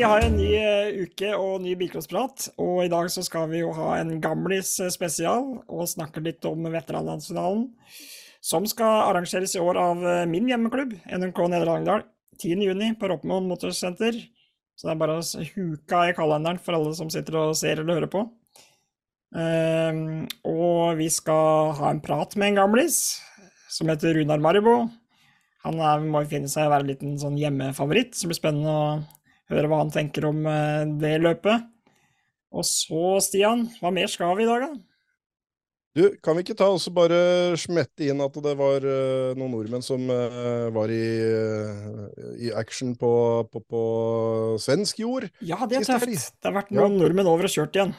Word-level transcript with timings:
Vi 0.00 0.06
har 0.08 0.22
en 0.24 0.32
ny 0.32 0.46
eh, 0.56 1.02
uke 1.04 1.28
og 1.36 1.58
ny 1.60 1.74
bilcrossprat, 1.76 2.46
og 2.56 2.78
i 2.86 2.88
dag 2.88 3.10
så 3.12 3.20
skal 3.20 3.50
vi 3.50 3.58
jo 3.58 3.74
ha 3.76 3.98
en 3.98 4.14
gamlis 4.24 4.70
eh, 4.80 4.88
spesial 4.88 5.58
og 5.68 5.90
snakke 5.90 6.22
litt 6.24 6.46
om 6.48 6.64
veteranlandsfinalen, 6.72 7.66
som 8.40 8.64
skal 8.70 9.10
arrangeres 9.10 9.58
i 9.58 9.60
år 9.60 9.76
av 9.82 10.00
eh, 10.00 10.22
min 10.30 10.48
hjemmeklubb, 10.48 10.94
NMK 11.04 11.42
Nedre 11.52 11.68
Langdal, 11.68 12.06
10.6 12.40 12.96
på 12.96 13.12
Roppmoen 13.12 13.50
Motorsenter. 13.50 14.16
Så 14.72 14.88
det 14.88 14.94
er 14.94 15.02
bare 15.04 15.18
å 15.20 15.44
huka 15.58 16.06
i 16.08 16.16
kalenderen 16.16 16.64
for 16.64 16.80
alle 16.80 16.96
som 16.96 17.12
sitter 17.12 17.36
og 17.42 17.52
ser 17.60 17.84
eller 17.84 18.00
hører 18.00 18.14
på. 18.16 18.24
Ehm, 19.36 20.24
og 20.48 20.96
vi 20.96 21.12
skal 21.12 21.76
ha 21.76 21.92
en 21.92 22.00
prat 22.00 22.40
med 22.40 22.54
en 22.54 22.62
gamlis 22.62 23.20
som 23.68 23.92
heter 23.92 24.16
Runar 24.16 24.40
Maribo. 24.40 24.80
Han 25.68 25.76
er, 25.76 26.08
må 26.08 26.24
finne 26.24 26.48
seg 26.48 26.70
å 26.70 26.72
være 26.78 26.88
en 26.88 26.94
liten 26.96 27.16
sånn 27.20 27.36
hjemmefavoritt, 27.36 28.16
det 28.16 28.32
blir 28.32 28.40
spennende 28.46 28.72
å 28.72 28.92
høre 29.50 29.70
hva 29.70 29.82
han 29.82 29.92
tenker 29.94 30.28
om 30.28 30.44
eh, 30.46 30.84
det 31.00 31.16
løpet. 31.22 31.66
Og 32.50 32.66
så, 32.66 33.18
Stian, 33.22 33.68
hva 33.80 33.92
mer 33.94 34.10
skal 34.10 34.34
vi 34.38 34.46
i 34.46 34.50
dag, 34.50 34.66
da? 34.66 34.72
Du, 35.90 36.04
kan 36.22 36.36
vi 36.38 36.44
ikke 36.44 36.54
ta 36.54 36.68
og 36.70 36.82
bare 36.94 37.16
smette 37.58 38.06
inn 38.06 38.22
at 38.22 38.36
det 38.44 38.52
var 38.58 38.84
uh, 38.86 39.32
noen 39.34 39.50
nordmenn 39.56 39.82
som 39.82 40.04
uh, 40.06 40.68
var 40.70 40.92
i, 40.94 41.02
uh, 41.18 42.04
i 42.38 42.52
action 42.54 42.92
på, 42.98 43.10
på, 43.50 43.62
på, 43.66 43.80
svensk 44.62 45.02
jord? 45.02 45.26
Ja, 45.42 45.58
det 45.66 45.80
er 45.80 45.88
tøft. 45.88 46.06
Det 46.38 46.46
har 46.46 46.54
vært 46.60 46.70
noen 46.70 46.94
ja. 46.94 47.00
nordmenn 47.02 47.30
over 47.32 47.50
og 47.50 47.54
kjørt 47.56 47.74
igjen. 47.74 47.96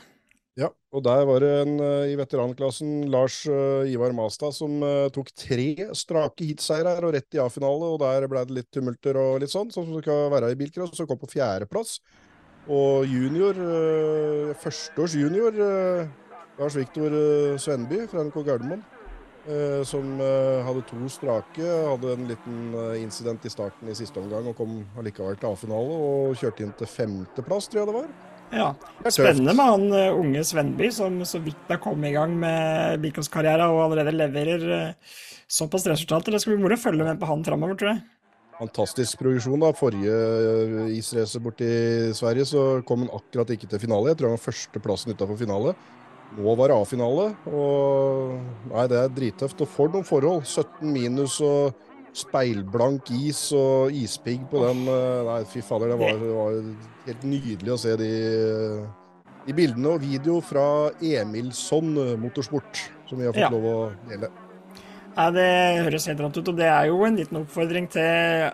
Ja, 0.60 0.68
og 0.92 1.04
der 1.06 1.22
var 1.30 1.40
det 1.40 1.52
en 1.62 1.78
i 2.12 2.16
veteranklassen, 2.20 3.06
Lars 3.10 3.38
Ivar 3.48 4.12
Mastad, 4.12 4.52
som 4.52 4.82
tok 5.16 5.30
tre 5.32 5.88
strake 5.96 6.44
heatseiere 6.44 6.98
og 7.08 7.14
rett 7.16 7.38
i 7.38 7.40
A-finale. 7.40 7.94
Og 7.94 8.02
der 8.04 8.28
ble 8.28 8.44
det 8.50 8.58
litt 8.58 8.68
tumulter 8.68 9.16
og 9.16 9.40
litt 9.40 9.54
sånn, 9.54 9.72
som 9.72 9.88
skal 10.02 10.28
være 10.34 10.52
i 10.52 10.60
bilcross. 10.60 10.92
Så 10.98 11.08
kom 11.08 11.22
på 11.22 11.32
fjerdeplass. 11.32 12.02
Og 12.68 13.08
junior, 13.08 13.56
førsteårs 14.60 15.16
junior 15.18 15.56
Lars 16.62 16.76
Viktor 16.76 17.14
eh, 17.14 17.58
Svenby 17.58 18.08
fra 18.08 18.24
NRK 18.24 18.44
Gardermoen. 18.46 18.84
Eh, 19.50 19.82
som 19.88 20.20
eh, 20.22 20.60
hadde 20.66 20.84
to 20.90 21.08
strake. 21.10 21.66
Hadde 21.66 22.14
en 22.14 22.28
liten 22.30 22.76
incident 23.02 23.46
i 23.46 23.54
starten 23.54 23.90
i 23.90 23.96
siste 23.98 24.22
omgang 24.22 24.52
og 24.52 24.58
kom 24.60 24.82
allikevel 25.00 25.40
til 25.42 25.50
A-finale. 25.50 25.96
Og 26.10 26.38
kjørte 26.38 26.68
inn 26.68 26.76
til 26.78 26.92
femteplass, 26.92 27.72
tror 27.72 27.84
jeg 27.84 27.92
det 27.92 27.98
var. 27.98 28.12
Ja, 28.52 28.74
Spennende 29.08 29.54
med 29.56 29.66
han 29.66 30.16
unge 30.20 30.42
Svenby, 30.44 30.90
som 30.92 31.22
så 31.28 31.40
vidt 31.44 31.70
har 31.72 31.80
kommet 31.84 32.12
i 32.12 32.16
gang 32.18 32.34
med 32.40 33.00
bilcrosskarrieren 33.04 33.72
og 33.72 33.86
allerede 33.86 34.12
leverer 34.16 34.66
såpass 35.52 35.88
resultater. 35.88 36.36
Det 36.36 36.42
skal 36.44 36.56
bli 36.56 36.64
moro 36.64 36.76
å 36.76 36.82
følge 36.82 37.08
med 37.08 37.20
på 37.22 37.30
han 37.30 37.46
framover, 37.48 37.80
tror 37.80 37.94
jeg. 37.94 38.04
Fantastisk 38.62 39.18
progresjon. 39.24 39.62
da. 39.64 39.72
Forrige 39.74 40.18
isracer 40.94 41.42
borti 41.42 41.70
Sverige 42.14 42.46
så 42.46 42.66
kom 42.86 43.06
han 43.06 43.16
akkurat 43.18 43.50
ikke 43.56 43.70
til 43.72 43.82
finale. 43.82 44.12
Jeg 44.12 44.20
tror 44.20 44.30
han 44.30 44.38
var 44.38 44.46
førsteplassen 44.46 45.16
utafor 45.16 45.40
finale. 45.40 45.74
Nå 46.38 46.54
var 46.56 46.72
det 46.72 46.78
A-finale, 46.78 47.26
og 47.52 48.38
nei, 48.72 48.86
det 48.88 49.00
er 49.02 49.16
drittøft. 49.16 49.64
Og 49.66 49.68
for 49.68 49.92
noen 49.92 50.06
forhold. 50.08 50.46
17 50.46 50.94
minus 50.94 51.40
og 51.44 51.74
speilblank 52.18 53.12
is 53.16 53.44
og 53.56 53.96
ispigg 53.96 54.44
på 54.52 54.64
den. 54.66 54.86
Eh, 54.92 55.20
nei, 55.28 55.42
fy 55.50 55.64
fader, 55.66 55.94
det 55.94 56.00
var, 56.02 56.18
det 56.20 56.32
var 56.36 56.58
helt 57.08 57.28
nydelig 57.28 57.76
å 57.76 57.80
se 57.82 57.98
de, 58.00 58.12
de, 59.46 59.58
bildene 59.58 59.96
og 59.96 60.04
video 60.04 60.40
fra 60.46 60.66
Emilsson 61.00 61.94
Motorsport, 62.22 62.88
som 63.10 63.22
vi 63.22 63.30
har 63.30 63.36
fått 63.38 63.48
ja. 63.48 63.54
lov 63.54 63.70
å 63.72 63.78
dele. 64.10 64.32
Ja, 65.12 65.30
det 65.36 65.48
høres 65.84 66.08
helt 66.08 66.22
rått 66.24 66.38
ut, 66.40 66.52
og 66.54 66.60
det 66.60 66.68
er 66.72 66.92
jo 66.92 67.02
en 67.04 67.18
liten 67.20 67.42
oppfordring 67.42 67.90
til 67.92 68.52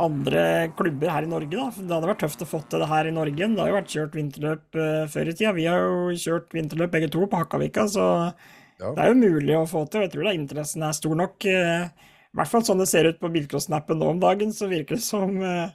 andre 0.00 0.70
klubber 0.76 1.10
her 1.12 1.26
i 1.26 1.30
Norge. 1.30 1.56
da. 1.56 1.68
Det 1.70 1.94
hadde 1.94 2.10
vært 2.10 2.22
tøft 2.24 2.44
å 2.44 2.48
få 2.48 2.62
til 2.70 2.82
det 2.82 2.88
her 2.90 3.08
i 3.08 3.14
Norge. 3.14 3.48
Det 3.48 3.60
har 3.60 3.70
jo 3.70 3.78
vært 3.78 3.94
kjørt 3.94 4.16
vinterløp 4.16 4.78
uh, 4.78 5.04
før 5.12 5.28
i 5.28 5.34
tida. 5.36 5.52
Vi 5.56 5.68
har 5.68 5.84
jo 5.84 6.16
kjørt 6.22 6.56
vinterløp 6.56 6.94
begge 6.94 7.10
to 7.12 7.26
på 7.26 7.42
Hakkavika, 7.42 7.86
så 7.90 8.06
ja. 8.30 8.88
det 8.88 9.02
er 9.04 9.12
jo 9.12 9.20
mulig 9.20 9.58
å 9.58 9.68
få 9.68 9.84
til. 9.90 10.06
Jeg 10.06 10.14
tror 10.14 10.28
da 10.28 10.36
interessen 10.36 10.86
er 10.86 10.96
stor 10.96 11.18
nok. 11.18 11.36
Uh, 11.44 12.11
I 12.32 12.40
hvert 12.40 12.48
fall 12.48 12.64
sånn 12.64 12.80
det 12.80 12.88
ser 12.88 13.10
ut 13.10 13.20
på 13.20 13.28
bilcrossnappen 13.32 13.98
nå 14.00 14.14
om 14.14 14.20
dagen, 14.22 14.54
så 14.56 14.68
virker 14.70 14.96
det 14.96 15.04
som 15.04 15.34
uh, 15.44 15.68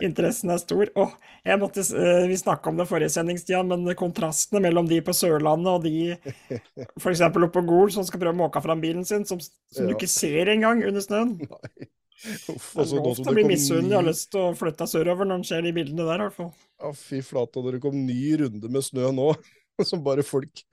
interessen 0.00 0.52
er 0.54 0.60
stor. 0.62 0.88
Oh, 0.96 1.12
jeg 1.44 1.60
måtte, 1.60 1.84
vi 2.30 2.38
snakka 2.40 2.70
om 2.70 2.80
det 2.80 2.86
forrige 2.88 3.12
sendingstida, 3.12 3.60
men 3.66 3.84
kontrastene 3.98 4.62
mellom 4.64 4.88
de 4.88 5.02
på 5.04 5.14
Sørlandet 5.16 5.72
og 5.74 5.84
de 5.84 6.16
f.eks. 6.96 7.26
oppe 7.28 7.50
på 7.52 7.64
Gol 7.68 7.92
som 7.92 8.06
skal 8.08 8.22
prøve 8.22 8.36
å 8.38 8.42
måke 8.44 8.62
fram 8.64 8.80
bilen 8.80 9.04
sin, 9.04 9.28
som, 9.28 9.42
som 9.42 9.84
ja. 9.84 9.90
du 9.90 9.96
ikke 9.98 10.10
ser 10.10 10.52
engang 10.54 10.80
under 10.86 11.04
snøen. 11.04 11.36
Nei. 11.52 11.90
Uff, 12.24 12.70
altså, 12.78 12.96
det 12.96 13.00
er 13.00 13.04
lov 13.04 13.18
til 13.18 13.28
å 13.28 13.36
bli 13.36 13.44
misunnelig. 13.44 13.92
Jeg 13.92 13.98
har 13.98 14.06
lyst 14.06 14.30
til 14.32 14.40
å 14.40 14.54
flytte 14.56 14.88
sørover 14.88 15.28
når 15.28 15.42
en 15.42 15.46
ser 15.46 15.66
de 15.66 15.72
bildene 15.76 16.06
der, 16.08 16.22
i 16.22 16.24
hvert 16.24 16.38
fall. 16.38 16.52
Ja, 16.80 16.92
fy 16.96 17.20
flate, 17.24 17.62
dere 17.66 17.80
kom 17.82 17.98
ny 18.06 18.20
runde 18.40 18.70
med 18.72 18.86
snø 18.86 19.12
nå, 19.14 19.28
som 19.90 20.04
bare 20.04 20.24
folk 20.26 20.64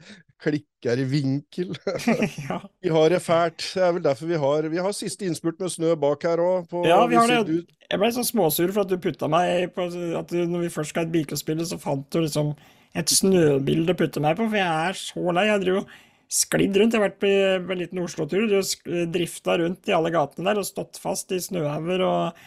klikker 0.44 1.00
i 1.00 1.08
vinkel. 1.08 1.74
ja. 2.50 2.60
Vi 2.84 2.92
har 2.94 3.14
det 3.14 3.22
fælt. 3.24 3.64
Det 3.64 3.84
er 3.88 3.96
vel 3.98 4.06
derfor 4.06 4.30
vi 4.30 4.40
har 4.44 4.70
Vi 4.74 4.84
har 4.86 4.96
siste 4.98 5.28
innspurt 5.28 5.60
med 5.64 5.74
snø 5.74 5.96
bak 6.00 6.28
her 6.28 6.44
òg. 6.44 6.78
Ja, 6.88 7.02
vi 7.10 7.20
har 7.20 7.32
det. 7.32 7.64
Jeg 7.90 8.02
ble 8.02 8.12
så 8.16 8.24
småsur 8.26 8.72
for 8.74 8.86
at 8.86 8.92
du 8.92 8.98
putta 9.02 9.30
meg 9.30 9.70
på 9.76 9.86
at 9.90 10.32
du, 10.32 10.40
Når 10.50 10.66
vi 10.66 10.72
først 10.74 10.94
skal 10.94 11.04
ha 11.04 11.10
et 11.10 11.14
bilcrossbilde, 11.14 11.68
så 11.70 11.80
fant 11.82 12.08
du 12.14 12.24
liksom 12.24 12.56
et 12.94 13.10
snøbilde 13.10 13.96
å 13.96 13.98
putte 13.98 14.22
meg 14.22 14.38
på, 14.38 14.46
for 14.46 14.60
jeg 14.60 14.90
er 14.90 14.98
så 15.00 15.34
lei. 15.34 15.48
Jeg 15.50 15.64
driver 15.64 16.02
sklidd 16.34 16.78
rundt. 16.78 16.94
Jeg 16.94 17.02
har 17.02 17.08
vært 17.08 17.22
på, 17.22 17.30
en 17.74 17.80
liten 17.80 18.02
Oslo-tur. 18.04 18.46
Drifta 19.14 19.58
rundt 19.62 19.90
i 19.90 19.96
alle 19.96 20.14
gatene 20.14 20.50
der 20.50 20.62
og 20.62 20.68
stått 20.68 21.02
fast 21.02 21.34
i 21.34 21.42
snøhauger 21.42 22.06
og 22.06 22.46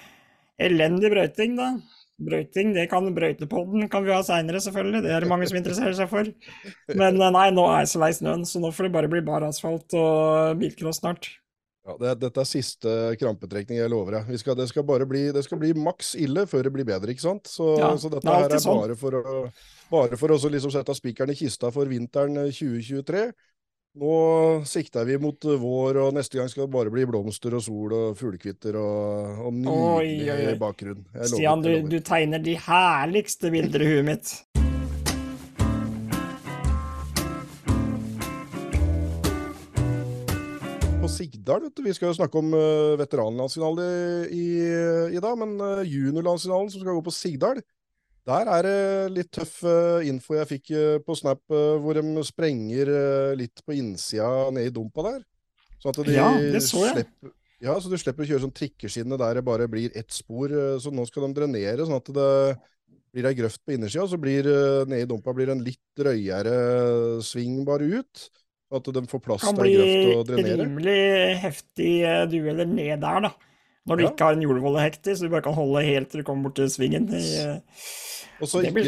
elendig 0.62 1.10
brøyting, 1.12 1.56
da. 1.58 1.74
Brøyting, 2.16 2.70
det 2.72 2.86
kan 2.88 3.04
brøytepodden 3.12 3.90
kan 3.92 4.04
vi 4.06 4.14
ha 4.14 4.22
seinere, 4.24 4.60
selvfølgelig. 4.64 5.02
Det 5.04 5.10
er 5.12 5.24
det 5.24 5.28
mange 5.28 5.48
som 5.50 5.58
interesserer 5.58 5.96
seg 5.98 6.08
for. 6.08 6.30
Men 6.96 7.18
eh, 7.20 7.32
nei, 7.34 7.48
nå 7.52 7.66
er 7.68 7.88
så 7.90 8.00
lei 8.00 8.12
snøen, 8.16 8.46
så 8.48 8.62
nå 8.62 8.70
får 8.72 8.88
det 8.88 8.94
bare 8.94 9.10
bli 9.12 9.20
bar 9.26 9.44
asfalt 9.44 9.92
og 10.00 10.56
bilcross 10.62 11.02
snart. 11.02 11.28
Ja, 11.86 11.94
det, 12.00 12.14
Dette 12.24 12.42
er 12.42 12.48
siste 12.48 12.92
krampetrekning, 13.20 13.78
jeg 13.78 13.92
lover 13.92 14.16
deg. 14.16 14.32
Skal, 14.40 14.56
det, 14.58 14.66
skal 14.72 14.86
bli, 14.86 15.26
det 15.36 15.44
skal 15.46 15.60
bli 15.60 15.74
maks 15.78 16.14
ille 16.18 16.46
før 16.50 16.66
det 16.66 16.72
blir 16.74 16.88
bedre, 16.88 17.12
ikke 17.12 17.26
sant? 17.28 17.52
Så, 17.52 17.74
ja, 17.78 17.92
så 18.00 18.10
dette 18.10 18.26
her 18.26 18.48
er 18.48 18.64
sånn. 18.64 18.80
bare 18.80 18.96
for 18.98 19.20
å, 19.20 19.36
bare 19.92 20.18
for 20.18 20.34
å 20.34 20.40
liksom 20.56 20.72
sette 20.74 20.96
spikeren 20.96 21.36
i 21.36 21.38
kista 21.38 21.70
for 21.74 21.86
vinteren 21.92 22.40
2023. 22.48 23.28
Nå 23.96 24.60
sikter 24.68 25.06
vi 25.08 25.14
mot 25.16 25.40
vår, 25.40 25.96
og 26.02 26.10
neste 26.12 26.36
gang 26.36 26.50
skal 26.52 26.66
det 26.66 26.72
bare 26.74 26.90
bli 26.92 27.06
blomster 27.08 27.54
og 27.56 27.62
sol 27.64 27.94
og 27.96 28.18
fuglekvitter 28.18 28.76
og, 28.76 29.38
og 29.48 29.54
nydelig 29.56 30.58
bakgrunn. 30.60 31.00
Stian, 31.24 31.62
du, 31.64 31.70
du, 31.88 31.96
tegner 32.04 32.42
de 32.44 32.58
herligste 32.60 33.48
bilder 33.54 33.86
i 33.86 33.88
huet 33.94 34.04
mitt. 34.04 34.34
På 41.00 41.08
Sigdal, 41.08 41.64
vet 41.64 41.80
du. 41.80 41.86
Vi 41.86 41.96
skal 41.96 42.10
jo 42.10 42.18
snakke 42.18 42.42
om 42.42 42.52
uh, 42.52 43.00
veteranlandsfinale 43.00 43.88
i, 44.28 44.46
i, 45.08 45.24
dag, 45.24 45.40
men 45.40 45.56
uh, 45.56 45.80
juniorlandsfinalen 45.88 46.68
som 46.68 46.84
skal 46.84 47.00
gå 47.00 47.06
på 47.08 47.16
Sigdal, 47.16 47.64
der 48.26 48.48
er 48.50 48.66
det 48.66 48.78
litt 49.14 49.32
tøff 49.34 49.60
uh, 49.62 50.02
info 50.06 50.34
jeg 50.34 50.50
fikk 50.50 50.70
uh, 50.74 50.98
på 51.06 51.14
Snap, 51.18 51.42
uh, 51.52 51.78
hvor 51.82 51.98
de 51.98 52.24
sprenger 52.26 52.90
litt 53.38 53.62
på 53.62 53.76
innsida 53.78 54.50
ned 54.54 54.70
i 54.70 54.74
dumpa 54.74 55.04
der. 55.06 55.20
Sånn 55.78 55.92
at 55.92 56.00
de 56.08 56.16
ja, 56.16 56.30
det 56.56 56.62
så 56.66 56.82
jeg. 56.88 57.04
Slipper, 57.04 57.34
ja, 57.62 57.76
så 57.80 57.92
du 57.92 57.98
slipper 58.00 58.24
å 58.24 58.28
kjøre 58.30 58.44
sånn 58.46 58.56
trikkeskinne 58.56 59.18
der 59.20 59.38
det 59.38 59.44
bare 59.46 59.68
blir 59.70 59.94
ett 59.96 60.10
spor. 60.12 60.52
så 60.82 60.90
nå 60.92 61.06
skal 61.08 61.28
de 61.28 61.36
drenere, 61.38 61.86
sånn 61.86 62.00
at 62.00 62.10
det 62.16 62.32
blir 63.14 63.30
ei 63.30 63.36
grøft 63.38 63.62
på 63.64 63.76
innersida, 63.76 64.08
så 64.10 64.18
blir 64.20 64.48
nede 64.88 65.06
i 65.06 65.08
dumpa 65.08 65.32
blir 65.36 65.54
en 65.54 65.62
litt 65.64 65.80
drøyere 65.96 67.22
sving 67.24 67.62
bare 67.68 67.86
ut. 68.00 68.26
At 68.74 68.88
de 68.90 69.04
får 69.06 69.22
plass 69.22 69.46
til 69.46 69.62
ei 69.62 69.76
grøft 69.76 70.18
å 70.18 70.26
drenere. 70.26 70.66
Kan 70.66 70.74
bli 70.82 70.96
rimelig 70.98 71.38
heftig 71.44 71.92
dueller 72.32 72.68
ned 72.68 72.98
der, 73.06 73.28
da. 73.28 73.36
Når 73.86 74.00
du 74.00 74.02
ja. 74.02 74.10
ikke 74.10 74.26
har 74.26 74.34
en 74.34 74.42
jordvollehekter, 74.42 75.14
så 75.14 75.26
du 75.26 75.30
bare 75.30 75.46
kan 75.46 75.54
holde 75.54 75.84
helt 75.86 76.10
til 76.10 76.20
du 76.20 76.26
kommer 76.26 76.48
bort 76.48 76.58
til 76.58 76.70
svingen. 76.72 77.06
I, 77.14 77.22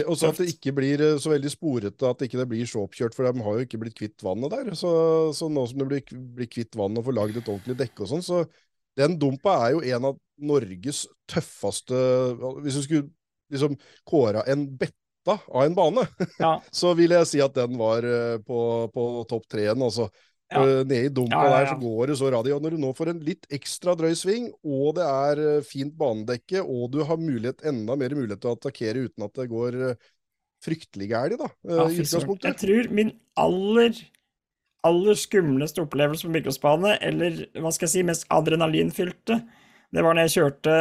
og 0.05 0.17
så 0.19 0.31
at 0.31 0.41
det 0.43 0.49
ikke 0.53 0.75
blir 0.77 1.03
eh, 1.05 1.19
så 1.23 1.33
veldig 1.33 1.53
sporete, 1.53 2.09
at 2.09 2.25
ikke 2.27 2.41
det 2.41 2.49
blir 2.51 2.69
så 2.69 2.85
oppkjørt, 2.85 3.17
for 3.17 3.29
de 3.29 3.45
har 3.47 3.59
jo 3.59 3.67
ikke 3.67 3.81
blitt 3.81 3.97
kvitt 3.99 4.25
vannet 4.25 4.53
der. 4.53 4.73
Så, 4.79 4.91
så 5.37 5.49
nå 5.53 5.65
som 5.71 5.83
det 5.83 5.89
blir, 5.91 6.17
blir 6.37 6.51
kvitt 6.51 6.77
vannet 6.79 7.01
og 7.01 7.09
får 7.09 7.17
lagd 7.17 7.41
et 7.41 7.49
ordentlig 7.49 7.79
dekke 7.81 8.05
og 8.05 8.13
sånn, 8.13 8.25
så 8.25 8.43
den 8.99 9.17
dumpa 9.21 9.55
er 9.65 9.77
jo 9.77 9.83
en 9.95 10.09
av 10.11 10.17
Norges 10.49 11.05
tøffeste 11.31 11.99
Hvis 12.65 12.79
du 12.79 12.83
skulle 12.83 13.09
liksom 13.53 13.77
kåra 14.07 14.43
en 14.51 14.67
betta 14.79 15.39
av 15.47 15.65
en 15.65 15.77
bane, 15.77 16.05
ja. 16.41 16.57
så 16.81 16.93
vil 16.99 17.15
jeg 17.17 17.29
si 17.31 17.41
at 17.45 17.55
den 17.57 17.79
var 17.81 18.07
eh, 18.07 18.39
på, 18.45 18.61
på 18.95 19.09
topp 19.31 19.49
treen. 19.51 19.83
Altså. 19.85 20.09
Ja. 20.49 20.63
Uh, 20.65 20.83
nede 20.89 21.11
i 21.11 21.13
dumpa 21.13 21.43
ja, 21.45 21.49
ja, 21.49 21.57
der 21.59 21.67
så 21.75 21.79
går 21.83 22.09
det 22.09 22.19
så 22.21 22.29
radio. 22.33 22.61
Når 22.65 22.75
du 22.75 22.81
nå 22.81 22.93
får 22.97 23.13
en 23.13 23.25
litt 23.25 23.49
ekstra 23.53 23.93
drøy 23.99 24.15
sving, 24.17 24.47
og 24.65 24.95
det 24.97 25.09
er 25.09 25.43
uh, 25.45 25.67
fint 25.67 25.93
banedekke, 25.99 26.63
og 26.65 26.87
du 26.95 27.03
har 27.05 27.21
mulighet, 27.21 27.65
enda 27.69 27.99
mer 28.01 28.17
mulighet 28.17 28.41
til 28.45 28.53
å 28.53 28.57
attakkere 28.57 29.09
uten 29.09 29.27
at 29.29 29.35
det 29.37 29.49
går 29.53 29.81
uh, 29.91 30.07
fryktelig 30.65 31.11
gærent, 31.13 31.43
da. 31.45 31.51
i 31.69 32.01
utgangspunktet. 32.01 32.49
Jeg 32.49 32.63
tror 32.65 32.89
min 32.97 33.13
aller 33.39 34.01
aller 34.87 35.17
skumleste 35.19 35.83
opplevelse 35.83 36.27
på 36.27 36.35
mikrospane, 36.35 36.97
eller 37.05 37.45
hva 37.59 37.73
skal 37.75 37.89
jeg 37.89 37.95
si, 37.97 38.05
mest 38.07 38.29
adrenalinfylte, 38.33 39.41
Det 39.89 40.03
var 40.05 40.13
når 40.13 40.27
jeg 40.27 40.33
kjørte 40.35 40.73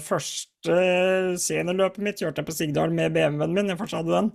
første 0.00 0.76
seniorløpet 1.36 2.00
mitt, 2.00 2.22
kjørte 2.22 2.40
jeg 2.40 2.48
på 2.48 2.54
Sigdal 2.56 2.94
med 2.96 3.12
BMW-en 3.12 3.52
min, 3.52 3.68
jeg 3.68 3.76
fortsatt 3.76 4.00
hadde 4.00 4.14
den. 4.16 4.30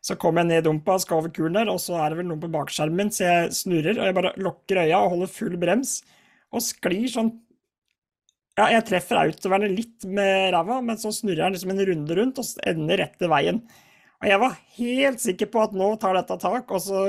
Så 0.00 0.16
kommer 0.16 0.42
jeg 0.42 0.50
ned 0.50 0.64
dumpa, 0.64 0.96
skal 1.02 1.20
over 1.20 1.32
kulen 1.34 1.58
der, 1.58 1.68
og 1.68 1.80
så 1.82 1.98
er 2.00 2.12
det 2.12 2.20
vel 2.22 2.28
noe 2.30 2.40
på 2.40 2.48
bakskjermen 2.52 3.12
så 3.12 3.26
jeg 3.26 3.52
snurrer, 3.58 3.98
og 3.98 4.08
jeg 4.08 4.16
bare 4.16 4.32
lukker 4.40 4.80
øya 4.86 5.02
og 5.02 5.14
holder 5.14 5.32
full 5.34 5.58
brems, 5.60 5.98
og 6.50 6.64
sklir 6.64 7.08
sånn 7.12 7.34
Ja, 8.58 8.66
jeg 8.74 8.84
treffer 8.88 9.20
autoverne 9.20 9.68
litt 9.72 10.04
med 10.08 10.50
ræva, 10.52 10.80
men 10.84 10.98
så 11.00 11.12
snurrer 11.14 11.46
jeg 11.46 11.54
liksom 11.54 11.70
en 11.72 11.84
runde 11.90 12.16
rundt 12.18 12.40
og 12.42 12.64
ender 12.68 13.00
rett 13.00 13.14
til 13.20 13.30
veien. 13.32 13.60
Og 14.20 14.26
jeg 14.28 14.40
var 14.42 14.58
helt 14.76 15.22
sikker 15.22 15.48
på 15.52 15.62
at 15.62 15.76
nå 15.76 15.94
tar 16.00 16.18
dette 16.18 16.36
tak, 16.42 16.68
og 16.68 16.82
så 16.84 17.04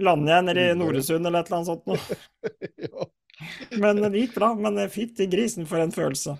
lander 0.00 0.36
jeg 0.36 0.46
nede 0.46 0.66
i 0.68 0.76
Noresund 0.78 1.26
eller 1.26 1.42
et 1.42 1.50
eller 1.50 1.58
annet 1.58 1.70
sånt 1.72 1.90
noe. 1.90 3.08
Men 3.82 4.02
det 4.04 4.22
gikk 4.26 4.36
bra. 4.36 4.52
Men 4.58 4.78
fytti 4.92 5.26
grisen 5.30 5.66
for 5.68 5.82
en 5.82 5.94
følelse. 5.94 6.36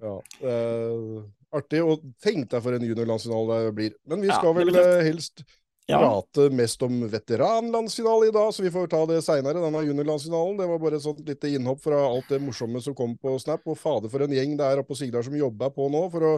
Ja, 0.00 0.14
eh, 0.46 1.20
artig. 1.56 1.80
Og 1.84 2.04
tenk 2.22 2.50
deg 2.52 2.62
for 2.64 2.76
en 2.76 2.86
juniorlandsfinale 2.86 3.64
det 3.66 3.74
blir. 3.78 3.96
Men 4.10 4.22
vi 4.24 4.30
skal 4.32 4.54
vel 4.56 4.72
eh, 4.74 5.00
helst 5.08 5.44
prate 5.90 6.46
mest 6.54 6.82
om 6.86 7.00
veteranlandsfinale 7.10 8.28
i 8.28 8.34
dag, 8.34 8.52
så 8.54 8.62
vi 8.62 8.70
får 8.70 8.86
ta 8.92 9.00
det 9.10 9.20
seinere, 9.26 9.62
denne 9.62 9.82
juniorlandsfinalen. 9.88 10.60
Det 10.60 10.68
var 10.70 10.82
bare 10.82 11.00
et 11.00 11.06
sånt 11.06 11.22
lite 11.26 11.50
innhopp 11.50 11.82
fra 11.82 11.98
alt 12.06 12.30
det 12.30 12.40
morsomme 12.44 12.82
som 12.84 12.94
kom 12.96 13.16
på 13.18 13.34
Snap. 13.42 13.66
Og 13.66 13.78
fader, 13.78 14.12
for 14.12 14.26
en 14.26 14.36
gjeng 14.36 14.56
det 14.60 14.68
er 14.68 14.82
oppe 14.82 14.94
på 14.94 15.00
Sigdal 15.00 15.26
som 15.26 15.36
jobber 15.38 15.74
på 15.74 15.90
nå 15.90 16.04
for 16.12 16.28
å, 16.28 16.32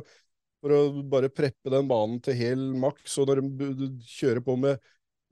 for 0.63 0.77
å 0.79 0.81
bare 1.13 1.33
preppe 1.33 1.73
den 1.75 1.91
banen 1.91 2.23
til 2.25 2.39
hel 2.39 2.65
maks. 2.81 3.19
Og 3.21 3.29
når 3.29 3.45
de 3.45 3.93
kjører 4.09 4.45
på 4.47 4.59
med 4.61 4.81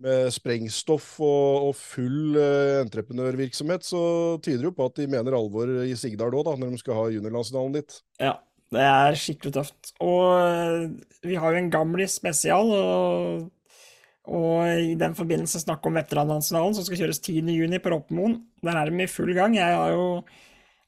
med 0.01 0.31
sprengstoff 0.33 1.19
og, 1.21 1.67
og 1.69 1.75
full 1.77 2.37
uh, 2.39 2.81
entreprenørvirksomhet, 2.81 3.85
så 3.85 4.03
tyder 4.41 4.63
det 4.63 4.71
jo 4.71 4.77
på 4.79 4.87
at 4.89 5.01
de 5.01 5.09
mener 5.13 5.37
alvor 5.37 5.73
i 5.85 5.93
Sigdal 5.99 6.37
òg, 6.37 6.55
når 6.57 6.73
de 6.73 6.81
skal 6.81 6.97
ha 6.97 7.11
juniorlandsfinalen 7.13 7.75
dit. 7.77 7.99
Ja, 8.23 8.39
det 8.75 8.83
er 8.87 9.17
skikkelig 9.19 9.55
tøft. 9.57 9.95
Og 10.05 10.93
vi 11.27 11.39
har 11.39 11.55
jo 11.55 11.61
en 11.61 11.73
gamlis 11.73 12.15
spesial, 12.21 12.71
og, 12.75 13.49
og 14.31 14.85
i 14.85 14.95
den 14.99 15.17
forbindelse 15.19 15.63
snakke 15.65 15.91
om 15.91 15.99
veteranlandsfinalen, 15.99 16.77
som 16.77 16.87
skal 16.87 17.03
kjøres 17.03 17.23
10.6 17.25 17.81
på 17.83 17.95
Roppemoen. 17.95 18.39
Der 18.63 18.79
er 18.79 18.91
de 18.91 19.03
i 19.03 19.11
full 19.11 19.35
gang. 19.37 19.57
Jeg 19.59 19.75
har 19.77 19.95
jo 19.97 20.07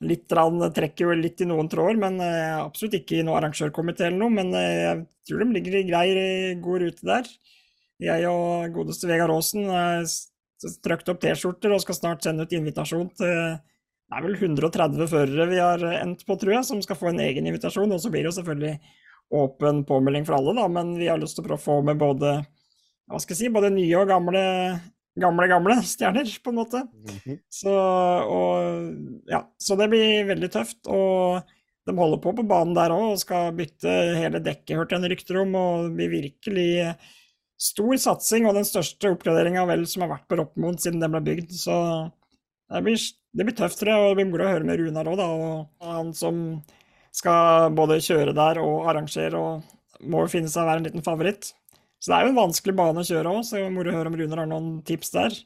litt, 0.02 0.28
trekker 0.30 1.08
jo 1.08 1.18
litt 1.18 1.42
i 1.42 1.48
noen 1.50 1.70
tråder, 1.70 1.98
men 2.02 2.20
jeg 2.22 2.44
er 2.44 2.60
absolutt 2.60 2.98
ikke 3.00 3.18
i 3.18 3.24
noen 3.26 3.40
arrangørkomité 3.40 4.08
eller 4.08 4.20
noe. 4.22 4.36
Men 4.38 4.54
jeg 4.54 5.02
tror 5.28 5.42
de 5.42 5.50
ligger 5.56 5.78
i 5.80 5.86
grei, 5.90 6.06
god 6.62 6.86
rute 6.86 7.08
der. 7.08 7.34
Jeg 8.02 8.26
og 8.26 8.72
godeste 8.74 9.10
Vegard 9.10 9.30
Aasen 9.30 9.68
strøkt 10.62 11.10
opp 11.10 11.20
T-skjorter 11.22 11.74
og 11.74 11.82
skal 11.82 11.98
snart 11.98 12.26
sende 12.26 12.46
ut 12.46 12.54
invitasjon 12.54 13.10
til 13.18 13.58
det 14.12 14.18
er 14.18 14.26
vel 14.26 14.34
130 14.36 15.08
førere 15.08 15.46
vi 15.48 15.60
har 15.62 15.82
endt 15.96 16.26
på, 16.28 16.36
tror 16.36 16.52
jeg, 16.58 16.66
som 16.68 16.80
skal 16.84 16.98
få 17.00 17.08
en 17.08 17.22
egen 17.24 17.46
invitasjon. 17.48 17.94
Og 17.94 18.02
så 18.02 18.10
blir 18.12 18.26
det 18.26 18.28
jo 18.28 18.38
selvfølgelig 18.42 18.74
åpen 19.32 19.80
påmelding 19.88 20.26
for 20.28 20.36
alle, 20.36 20.52
da, 20.58 20.66
men 20.68 20.90
vi 20.98 21.08
har 21.08 21.20
lyst 21.20 21.38
til 21.38 21.46
å 21.46 21.46
prøve 21.46 21.62
å 21.62 21.64
få 21.64 21.78
med 21.86 22.00
både 22.00 22.34
hva 23.08 23.20
skal 23.22 23.32
jeg 23.32 23.38
si, 23.38 23.50
både 23.54 23.72
nye 23.72 24.02
og 24.02 24.12
gamle, 24.12 24.42
gamle, 25.20 25.48
gamle 25.48 25.78
stjerner, 25.88 26.28
på 26.44 26.52
en 26.52 26.60
måte. 26.60 26.84
-hmm. 27.24 27.38
så, 27.48 27.72
og, 28.36 28.92
ja, 29.32 29.42
så 29.56 29.76
det 29.80 29.88
blir 29.88 30.28
veldig 30.28 30.52
tøft. 30.52 30.84
Og 30.86 31.40
de 31.86 31.96
holder 31.96 32.20
på 32.20 32.36
på 32.36 32.44
banen 32.46 32.76
der 32.76 32.92
òg 32.92 33.16
og 33.16 33.18
skal 33.18 33.56
bytte 33.56 33.88
hele 34.20 34.44
dekket, 34.44 34.76
hørte 34.76 35.00
jeg 35.00 35.10
rykter 35.10 35.40
om, 35.40 35.54
og 35.54 35.88
det 35.88 35.96
blir 35.96 36.20
virkelig 36.20 36.94
stor 37.56 37.96
satsing 37.96 38.46
og 38.46 38.54
den 38.54 38.66
største 38.66 39.10
oppgraderinga 39.14 39.64
vel 39.66 39.86
som 39.86 40.02
har 40.02 40.16
vært 40.16 40.28
på 40.28 40.36
Roppmoen 40.36 40.78
siden 40.78 41.00
den 41.00 41.14
ble 41.14 41.22
bygd. 41.22 41.52
Så 41.54 41.74
det 42.72 42.82
blir, 42.86 43.08
det 43.36 43.46
blir 43.48 43.56
tøft, 43.56 43.78
tror 43.80 43.92
jeg, 43.92 44.02
og 44.02 44.12
det 44.12 44.18
blir 44.20 44.30
moro 44.30 44.46
å 44.46 44.52
høre 44.52 44.68
med 44.68 44.80
Runar 44.80 45.10
òg, 45.12 45.18
da. 45.20 45.28
Og 45.32 45.88
han 45.88 46.12
som 46.16 46.42
skal 47.12 47.72
både 47.76 48.00
kjøre 48.04 48.34
der 48.36 48.60
og 48.62 48.88
arrangere, 48.90 49.38
og 49.38 50.04
må 50.08 50.24
jo 50.24 50.32
finne 50.32 50.50
seg 50.50 50.64
å 50.64 50.70
være 50.70 50.82
en 50.82 50.88
liten 50.88 51.04
favoritt. 51.06 51.52
Så 52.02 52.10
det 52.10 52.18
er 52.18 52.26
jo 52.26 52.32
en 52.32 52.40
vanskelig 52.40 52.74
bane 52.78 53.02
å 53.02 53.06
kjøre 53.06 53.32
òg, 53.32 53.42
så 53.46 53.58
det 53.58 53.66
er 53.66 53.74
moro 53.74 53.92
å 53.92 53.96
høre 53.98 54.10
om 54.10 54.18
Runar 54.18 54.42
har 54.42 54.50
noen 54.50 54.70
tips 54.88 55.12
der. 55.14 55.38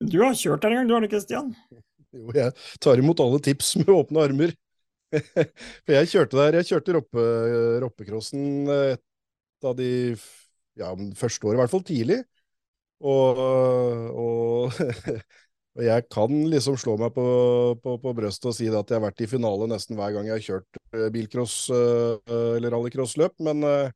Du 0.00 0.20
har 0.22 0.36
kjørt 0.38 0.64
der 0.64 0.74
en 0.74 0.80
gang, 0.80 0.88
du 0.88 0.96
har 0.96 1.04
det 1.04 1.10
ikke, 1.12 1.24
Stian? 1.26 1.52
Jo, 2.16 2.30
jeg 2.32 2.54
tar 2.80 2.96
imot 2.96 3.20
alle 3.20 3.36
tips 3.44 3.74
med 3.82 3.90
åpne 3.92 4.22
armer. 4.24 4.54
For 5.84 5.92
jeg 5.92 6.08
kjørte 6.08 6.38
der, 6.38 6.56
jeg 6.56 6.68
kjørte 6.70 6.94
roppe, 6.96 7.24
roppecrossen 7.84 8.70
et 8.72 9.66
av 9.68 9.74
de 9.76 9.90
ja, 10.78 10.94
første 11.18 11.44
året, 11.44 11.58
i 11.58 11.60
hvert 11.60 11.74
fall 11.74 11.84
tidlig. 11.84 12.18
Og, 13.04 13.42
og, 14.24 14.80
og, 15.78 15.84
jeg 15.86 16.04
kan 16.10 16.34
liksom 16.50 16.76
slå 16.80 16.96
meg 16.98 17.14
på, 17.14 17.24
på, 17.82 17.94
på, 18.02 18.14
brøstet 18.18 18.50
og 18.50 18.56
si 18.56 18.66
at 18.66 18.90
jeg 18.90 18.98
har 18.98 19.04
vært 19.04 19.22
i 19.22 19.30
finale 19.30 19.68
nesten 19.70 19.98
hver 19.98 20.16
gang 20.16 20.26
jeg 20.26 20.34
har 20.34 20.44
kjørt 20.46 20.80
eh, 20.96 21.08
bilcross 21.14 21.56
eh, 21.70 22.34
eller 22.58 22.74
rallycrossløp, 22.74 23.36
men 23.46 23.62
eh, 23.68 23.94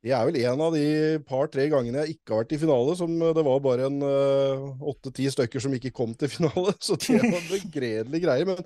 det 0.00 0.14
er 0.16 0.24
vel 0.24 0.38
en 0.40 0.62
av 0.64 0.72
de 0.72 0.84
par-tre 1.28 1.66
gangene 1.68 2.06
jeg 2.06 2.16
ikke 2.16 2.32
har 2.32 2.40
vært 2.40 2.54
i 2.56 2.60
finale, 2.62 2.94
som 2.96 3.12
det 3.20 3.44
var 3.44 3.58
bare 3.60 3.90
en 3.90 3.98
åtte-ti 4.00 5.26
stykker 5.28 5.60
som 5.60 5.74
ikke 5.76 5.92
kom 5.92 6.14
til 6.16 6.32
finale. 6.32 6.72
Så 6.86 6.96
det 6.96 7.18
var 7.20 7.44
begredelig 7.50 8.22
greie. 8.24 8.46
Men 8.48 8.62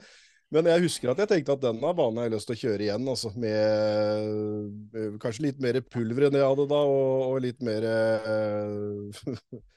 men 0.54 0.68
jeg 0.70 0.84
husker 0.84 1.10
at 1.10 1.20
jeg 1.22 1.30
tenkte 1.30 1.56
at 1.56 1.62
denne 1.64 1.90
banen 1.98 2.20
har 2.20 2.28
jeg 2.28 2.34
lyst 2.36 2.48
til 2.50 2.56
å 2.56 2.60
kjøre 2.62 2.86
igjen. 2.86 3.08
Altså, 3.10 3.32
med, 3.42 5.18
kanskje 5.22 5.46
litt 5.48 5.60
mer 5.62 5.80
pulver 5.82 6.28
enn 6.28 6.38
jeg 6.38 6.46
hadde 6.46 6.66
da, 6.70 6.80
og, 6.94 7.26
og 7.32 7.42
litt 7.44 7.60
mer 7.66 7.86
uh, 7.90 9.22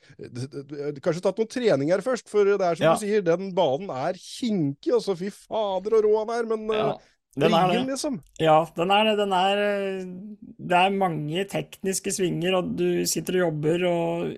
Kanskje 1.03 1.23
tatt 1.25 1.41
noen 1.41 1.51
treninger 1.51 2.03
først, 2.05 2.29
for 2.31 2.47
det 2.47 2.61
er 2.61 2.79
som 2.79 2.87
ja. 2.87 2.95
du 2.95 3.03
sier, 3.03 3.25
den 3.25 3.51
banen 3.57 3.89
er 3.93 4.19
kinkig. 4.21 4.93
Altså, 4.99 5.17
fy 5.19 5.33
fader, 5.33 5.97
og 5.97 6.05
rå 6.05 6.15
han 6.21 6.33
er. 6.37 6.49
Men 6.53 6.67
ja. 6.73 6.89
Den 7.37 7.53
er 7.53 7.69
det. 7.69 7.81
Liksom. 7.85 8.15
Ja, 8.41 8.57
den 8.77 8.91
er 8.93 9.03
det. 9.11 9.17
Den 9.19 9.33
er 9.35 9.59
Det 10.57 10.77
er 10.77 10.95
mange 10.95 11.43
tekniske 11.49 12.13
svinger, 12.15 12.57
og 12.57 12.71
du 12.79 13.05
sitter 13.05 13.37
og 13.37 13.43
jobber, 13.47 13.85
og 13.89 14.33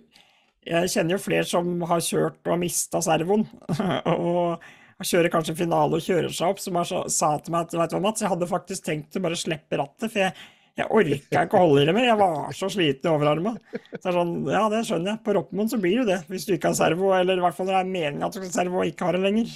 jeg 0.67 0.91
kjenner 0.91 1.15
jo 1.15 1.23
flere 1.23 1.47
som 1.47 1.79
har 1.87 2.03
kjørt 2.03 2.41
og 2.43 2.53
har 2.53 2.59
mista 2.61 3.01
servoen. 3.03 3.47
og 4.15 4.65
han 4.99 5.07
kjører 5.07 5.31
kanskje 5.31 5.55
finale 5.55 5.95
og 5.95 6.03
kjører 6.03 6.33
seg 6.35 6.51
opp, 6.51 6.57
som 6.59 6.75
sa 6.83 7.29
til 7.39 7.53
meg 7.55 7.67
at 7.67 7.75
vet 7.79 7.91
du 7.91 7.95
hva, 7.95 8.01
Mats, 8.03 8.23
jeg 8.23 8.31
hadde 8.33 8.49
faktisk 8.49 8.83
tenkt 8.83 9.15
å 9.15 9.21
bare 9.23 9.37
slippe 9.39 9.79
rattet, 9.79 10.11
for 10.11 10.19
jeg, 10.19 10.33
jeg 10.75 10.91
orka 10.91 11.43
ikke 11.45 11.55
å 11.55 11.63
holde 11.63 11.85
i 11.85 11.87
det 11.87 11.95
mer. 11.95 12.07
Jeg 12.09 12.19
var 12.19 12.55
så 12.55 12.67
sliten 12.73 13.07
i 13.07 13.13
overarmen. 13.13 13.55
Så 13.95 14.11
sånn, 14.15 14.33
ja, 14.51 14.65
det 14.71 14.83
skjønner 14.89 15.13
jeg. 15.13 15.21
På 15.23 15.35
Roppmoen 15.37 15.71
så 15.71 15.79
blir 15.79 16.01
det 16.01 16.07
det, 16.11 16.19
hvis 16.27 16.47
du 16.49 16.53
ikke 16.57 16.73
har 16.73 16.79
servo, 16.81 17.13
eller 17.15 17.39
i 17.39 17.45
hvert 17.45 17.55
fall 17.55 17.69
når 17.69 17.77
det 17.77 17.81
er 17.81 17.91
meningen 17.95 18.27
at 18.27 18.35
du 18.35 18.41
skal 18.41 18.53
servo 18.57 18.81
og 18.83 18.91
ikke 18.91 19.07
har 19.07 19.15
det 19.15 19.23
lenger. 19.23 19.55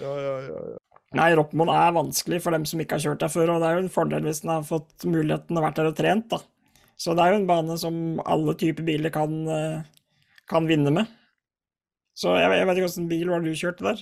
Ja, 0.00 0.14
ja, 0.24 0.34
ja, 0.48 0.64
ja. 0.72 0.82
Nei, 1.20 1.28
Roppmoen 1.36 1.72
er 1.72 1.94
vanskelig 1.96 2.42
for 2.44 2.56
dem 2.56 2.64
som 2.68 2.80
ikke 2.84 2.96
har 2.96 3.04
kjørt 3.04 3.22
der 3.24 3.32
før, 3.32 3.54
og 3.54 3.62
det 3.62 3.68
er 3.68 3.78
jo 3.78 3.84
en 3.86 3.92
fordel 3.92 4.26
hvis 4.28 4.42
en 4.44 4.54
har 4.56 4.66
fått 4.68 5.08
muligheten 5.08 5.56
og 5.56 5.64
vært 5.64 5.80
der 5.80 5.92
og 5.92 5.96
trent, 6.00 6.32
da. 6.32 6.40
Så 7.00 7.14
det 7.16 7.24
er 7.24 7.32
jo 7.32 7.42
en 7.42 7.48
bane 7.48 7.76
som 7.80 7.96
alle 8.24 8.56
typer 8.58 8.84
biler 8.88 9.12
kan, 9.14 9.36
eh, 9.52 10.36
kan 10.50 10.68
vinne 10.68 10.92
med. 10.96 11.16
Så 12.18 12.34
jeg, 12.40 12.50
jeg 12.56 12.66
vet 12.66 12.80
ikke 12.80 12.90
åssen 12.90 13.08
bil 13.10 13.28
var 13.30 13.44
det 13.44 13.52
du 13.52 13.60
kjørte 13.60 13.86
der? 13.86 14.00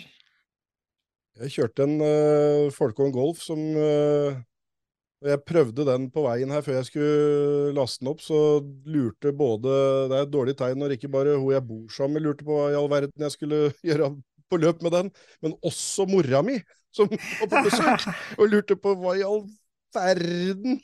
Jeg 1.37 1.53
kjørte 1.53 1.85
en 1.85 1.99
uh, 2.01 2.73
Folkong 2.73 3.11
Golf 3.13 3.43
som 3.45 3.61
uh, 3.77 4.37
jeg 5.27 5.43
prøvde 5.49 5.85
den 5.89 6.07
på 6.13 6.23
veien 6.27 6.53
her 6.53 6.63
før 6.65 6.79
jeg 6.79 6.89
skulle 6.91 7.75
laste 7.77 8.03
den 8.03 8.13
opp, 8.13 8.23
så 8.25 8.39
lurte 8.89 9.33
både 9.37 9.75
Det 10.11 10.17
er 10.17 10.25
et 10.27 10.33
dårlig 10.33 10.55
tegn 10.59 10.81
når 10.81 10.97
ikke 10.97 11.13
bare 11.13 11.37
hun 11.37 11.53
jeg 11.55 11.65
bor 11.67 11.93
sammen 11.93 12.19
med 12.19 12.27
lurte 12.29 12.47
på 12.47 12.57
hva 12.57 12.71
i 12.73 12.79
all 12.79 12.89
verden 12.93 13.27
jeg 13.27 13.35
skulle 13.35 13.61
gjøre 13.89 14.13
på 14.47 14.61
løp 14.63 14.83
med 14.85 14.95
den, 14.95 15.09
men 15.43 15.57
også 15.67 16.07
mora 16.07 16.43
mi, 16.47 16.61
som 16.95 17.09
var 17.41 17.51
på 17.51 17.65
besøk, 17.67 18.07
og 18.39 18.53
lurte 18.53 18.77
på 18.79 18.93
hva 19.01 19.17
i 19.19 19.25
all 19.27 19.43
verden 19.97 20.79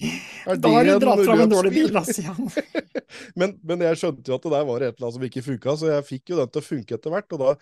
er 0.48 0.58
Da 0.58 0.72
har 0.72 0.88
du 0.88 0.92
dratt 1.04 1.24
fram 1.28 1.44
en 1.44 1.52
dårlig 1.52 1.72
bil, 1.76 2.02
sier 2.08 2.32
han. 2.32 2.50
men, 3.38 3.56
men 3.62 3.86
jeg 3.86 4.00
skjønte 4.00 4.32
jo 4.32 4.40
at 4.40 4.44
det 4.48 4.52
der 4.56 4.68
var 4.68 4.84
et 4.84 4.96
eller 4.96 5.08
annet 5.08 5.16
som 5.20 5.26
ikke 5.28 5.46
funka, 5.46 5.76
så 5.78 5.92
jeg 5.92 6.08
fikk 6.08 6.32
jo 6.32 6.40
den 6.40 6.52
til 6.52 6.64
å 6.64 6.66
funke 6.72 6.98
etter 6.98 7.14
hvert. 7.14 7.36
og 7.36 7.44
da 7.44 7.54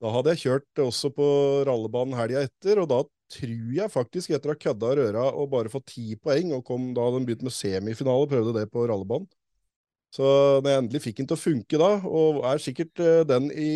da 0.00 0.12
hadde 0.14 0.32
jeg 0.34 0.42
kjørt 0.46 0.80
også 0.86 1.10
på 1.12 1.26
rallebanen 1.68 2.16
helga 2.16 2.44
etter, 2.46 2.80
og 2.80 2.88
da 2.88 3.02
tror 3.30 3.74
jeg 3.76 3.92
faktisk, 3.92 4.32
etter 4.32 4.50
å 4.50 4.56
ha 4.56 4.60
kødda 4.60 4.94
røra 4.98 5.26
og 5.36 5.50
bare 5.52 5.72
fått 5.72 5.90
ti 5.92 6.16
poeng, 6.18 6.54
og 6.56 6.64
kom, 6.66 6.90
da 6.96 7.04
hadde 7.06 7.20
de 7.20 7.28
begynt 7.28 7.44
med 7.46 7.54
semifinale, 7.54 8.30
prøvde 8.30 8.56
det 8.56 8.66
på 8.72 8.86
rallebanen. 8.90 9.28
Så 10.10 10.26
når 10.58 10.72
jeg 10.72 10.82
endelig 10.82 11.00
fikk 11.04 11.20
den 11.20 11.28
til 11.30 11.36
å 11.36 11.38
funke 11.38 11.78
da, 11.78 11.90
og 12.02 12.40
er 12.50 12.62
sikkert 12.62 13.02
uh, 13.04 13.20
den 13.28 13.46
i, 13.54 13.74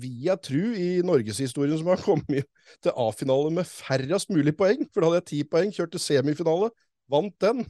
via 0.00 0.38
tru 0.40 0.72
i 0.72 1.02
norgeshistorien 1.04 1.76
som 1.80 1.90
har 1.92 2.00
kommet 2.06 2.48
til 2.80 2.94
A-finale 2.96 3.50
med 3.52 3.68
færrest 3.68 4.32
mulig 4.32 4.54
poeng, 4.56 4.86
for 4.88 5.02
da 5.02 5.10
hadde 5.10 5.20
jeg 5.20 5.30
ti 5.32 5.42
poeng, 5.50 5.74
kjørte 5.74 6.00
semifinale, 6.00 6.70
vant 7.10 7.34
den. 7.42 7.62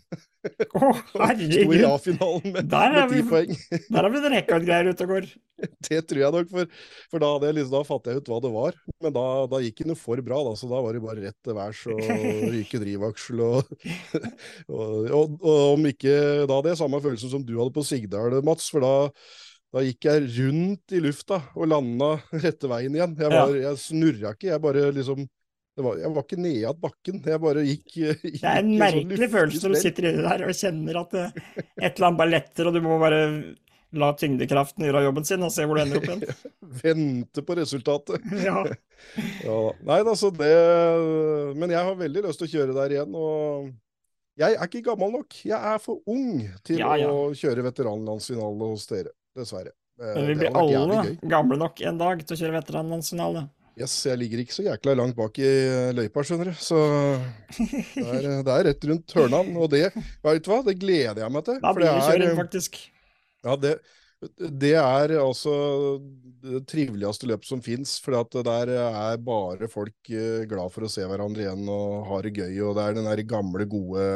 Oh! 0.77 0.99
Sto 1.15 1.73
i 1.73 1.81
A-finalen 1.89 2.53
med, 2.53 2.69
ti 2.69 3.23
poeng. 3.29 3.53
Der 3.89 3.99
har 3.99 4.11
vi 4.13 4.21
en 4.21 4.35
rekordgreier 4.35 4.91
ute 4.93 5.07
og 5.07 5.15
går. 5.15 5.29
Det 5.87 6.01
tror 6.11 6.21
jeg 6.21 6.35
nok, 6.35 6.51
for, 6.51 6.73
for 7.13 7.23
da, 7.23 7.31
liksom, 7.57 7.73
da 7.73 7.83
fattet 7.87 8.11
jeg 8.13 8.23
ut 8.23 8.31
hva 8.33 8.41
det 8.45 8.53
var. 8.55 8.79
Men 9.05 9.15
da, 9.17 9.25
da 9.51 9.61
gikk 9.65 9.85
det 9.89 9.97
for 10.01 10.21
bra, 10.27 10.43
da, 10.49 10.55
så 10.59 10.69
da 10.71 10.83
var 10.85 10.97
det 10.97 11.05
bare 11.05 11.25
rett 11.25 11.39
til 11.47 11.57
værs 11.57 11.83
og 11.95 12.03
ryke 12.53 12.83
drivaksel 12.83 13.43
og, 13.47 13.73
og, 14.75 15.09
og, 15.09 15.39
og, 15.41 15.59
om 15.77 15.89
ikke 15.91 16.19
Da 16.51 16.61
det, 16.67 16.77
samme 16.81 17.01
følelsen 17.05 17.33
som 17.33 17.47
du 17.47 17.57
hadde 17.61 17.75
på 17.75 17.87
Sigdal, 17.87 18.41
Mats, 18.47 18.71
for 18.75 18.85
da 18.85 18.95
da 19.75 19.83
gikk 19.83 20.07
jeg 20.07 20.27
rundt 20.37 20.93
i 20.95 21.01
lufta 21.03 21.41
og 21.59 21.67
landa 21.67 22.13
rette 22.45 22.69
veien 22.71 22.95
igjen. 22.95 23.17
Jeg, 23.19 23.31
var, 23.33 23.51
ja. 23.51 23.73
jeg 23.73 23.81
snurra 23.83 24.31
ikke, 24.37 24.53
jeg 24.53 24.63
bare 24.63 24.85
liksom 24.95 25.25
var, 25.83 25.99
jeg 25.99 26.15
var 26.15 26.23
ikke 26.23 26.39
igjen 26.47 26.79
bakken, 26.79 27.21
jeg 27.27 27.43
bare 27.43 27.67
gikk, 27.67 27.87
gikk 27.97 28.39
Det 28.39 28.47
er 28.47 28.61
en 28.61 28.71
sånn 28.71 28.81
merkelig 28.85 29.29
følelse 29.33 29.65
når 29.65 29.75
du 29.75 29.81
sitter 29.83 30.09
inni 30.11 30.25
der 30.29 30.47
og 30.47 30.59
kjenner 30.61 30.99
at 31.01 31.15
det, 31.17 31.27
et 31.59 31.89
eller 31.89 32.09
annet 32.09 32.21
bare 32.21 32.35
letter, 32.37 32.69
og 32.71 32.77
du 32.77 32.83
må 32.85 32.99
bare 33.03 33.21
la 33.95 34.11
tyngdekraften 34.19 34.87
gjøre 34.87 35.05
jobben 35.07 35.27
sin 35.27 35.47
og 35.47 35.53
se 35.55 35.67
hvor 35.67 35.79
du 35.79 35.85
ender 35.85 36.01
opp 36.01 36.09
igjen. 36.09 36.51
Vente 36.83 37.45
på 37.47 37.57
resultatet. 37.61 38.29
Ja. 38.45 38.61
ja. 39.45 39.59
Nei, 39.85 39.99
altså 40.01 40.31
det 40.35 40.51
Men 41.59 41.73
jeg 41.73 41.87
har 41.87 41.97
veldig 41.99 42.25
lyst 42.25 42.41
til 42.41 42.49
å 42.49 42.53
kjøre 42.55 42.77
der 42.77 42.95
igjen. 42.97 43.15
og 43.15 43.73
jeg 44.41 44.57
er 44.59 44.67
ikke 44.67 44.83
gammel 44.89 45.13
nok. 45.15 45.37
Jeg 45.47 45.55
er 45.55 45.83
for 45.83 46.03
ung 46.11 46.41
til 46.67 46.81
ja, 46.83 46.97
ja. 46.99 47.11
å 47.11 47.31
kjøre 47.39 47.63
veteranlandsfinale 47.69 48.71
hos 48.73 48.89
dere, 48.91 49.13
dessverre. 49.39 49.71
Men 50.01 50.27
vi 50.27 50.35
blir 50.41 50.57
alle 50.59 51.05
gamle 51.31 51.59
nok 51.61 51.79
en 51.87 52.01
dag 52.01 52.25
til 52.25 52.35
å 52.35 52.41
kjøre 52.41 52.57
veteranlandsfinale. 52.57 53.45
Yes, 53.75 53.95
jeg 54.07 54.21
ligger 54.21 54.39
ikke 54.39 54.55
så 54.55 54.63
jækla 54.69 54.93
langt 54.95 55.17
bak 55.19 55.39
i 55.43 55.51
løypa, 55.97 56.23
skjønner 56.23 56.53
du. 56.53 56.55
Så 56.63 56.79
det 57.59 58.05
er, 58.07 58.29
det 58.47 58.53
er 58.55 58.67
rett 58.69 58.87
rundt 58.91 59.15
hørnene. 59.19 59.59
Og 59.59 59.71
det, 59.73 59.89
vet 60.23 60.47
du 60.47 60.51
hva, 60.53 60.61
det 60.63 60.77
gleder 60.79 61.25
jeg 61.25 61.35
meg 61.35 61.47
til. 61.49 61.59
Da 61.65 61.73
blir 61.75 61.91
det 61.91 62.05
kjøring, 62.07 62.37
faktisk. 62.39 62.79
Ja, 63.45 63.57
det, 63.59 63.75
det 64.63 64.75
er 64.79 65.17
altså 65.19 65.55
det 66.45 66.63
triveligste 66.71 67.29
løpet 67.29 67.49
som 67.49 67.63
fins, 67.65 67.97
for 68.05 68.17
der 68.47 68.73
er 68.77 69.19
bare 69.25 69.69
folk 69.73 70.13
eh, 70.13 70.45
glad 70.49 70.73
for 70.73 70.87
å 70.87 70.91
se 70.93 71.05
hverandre 71.09 71.47
igjen 71.47 71.69
og 71.73 72.07
har 72.13 72.27
det 72.27 72.35
gøy. 72.39 72.55
Og 72.69 72.79
det 72.79 72.85
er 72.85 72.99
den 72.99 73.09
der 73.09 73.25
gamle, 73.29 73.67
gode 73.69 74.07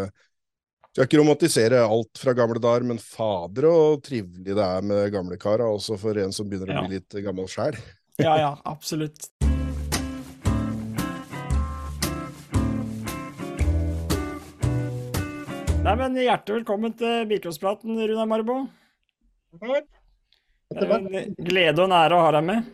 Skal 0.93 1.09
ikke 1.09 1.21
romantisere 1.21 1.83
alt 1.85 2.21
fra 2.21 2.35
gamle 2.37 2.63
dager, 2.63 2.87
men 2.89 3.01
fader 3.03 3.69
og 3.71 4.05
trivelig 4.07 4.55
det 4.55 4.65
er 4.65 4.87
med 4.87 5.11
gamlekara, 5.15 5.67
også 5.67 5.99
for 6.01 6.21
en 6.21 6.35
som 6.37 6.49
begynner 6.49 6.77
å 6.77 6.87
bli 6.87 7.01
litt 7.01 7.19
gammel 7.27 7.51
sjæl. 7.51 7.79
ja, 8.23 8.39
ja, 8.39 8.55
absolutt. 8.69 9.29
Nei, 15.89 15.95
men 15.97 16.17
Hjertelig 16.21 16.59
velkommen 16.59 16.93
til 17.01 17.23
Bilcrosspraten, 17.31 17.97
Runar 17.97 18.27
Marbo. 18.29 18.55
Takk. 19.57 19.87
Det 20.77 20.85
er 20.85 20.91
en 20.93 21.37
glede 21.47 21.81
og 21.81 21.87
en 21.87 21.95
ære 21.97 22.17
å 22.19 22.25
ha 22.27 22.33
deg 22.35 22.43
med. 22.45 22.67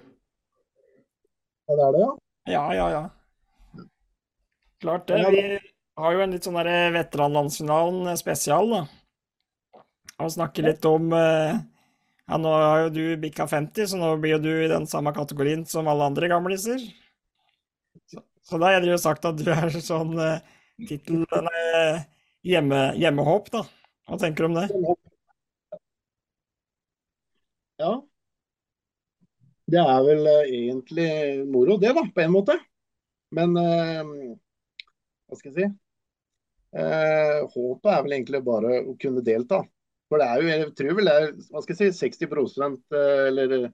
Ja, 1.68 1.76
det 1.78 1.84
er 1.84 1.92
det, 1.94 2.00
ja? 2.00 2.08
Ja, 2.50 2.62
ja, 2.74 2.86
ja. 2.90 3.84
Klart 4.82 5.06
det. 5.06 5.20
Vi 5.30 5.44
har 6.02 6.16
jo 6.16 6.24
en 6.24 6.34
litt 6.34 6.48
sånn 6.48 6.58
veteranlandsfinalen 6.96 8.18
spesial, 8.18 8.74
da. 8.74 8.80
Og 10.16 10.32
snakke 10.34 10.64
litt 10.66 10.88
om 10.90 11.14
eh, 11.14 11.60
Ja, 12.24 12.40
nå 12.40 12.50
har 12.50 12.80
jo 12.88 12.90
du 12.96 13.04
bikka 13.22 13.46
50, 13.46 13.92
så 13.92 14.00
nå 14.00 14.08
blir 14.18 14.34
jo 14.34 14.40
du 14.48 14.50
i 14.56 14.72
den 14.72 14.88
samme 14.90 15.12
kategorien 15.14 15.62
som 15.70 15.86
alle 15.92 16.10
andre 16.10 16.32
gamliser. 16.34 16.82
Så, 18.10 18.26
så 18.42 18.58
da 18.58 18.72
har 18.72 18.80
jeg 18.80 18.90
jo 18.90 18.98
sagt 19.06 19.30
at 19.30 19.38
du 19.38 19.52
er 19.54 19.70
sånn 19.78 20.18
tittel 20.82 21.22
hjemme, 22.44 22.80
hjemmehåp, 23.00 23.50
da. 23.54 23.64
Hva 24.08 24.18
tenker 24.20 24.44
du 24.44 24.50
om 24.50 24.58
det? 24.58 24.66
Ja. 27.80 27.92
Det 29.64 29.80
er 29.80 30.02
vel 30.04 30.26
uh, 30.28 30.42
egentlig 30.44 31.08
moro, 31.48 31.78
det, 31.80 31.94
da, 31.96 32.04
på 32.14 32.24
en 32.24 32.34
måte. 32.34 32.58
Men 33.34 33.56
eh, 33.58 34.10
hva 35.26 35.38
skal 35.40 35.50
jeg 35.50 35.56
si? 35.56 35.64
eh, 36.78 37.40
håpet 37.54 37.90
er 37.90 38.04
vel 38.04 38.16
egentlig 38.18 38.42
bare 38.46 38.80
å 38.84 38.94
kunne 39.00 39.24
delta. 39.26 39.62
For 40.10 40.20
det 40.20 40.28
er 40.28 40.42
jo, 40.42 40.50
jeg 40.50 40.72
tror 40.78 40.96
vel 40.98 41.08
det 41.08 41.14
er 41.18 41.28
hva 41.50 41.62
skal 41.64 41.74
jeg 41.74 41.94
si, 41.94 42.06
60 42.10 42.78
eller, 43.30 43.68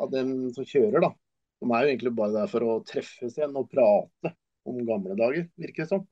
av 0.00 0.12
dem 0.12 0.32
som 0.56 0.66
kjører, 0.66 1.00
da. 1.04 1.12
De 1.60 1.68
er 1.68 1.84
jo 1.84 1.92
egentlig 1.92 2.14
bare 2.16 2.36
der 2.38 2.50
for 2.50 2.64
å 2.66 2.78
treffes 2.88 3.36
igjen 3.36 3.56
og 3.60 3.68
prate 3.72 4.34
om 4.68 4.80
gamle 4.88 5.16
dager, 5.16 5.46
virker 5.60 5.84
det 5.84 5.92
som. 5.92 6.06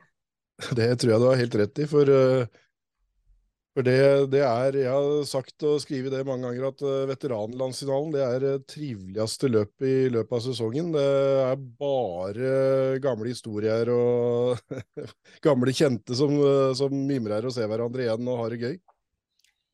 Det 0.78 0.88
tror 0.98 1.12
jeg 1.12 1.22
du 1.22 1.28
har 1.28 1.38
helt 1.38 1.60
rett 1.60 1.84
i. 1.84 1.86
For 1.90 2.10
uh, 2.10 2.64
for 3.78 3.86
det, 3.86 3.98
det, 4.32 4.40
er, 4.42 4.74
Jeg 4.74 4.90
har 4.90 5.26
sagt 5.28 5.62
og 5.62 5.76
skrevet 5.78 6.10
det 6.10 6.24
mange 6.26 6.48
ganger, 6.48 6.64
at 6.72 6.80
uh, 6.82 7.06
veteranlandsfinalen 7.06 8.10
det 8.10 8.24
er 8.24 8.42
det 8.42 8.54
triveligste 8.72 9.50
løpet 9.52 9.86
i 9.86 10.08
løpet 10.16 10.34
av 10.34 10.42
sesongen. 10.48 10.88
Det 10.96 11.04
er 11.44 11.62
bare 11.78 12.98
gamle 13.04 13.30
historier 13.30 13.92
og 13.94 14.58
gamle 15.46 15.76
kjente 15.78 16.18
som, 16.18 16.34
som, 16.74 16.98
mimrer 17.06 17.46
og 17.46 17.54
ser 17.54 17.70
hverandre 17.70 18.08
igjen 18.08 18.26
og 18.26 18.42
har 18.42 18.56
det 18.56 18.62
gøy. 18.64 18.76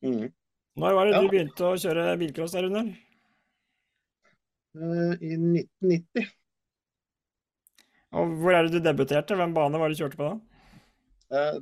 Mm. 0.05 0.29
Når 0.77 0.97
var 0.99 1.09
det 1.09 1.15
ja. 1.15 1.25
du 1.25 1.33
begynte 1.33 1.65
å 1.65 1.75
kjøre 1.79 2.07
bilcross 2.21 2.53
der, 2.53 2.69
Runar? 2.69 2.93
Uh, 4.75 5.13
I 5.17 5.33
1990. 5.33 6.33
Og 8.15 8.37
Hvor 8.37 8.53
er 8.53 8.67
det 8.67 8.77
du 8.77 8.85
debuterte? 8.85 9.33
Hvem 9.39 9.55
bane 9.55 9.81
var 9.81 9.89
det 9.89 9.97
du 9.97 10.05
kjørte 10.05 10.19
på 10.19 10.29
da? 10.29 10.54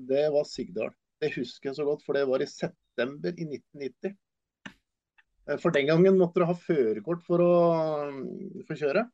Det 0.10 0.26
var 0.34 0.46
Sigdal. 0.50 0.92
Det 1.24 1.30
husker 1.38 1.70
jeg 1.70 1.78
så 1.78 1.86
godt, 1.88 2.04
for 2.04 2.18
det 2.18 2.26
var 2.28 2.44
i 2.44 2.50
september 2.50 3.32
i 3.32 3.46
1990. 3.48 4.18
Eh, 5.50 5.60
for 5.60 5.76
den 5.76 5.88
gangen 5.88 6.20
måtte 6.20 6.42
du 6.42 6.48
ha 6.48 6.56
førerkort 6.58 7.24
for 7.28 7.44
å 7.44 7.54
mm, 8.12 8.68
få 8.68 8.78
kjøre. 8.80 9.06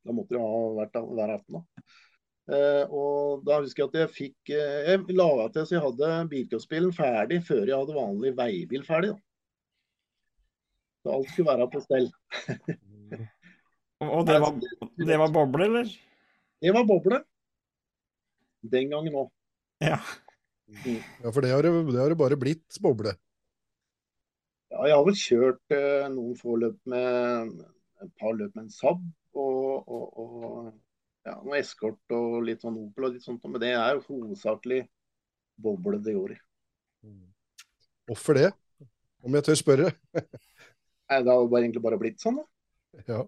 Da 0.00 0.16
måtte 0.16 0.36
du 0.36 0.40
ha 0.40 0.60
vært, 0.80 0.96
hver 0.96 1.34
18. 1.38 1.64
Uh, 2.50 2.84
og 2.90 3.42
da 3.46 3.60
husker 3.60 3.84
jeg 3.84 3.90
at 3.90 3.96
jeg 4.00 4.10
fikk 4.10 4.50
Jeg 4.50 5.14
laga 5.14 5.44
til 5.54 5.66
så 5.68 5.76
jeg 5.76 5.82
hadde 5.84 6.08
bilcrossbilen 6.32 6.94
ferdig 6.96 7.36
før 7.46 7.60
jeg 7.62 7.76
hadde 7.76 7.94
vanlig 7.94 8.32
veibil 8.38 8.86
ferdig. 8.86 9.12
Da. 9.12 9.20
Så 11.04 11.12
alt 11.14 11.30
skulle 11.30 11.52
være 11.52 11.68
på 11.70 11.82
stell. 11.84 12.08
og 14.08 14.24
det 14.26 14.40
var, 14.42 14.56
det 14.98 15.20
var 15.22 15.36
boble, 15.36 15.68
eller? 15.68 15.92
Det 16.64 16.74
var 16.74 16.88
boble. 16.88 17.20
Den 18.72 18.90
gangen 18.96 19.20
òg. 19.22 19.30
Ja. 19.80 19.98
Ja, 20.84 21.32
for 21.32 21.42
det 21.42 21.50
har 21.50 21.66
det, 21.66 21.72
det 21.90 21.98
har 21.98 22.14
bare 22.18 22.38
blitt 22.38 22.78
boble? 22.82 23.14
Ja, 24.70 24.84
jeg 24.86 24.94
har 24.94 25.06
vel 25.06 25.18
kjørt 25.18 25.74
eh, 25.74 26.06
noen 26.12 26.36
få 26.38 26.54
løp 26.60 26.78
med 26.88 27.56
et 28.04 28.12
par 28.20 28.36
løp 28.36 28.54
med 28.54 28.68
en 28.68 28.72
Saab 28.72 29.02
og, 29.34 29.88
og, 29.90 30.04
og 30.20 30.70
ja, 31.26 31.34
noe 31.42 31.58
eskort 31.58 32.14
og 32.16 32.38
litt 32.46 32.62
sånn 32.62 32.78
Opel 32.80 33.08
og 33.08 33.16
litt 33.16 33.26
sånt, 33.26 33.42
men 33.44 33.60
det 33.62 33.74
er 33.74 33.98
jo 33.98 34.04
hovedsakelig 34.06 34.84
boble 35.60 36.00
det 36.04 36.14
går 36.16 36.36
i. 36.36 36.38
Hvorfor 38.08 38.38
det, 38.38 38.48
om 39.26 39.36
jeg 39.36 39.46
tør 39.46 39.58
spørre? 39.58 39.90
Nei, 40.14 41.18
Det 41.26 41.32
har 41.34 41.44
bare, 41.50 41.62
egentlig 41.64 41.82
bare 41.84 41.98
blitt 42.00 42.22
sånn, 42.22 42.40
da. 42.40 43.04
Ja. 43.08 43.24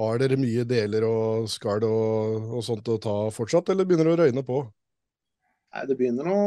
Har 0.00 0.20
dere 0.20 0.38
mye 0.40 0.64
deler 0.68 1.04
og 1.08 1.48
skall 1.52 1.84
og, 1.88 2.52
og 2.56 2.62
sånt 2.64 2.88
å 2.88 3.00
ta 3.02 3.16
fortsatt, 3.34 3.72
eller 3.72 3.88
begynner 3.88 4.08
det 4.08 4.14
å 4.14 4.20
røyne 4.22 4.44
på? 4.46 4.60
Nei, 5.70 5.84
Det 5.86 5.96
begynner 5.98 6.26
å 6.26 6.38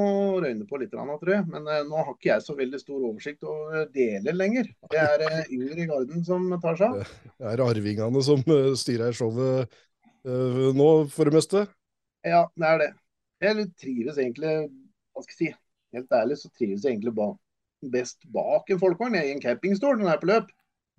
røyne 0.44 0.68
på 0.68 0.80
litt, 0.82 0.92
tror 0.92 1.32
jeg. 1.32 1.46
Men 1.52 1.68
uh, 1.70 1.80
nå 1.88 2.02
har 2.02 2.12
ikke 2.12 2.32
jeg 2.32 2.44
så 2.44 2.58
veldig 2.58 2.82
stor 2.82 3.00
oversikt 3.00 3.48
over 3.48 3.88
deler 3.94 4.36
lenger. 4.36 4.68
Det 4.92 5.00
er 5.00 5.24
yngre 5.48 5.80
i 5.80 5.88
garden 5.88 6.26
som 6.28 6.50
tar 6.64 6.80
seg 6.80 6.90
av. 6.90 7.16
Det 7.38 7.54
er 7.54 7.64
arvingene 7.64 8.24
som 8.26 8.44
styrer 8.80 9.16
showet 9.16 9.72
nå, 10.24 10.90
for 11.12 11.28
det 11.28 11.36
meste? 11.36 11.66
Ja, 12.24 12.46
det 12.56 12.68
er 12.68 12.78
det. 12.80 12.92
Jeg 13.44 13.66
trives 13.76 14.20
egentlig, 14.22 14.52
hva 15.12 15.24
skal 15.26 15.34
jeg 15.34 15.40
si, 15.40 15.56
helt 15.98 16.16
ærlig 16.16 16.38
så 16.40 16.52
trives 16.56 16.86
jeg 16.86 16.96
egentlig 16.96 17.16
ba 17.18 17.34
best 17.92 18.24
bak 18.32 18.70
en 18.72 18.80
folkevogn 18.80 19.18
i 19.20 19.34
en 19.34 19.44
campingstol 19.44 19.98
når 20.00 20.08
jeg 20.08 20.16
er 20.16 20.22
på 20.22 20.30
løp. 20.30 20.52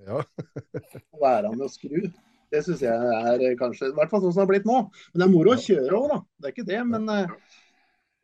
Ja. 0.05 0.21
Å 1.15 1.21
være 1.23 1.53
med 1.55 1.65
å 1.65 1.73
skru. 1.73 2.09
Det 2.53 2.61
syns 2.67 2.83
jeg 2.85 2.93
er 2.93 3.57
kanskje 3.59 3.89
I 3.89 3.95
hvert 3.97 4.13
fall 4.13 4.21
sånn 4.23 4.35
som 4.35 4.43
det 4.43 4.45
har 4.45 4.51
blitt 4.53 4.69
nå. 4.69 4.81
Men 5.13 5.23
det 5.23 5.27
er 5.27 5.33
moro 5.33 5.55
å 5.55 5.61
kjøre 5.61 5.97
òg, 5.97 6.11
da. 6.13 6.19
Det 6.39 6.51
er 6.51 6.55
ikke 6.55 6.67
det. 6.69 6.83
Men 6.91 7.09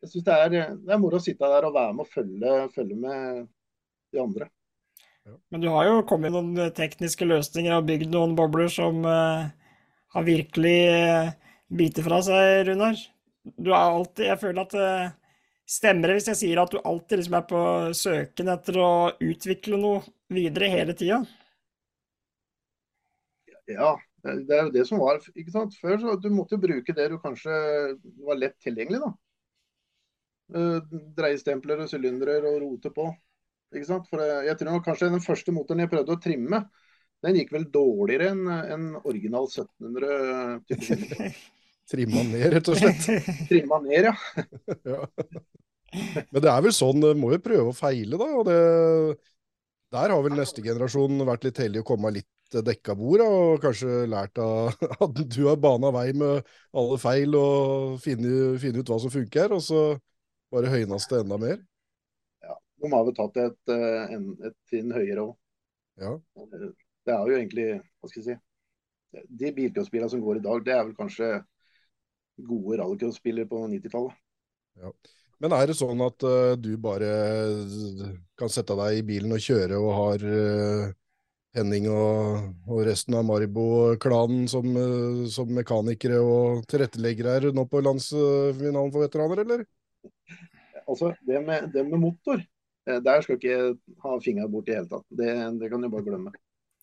jeg 0.01 0.09
syns 0.09 0.25
det, 0.25 0.37
det, 0.53 0.63
er 0.89 1.01
moro 1.01 1.19
å 1.19 1.23
sitte 1.23 1.49
der 1.51 1.67
og 1.67 1.75
være 1.75 1.93
med 1.93 2.05
og 2.05 2.11
følge, 2.11 2.57
følge 2.73 2.97
med 2.97 3.47
de 4.11 4.21
andre. 4.21 4.49
Men 5.53 5.61
du 5.61 5.69
har 5.69 5.85
jo 5.85 6.03
kommet 6.09 6.33
noen 6.33 6.57
tekniske 6.73 7.27
løsninger 7.27 7.75
og 7.75 7.87
bygd 7.89 8.09
noen 8.13 8.33
bobler 8.37 8.71
som 8.73 9.03
uh, 9.05 9.45
har 10.15 10.25
virkelig 10.25 10.77
uh, 10.89 11.33
biter 11.69 12.07
fra 12.07 12.21
seg, 12.25 12.63
Runar. 12.71 12.97
Du 13.61 13.71
er 13.71 13.81
alltid 13.81 14.27
Jeg 14.27 14.41
føler 14.41 14.65
at 14.65 14.75
uh, 14.77 15.13
Stemmer 15.71 16.11
det 16.11 16.17
hvis 16.17 16.27
jeg 16.33 16.39
sier 16.41 16.59
at 16.59 16.73
du 16.73 16.81
alltid 16.83 17.21
liksom 17.21 17.35
er 17.37 17.43
på 17.47 17.59
søken 17.95 18.49
etter 18.51 18.77
å 18.81 18.89
utvikle 19.23 19.77
noe 19.79 20.01
videre 20.33 20.67
hele 20.67 20.95
tida? 20.99 21.21
Ja, 23.71 23.93
det 24.25 24.57
er 24.57 24.65
jo 24.65 24.73
det 24.73 24.83
som 24.89 24.99
var. 24.99 25.21
ikke 25.31 25.53
sant? 25.53 25.77
Før 25.79 25.95
så 26.01 26.17
du 26.19 26.27
måtte 26.33 26.57
du 26.59 26.65
bruke 26.65 26.95
det 26.97 27.07
du 27.13 27.15
kanskje 27.23 27.55
var 28.25 28.41
lett 28.41 28.57
tilgjengelig. 28.59 28.99
da. 29.05 29.13
Uh, 30.51 30.79
dreiestempler 31.15 31.83
og 31.83 31.91
sylindere 31.91 32.41
og 32.43 32.59
rote 32.65 32.91
på. 32.93 33.07
Ikke 33.71 33.87
sant? 33.87 34.07
For 34.11 34.19
jeg 34.19 34.57
tror 34.59 34.83
kanskje 34.83 35.11
den 35.13 35.23
første 35.23 35.53
motoren 35.55 35.85
jeg 35.85 35.91
prøvde 35.91 36.17
å 36.17 36.19
trimme, 36.21 36.65
den 37.21 37.37
gikk 37.37 37.53
vel 37.53 37.67
dårligere 37.71 38.31
enn 38.33 38.47
en 38.49 38.85
original 39.05 39.47
1700. 39.47 41.31
Trimma 41.91 42.23
ned, 42.23 42.45
rett 42.55 42.69
og 42.71 42.79
slett? 42.79 43.07
Trimma 43.49 43.81
ned, 43.83 44.09
ja. 44.09 44.13
ja. 44.93 45.01
Men 46.31 46.39
det 46.39 46.51
er 46.51 46.61
vel 46.63 46.75
sånn, 46.75 47.03
må 47.19 47.33
jo 47.33 47.41
prøve 47.43 47.71
å 47.73 47.75
feile, 47.75 48.19
da. 48.19 48.27
og 48.39 48.45
det 48.47 48.59
Der 49.91 50.13
har 50.13 50.21
vel 50.23 50.37
neste 50.37 50.63
generasjon 50.63 51.19
vært 51.27 51.49
litt 51.49 51.59
heldig 51.59 51.83
å 51.83 51.89
komme 51.91 52.13
litt 52.15 52.29
dekka 52.51 52.95
bord, 52.99 53.23
og 53.23 53.63
kanskje 53.63 54.05
lært 54.11 54.39
av 54.43 54.71
at 55.03 55.19
du 55.19 55.41
har 55.47 55.59
bana 55.59 55.91
vei 55.95 56.09
med 56.15 56.47
alle 56.75 56.99
feil 56.99 57.35
og 57.39 57.99
finne 58.03 58.55
ut 58.59 58.91
hva 58.91 58.99
som 59.03 59.11
funker, 59.11 59.55
og 59.55 59.63
så 59.63 59.83
bare 60.51 60.71
høynes 60.71 61.07
det 61.09 61.21
enda 61.23 61.37
mer. 61.41 61.61
Ja, 62.43 62.57
de 62.83 62.91
har 62.93 63.05
vel 63.07 63.17
tatt 63.17 63.39
et, 63.41 63.73
eh, 63.73 64.15
et 64.49 64.57
trinn 64.69 64.93
høyere 64.95 65.27
òg. 65.27 65.35
Ja. 66.01 66.15
Det 66.51 67.13
er 67.13 67.29
jo 67.29 67.37
egentlig, 67.37 67.67
hva 67.99 68.09
skal 68.09 68.21
jeg 68.21 68.29
si 68.31 68.39
De 69.11 69.49
bilcrossbilene 69.51 70.09
som 70.09 70.21
går 70.23 70.39
i 70.39 70.43
dag, 70.45 70.61
det 70.63 70.71
er 70.75 70.85
vel 70.85 70.95
kanskje 70.95 71.31
gode 72.47 72.77
rallycrossbiler 72.79 73.47
på 73.49 73.65
90-tallet. 73.67 74.15
Ja. 74.79 74.91
Men 75.41 75.55
er 75.57 75.67
det 75.67 75.75
sånn 75.79 76.01
at 76.05 76.23
uh, 76.23 76.53
du 76.55 76.75
bare 76.79 77.09
kan 78.39 78.51
sette 78.53 78.77
deg 78.77 78.99
i 78.99 79.05
bilen 79.05 79.33
og 79.33 79.41
kjøre 79.41 79.79
og 79.81 79.91
har 79.97 80.23
uh, 80.23 80.91
Henning 81.57 81.89
og, 81.91 82.53
og, 82.69 82.77
resten 82.87 83.17
av 83.19 83.25
Maribo-klanen 83.27 84.45
som, 84.47 84.69
uh, 84.71 85.25
som, 85.33 85.49
mekanikere 85.51 86.21
og 86.23 86.61
tilretteleggere 86.71 87.51
nå 87.57 87.65
på 87.67 87.81
landsfinalen 87.83 88.93
for 88.93 89.03
veteraner, 89.03 89.43
eller? 89.43 89.65
Altså, 90.91 91.13
det 91.27 91.43
med, 91.45 91.69
det 91.73 91.85
med 91.87 92.01
motor, 92.01 92.41
der 92.87 93.23
skal 93.23 93.37
ikke 93.37 93.75
ha 94.03 94.15
fingeren 94.23 94.51
bort 94.51 94.69
i 94.69 94.75
hele 94.75 94.89
tatt. 94.89 95.05
Det, 95.07 95.29
det, 95.61 95.69
kan 95.71 95.83
du 95.83 95.91
bare 95.93 96.07
glemme. 96.07 96.33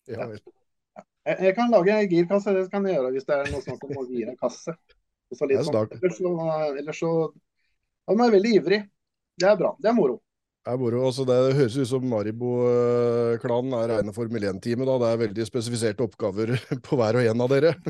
Ja, 0.09 0.31
ja. 0.31 1.03
Jeg, 1.27 1.35
jeg, 1.45 1.53
kan 1.57 1.69
lage 1.69 1.97
girkasse, 2.09 2.55
det 2.55 2.69
kan 2.71 2.87
jeg 2.87 2.97
gjøre 2.97 3.11
hvis 3.13 3.27
det 3.27 3.35
er 3.35 3.51
noe 3.53 3.61
snakk 3.61 3.83
som 3.83 3.99
å 4.01 4.07
gire 4.09 4.33
kasse. 4.39 4.73
Så 5.35 5.45
litt 5.45 5.61
sånn. 5.67 5.91
Ellers 5.99 6.17
så, 6.17 6.31
ellers 6.79 7.01
så 7.03 7.11
han 8.09 8.23
er 8.25 8.31
veldig 8.33 8.51
ivrig. 8.57 8.79
Det 9.39 9.45
er 9.45 9.53
bra. 9.59 9.75
Det 9.77 9.91
er 9.91 9.95
moro. 9.95 10.15
Det 10.65 10.71
er 10.73 10.79
moro. 10.81 11.03
Altså, 11.07 11.23
det 11.29 11.35
høres 11.59 11.75
ut 11.77 11.89
som 11.91 12.03
Maribo-klanen 12.09 13.75
er 13.77 13.91
rene 13.93 14.15
Formel 14.15 14.43
1-teamet. 14.49 14.89
Det 14.89 15.09
er 15.11 15.21
veldig 15.23 15.43
spesifiserte 15.47 16.05
oppgaver 16.07 16.47
på 16.87 16.93
hver 16.99 17.13
og 17.19 17.25
en 17.29 17.43
av 17.45 17.49
dere. 17.53 17.71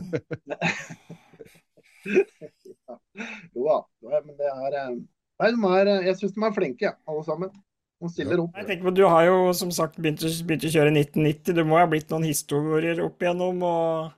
jo 3.55 3.61
da. 3.63 3.77
Men 4.03 4.35
det 4.35 4.49
er, 4.51 4.71
eh, 4.81 4.93
nei, 5.39 5.49
de 5.55 5.73
er 5.79 5.91
Jeg 6.09 6.19
syns 6.19 6.35
de 6.35 6.45
er 6.45 6.55
flinke, 6.55 6.87
ja, 6.89 6.93
alle 7.09 7.25
sammen. 7.27 7.51
De 7.99 8.09
stiller 8.11 8.39
opp. 8.39 8.55
Jeg 8.55 8.67
tenker 8.67 8.87
på, 8.87 8.95
Du 8.95 9.03
har 9.11 9.25
jo 9.27 9.39
som 9.57 9.71
sagt 9.75 9.99
begynt 9.99 10.23
å, 10.23 10.31
begynt 10.47 10.67
å 10.67 10.71
kjøre 10.71 10.93
1990. 10.93 11.55
Det 11.57 11.65
må 11.67 11.79
ha 11.79 11.87
blitt 11.89 12.11
noen 12.13 12.27
historier 12.29 13.01
opp 13.03 13.23
igjennom. 13.23 13.63
og 13.67 14.15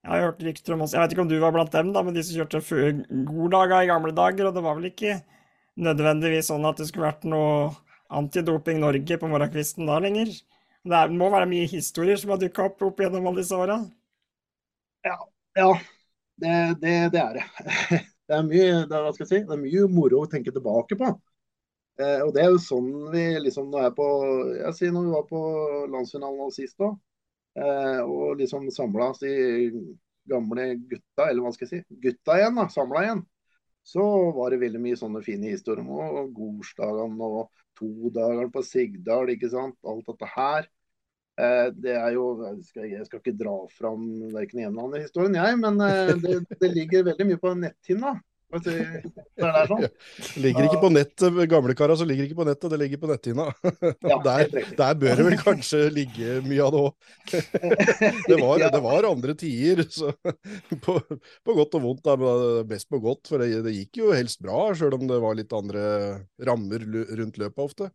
jeg 0.00 0.14
har 0.14 0.22
hørt 0.24 0.42
rykter 0.46 0.74
om 0.74 0.82
oss 0.86 0.94
Jeg 0.96 1.02
vet 1.02 1.12
ikke 1.12 1.24
om 1.26 1.28
du 1.28 1.36
var 1.42 1.52
blant 1.52 1.74
dem, 1.74 1.92
da, 1.92 2.02
men 2.02 2.16
de 2.16 2.22
som 2.24 2.38
kjørte 2.40 2.62
Gorddaga 3.28 3.82
i 3.84 3.90
gamle 3.90 4.14
dager. 4.16 4.48
Og 4.48 4.56
det 4.56 4.64
var 4.64 4.78
vel 4.78 4.88
ikke 4.90 5.20
nødvendigvis 5.80 6.50
sånn 6.50 6.66
at 6.68 6.80
det 6.80 6.88
skulle 6.88 7.10
vært 7.10 7.28
noe 7.28 7.70
Antidoping 8.10 8.80
Norge 8.82 9.18
på 9.20 9.30
morgenkvisten 9.30 9.86
da 9.86 10.00
lenger. 10.02 10.32
Det 10.82 10.96
er, 10.96 11.12
må 11.12 11.28
være 11.30 11.48
mye 11.50 11.68
historier 11.70 12.18
som 12.18 12.32
har 12.34 12.40
dukka 12.40 12.70
opp 12.70 12.82
opp 12.88 13.02
gjennom 13.02 13.28
alle 13.28 13.42
disse 13.42 13.56
åra? 13.56 13.76
Ja, 15.06 15.16
ja. 15.60 15.70
Det, 16.40 16.54
det, 16.80 16.94
det, 17.12 17.20
er 17.20 17.36
det. 17.36 18.00
Det 18.30 18.36
er 18.36 18.46
mye 18.46 18.80
det 18.86 18.98
er, 18.98 19.10
si, 19.26 19.40
det 19.42 19.56
er 19.56 19.60
mye 19.60 19.86
moro 19.90 20.22
å 20.22 20.30
tenke 20.30 20.52
tilbake 20.54 20.98
på. 20.98 21.10
Eh, 22.00 22.20
og 22.24 22.30
det 22.36 22.44
er 22.44 22.52
jo 22.54 22.60
sånn 22.62 22.90
vi 23.12 23.24
liksom 23.42 23.72
nå 23.72 23.80
er 23.82 23.90
på 23.96 24.06
Jeg 24.60 24.76
sier 24.78 24.94
når 24.94 25.08
vi 25.08 25.16
var 25.16 25.26
på 25.28 25.40
landsfinalen 25.92 26.38
nå 26.38 26.46
sist 26.54 26.80
òg, 26.86 26.94
eh, 27.58 28.00
og 28.04 28.38
liksom 28.40 28.70
samla 28.74 29.10
oss 29.12 29.24
de 29.24 29.34
gamle 30.30 30.70
gutta, 30.78 31.26
eller 31.26 31.42
hva 31.42 31.52
skal 31.56 31.66
jeg 31.66 31.82
si, 31.82 31.98
gutta 32.06 32.38
igjen, 32.38 32.56
da, 32.60 32.68
samla 32.70 33.04
igjen 33.04 33.26
så 33.82 34.02
var 34.36 34.52
det 34.52 34.60
veldig 34.60 34.80
mye 34.82 34.98
sånne 34.98 35.22
fine 35.24 35.50
historier 35.54 35.84
om 35.84 36.28
gårsdagene 36.36 37.28
og 37.38 37.62
todagene 37.78 38.50
på 38.52 38.62
Sigdal, 38.66 39.32
ikke 39.32 39.50
sant. 39.52 39.76
Alt 39.88 40.08
dette 40.10 40.28
her. 40.34 40.68
Eh, 41.38 41.68
det 41.76 41.94
er 41.96 42.16
jo 42.16 42.24
Jeg 42.42 42.64
skal, 42.66 42.88
jeg 42.90 43.06
skal 43.06 43.22
ikke 43.22 43.38
dra 43.38 43.54
fram 43.72 44.08
verken 44.34 44.64
ene 44.64 44.72
eller 44.72 44.88
andre 44.88 45.04
historien, 45.04 45.38
jeg, 45.38 45.60
men 45.62 45.84
eh, 45.86 46.16
det, 46.20 46.40
det 46.60 46.74
ligger 46.74 47.06
veldig 47.12 47.30
mye 47.30 47.40
på 47.40 47.54
netthinna. 47.60 48.16
Det, 48.50 48.72
det 49.38 49.50
sånn. 49.70 49.84
ligger 50.42 50.66
ikke 50.66 50.80
på 50.82 50.88
nett, 50.90 51.22
gamle 51.50 51.74
som 51.94 52.08
ligger 52.08 52.26
ikke 52.26 52.38
på 52.40 52.46
nettet, 52.48 52.66
det 52.72 52.80
ligger 52.82 53.00
på 53.02 53.10
netthinna. 53.12 53.46
Ja, 54.10 54.16
der, 54.24 54.50
der, 54.74 54.96
bør 54.98 55.20
det 55.20 55.26
vel 55.28 55.36
kanskje 55.38 55.84
ligge 55.94 56.40
mye 56.42 56.64
av 56.66 56.74
det 56.74 56.80
òg. 56.82 56.94
Det, 58.30 58.36
det, 58.36 58.80
var 58.82 59.06
andre 59.06 59.34
tider, 59.38 59.84
så 59.90 60.10
på, 60.82 60.96
på, 60.98 61.54
godt 61.54 61.76
og 61.78 61.84
vondt. 61.84 62.02
Da, 62.06 62.16
best 62.66 62.88
på 62.90 62.98
godt, 63.02 63.30
for 63.30 63.42
det, 63.42 63.62
det 63.66 63.74
gikk 63.76 64.00
jo 64.02 64.10
helst 64.14 64.42
bra, 64.42 64.70
sjøl 64.74 64.96
om 64.98 65.06
det 65.10 65.20
var 65.22 65.38
litt 65.38 65.54
andre 65.54 65.82
rammer 66.46 66.86
rundt 67.20 67.38
løpet 67.40 67.64
ofte. 67.64 67.90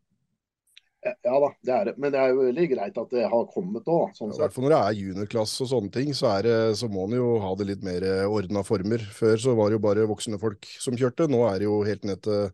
Ja 1.05 1.39
da, 1.41 1.49
det 1.61 1.73
er 1.75 1.89
det. 1.89 1.95
Men 2.01 2.13
det 2.13 2.21
er 2.21 2.31
jo 2.31 2.43
veldig 2.43 2.67
greit 2.71 2.95
at 2.97 3.11
det 3.13 3.25
har 3.29 3.49
kommet 3.53 3.89
òg. 3.91 4.13
Sånn 4.17 4.33
I 4.33 4.39
hvert 4.41 4.55
fall 4.55 4.65
når 4.65 4.73
det 4.73 4.79
er 4.81 4.99
juniorklasse 4.99 5.65
og 5.65 5.69
sånne 5.69 5.93
ting, 5.93 6.13
så, 6.17 6.31
det, 6.45 6.55
så 6.79 6.89
må 6.89 7.05
en 7.05 7.17
jo 7.19 7.27
ha 7.43 7.51
det 7.59 7.69
litt 7.69 7.85
mer 7.85 8.05
ordna 8.25 8.65
former. 8.65 9.03
Før 9.13 9.41
så 9.41 9.53
var 9.57 9.69
det 9.69 9.77
jo 9.77 9.83
bare 9.85 10.07
voksne 10.09 10.41
folk 10.41 10.65
som 10.81 10.97
kjørte. 10.97 11.29
Nå 11.29 11.43
er 11.49 11.61
det 11.61 11.69
jo 11.69 11.81
helt 11.85 12.07
ned 12.09 12.23
til 12.25 12.49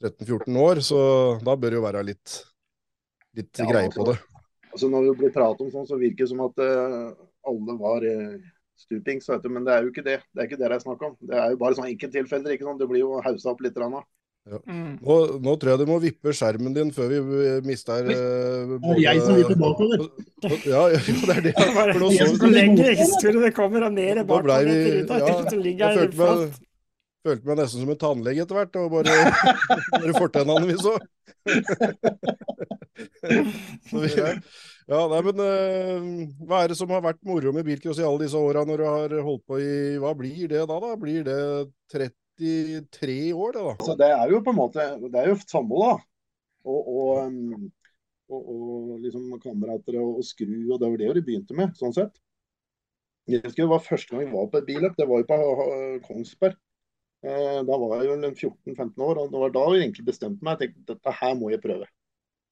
13-14 0.00 0.56
år, 0.56 0.80
så 0.84 1.00
da 1.44 1.56
bør 1.56 1.74
det 1.74 1.78
jo 1.78 1.84
være 1.84 2.04
litt, 2.08 2.36
litt 3.36 3.60
ja, 3.60 3.66
greie 3.68 3.90
altså, 3.90 4.00
på 4.00 4.06
det. 4.08 4.16
Altså 4.70 4.88
Når 4.88 5.10
det 5.10 5.16
blir 5.18 5.34
pratet 5.34 5.66
om 5.66 5.74
sånn, 5.74 5.88
så 5.90 5.98
virker 6.00 6.24
det 6.24 6.30
som 6.32 6.40
at 6.46 6.62
uh, 6.64 7.10
alle 7.50 7.76
var 7.80 8.06
uh, 8.06 8.38
stupings, 8.80 9.28
men 9.44 9.66
det 9.66 9.74
er 9.74 9.84
jo 9.84 9.92
ikke 9.92 10.06
det. 10.06 10.16
Det 10.32 10.42
er 10.42 10.48
ikke 10.48 10.60
det 10.60 10.70
det 10.70 10.78
er 10.78 10.86
snakk 10.86 11.04
om. 11.04 11.18
Det 11.20 11.36
er 11.36 11.52
jo 11.52 11.60
bare 11.60 11.76
sånn 11.76 11.90
enkelttilfeller. 11.90 12.56
ikke 12.56 12.68
sant? 12.68 12.80
Det 12.80 12.88
blir 12.90 13.04
jo 13.04 13.20
haussa 13.24 13.52
opp 13.52 13.60
litt. 13.64 13.76
Rann, 13.80 14.00
ja. 14.50 14.58
Mm. 14.66 14.94
Nå, 14.98 15.16
nå, 15.44 15.52
tror 15.60 15.70
jeg 15.72 15.80
du 15.82 15.90
må 15.90 15.98
vippe 16.02 16.32
skjermen 16.34 16.74
din 16.74 16.88
før 16.94 17.12
vi 17.12 17.18
mister 17.66 18.08
uh, 18.08 18.72
både... 18.72 18.96
Det 18.96 18.96
er 18.96 19.04
jeg 19.04 19.22
som 19.22 19.36
vipper 19.38 19.60
bakover. 19.60 20.08
Ja, 20.66 20.82
ja, 20.90 20.98
det 21.04 21.36
er 21.36 21.44
det. 21.44 21.52
For 21.76 22.00
nå 22.02 22.08
så... 22.16 22.50
lengre 22.50 22.96
historie 22.98 23.44
det 23.44 23.52
kommer, 23.54 23.86
og 23.86 23.94
mer 23.94 24.24
bakover. 24.24 24.66
Vi, 24.66 24.74
ja, 25.06 25.92
jeg 25.92 26.00
følte 26.00 26.18
meg, 26.18 26.58
følte 27.28 27.50
meg, 27.50 27.60
nesten 27.62 27.84
som 27.84 27.94
en 27.94 28.00
tannlege 28.00 28.46
etter 28.46 28.58
hvert, 28.58 28.80
og 28.80 28.90
bare, 28.96 29.14
bare 30.00 30.16
fortennene 30.18 30.66
vi 30.72 30.76
så. 30.82 30.96
så 33.86 34.02
vi, 34.02 34.10
ja, 34.90 35.00
nei, 35.12 35.20
men 35.28 35.38
uh, 35.38 36.08
Hva 36.48 36.64
er 36.64 36.72
det 36.72 36.80
som 36.80 36.90
har 36.90 37.04
vært 37.04 37.22
moro 37.28 37.54
med 37.54 37.68
bilcross 37.68 38.00
i 38.02 38.06
alle 38.06 38.24
disse 38.24 38.40
åra 38.40 38.66
når 38.66 38.82
du 38.82 38.86
har 38.88 39.14
holdt 39.22 39.44
på 39.46 39.60
i 39.62 39.70
Hva 40.02 40.10
blir 40.18 40.50
det 40.50 40.64
da? 40.66 40.80
da? 40.82 40.96
Blir 40.98 41.22
det 41.28 41.38
30 41.94 42.10
33 42.40 43.18
år, 43.34 43.52
det 43.52 43.66
da? 43.66 43.74
Altså, 43.76 43.96
det 44.00 44.08
er 44.14 44.32
jo 44.32 44.40
på 44.44 44.54
en 44.54 44.58
måte 44.58 44.86
Det 45.04 45.20
er 45.20 45.28
jo 45.30 45.36
samhold, 45.42 45.84
da. 45.84 46.08
Og, 46.70 46.88
og, 46.92 47.20
um, 47.26 47.68
og, 48.30 48.48
og, 48.54 48.96
liksom 49.04 49.30
kamerater 49.42 50.00
og, 50.00 50.20
skru, 50.26 50.50
og 50.70 50.80
det 50.80 50.90
var 50.90 51.00
det 51.00 51.14
de 51.18 51.24
begynte 51.28 51.56
med, 51.56 51.72
sånn 51.78 51.94
sett. 51.96 52.18
Jeg 53.30 53.44
husker 53.44 53.64
det 53.64 53.70
var 53.70 53.84
første 53.84 54.12
gang 54.12 54.26
jeg 54.26 54.34
var 54.34 54.50
på 54.50 54.60
et 54.60 54.68
billøp, 54.68 54.96
det 54.98 55.06
var 55.08 55.22
jo 55.22 55.28
på 55.28 55.38
Kongsberg. 56.08 56.58
Eh, 57.20 57.58
da 57.68 57.76
var 57.76 58.00
jeg 58.00 58.08
jo 58.08 58.16
14-15 58.16 59.04
år, 59.04 59.18
og 59.20 59.32
det 59.32 59.42
var 59.42 59.52
da 59.54 59.64
jeg 59.74 59.84
egentlig 59.84 60.06
bestemte 60.08 60.44
meg. 60.46 60.56
Jeg 60.56 60.72
tenkte 60.72 60.94
dette 60.94 61.16
her 61.20 61.36
må 61.36 61.50
jeg 61.52 61.62
prøve. 61.64 61.88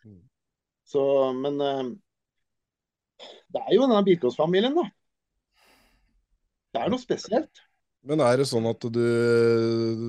Mm. 0.04 0.20
Så, 0.88 1.04
men 1.40 1.56
eh, 1.64 1.88
det 3.54 3.64
er 3.64 3.74
jo 3.74 3.86
denne 3.86 4.04
bilcrossfamilien, 4.06 4.76
da. 4.76 4.84
Det 6.74 6.82
er 6.84 6.92
noe 6.92 7.00
spesielt. 7.00 7.62
Men 8.08 8.22
er 8.24 8.40
det 8.40 8.48
sånn 8.48 8.66
at 8.70 8.84
du 8.92 9.04
eh, 9.04 10.04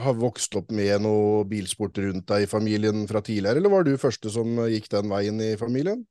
har 0.00 0.16
vokst 0.16 0.54
opp 0.58 0.70
med 0.74 1.02
noe 1.04 1.42
bilsport 1.48 1.98
rundt 2.00 2.28
deg 2.30 2.46
i 2.46 2.50
familien 2.50 3.04
fra 3.10 3.20
tidligere, 3.24 3.60
eller 3.60 3.72
var 3.72 3.84
du 3.84 3.98
første 4.00 4.32
som 4.32 4.56
gikk 4.70 4.88
den 4.94 5.10
veien 5.12 5.42
i 5.44 5.52
familien? 5.60 6.06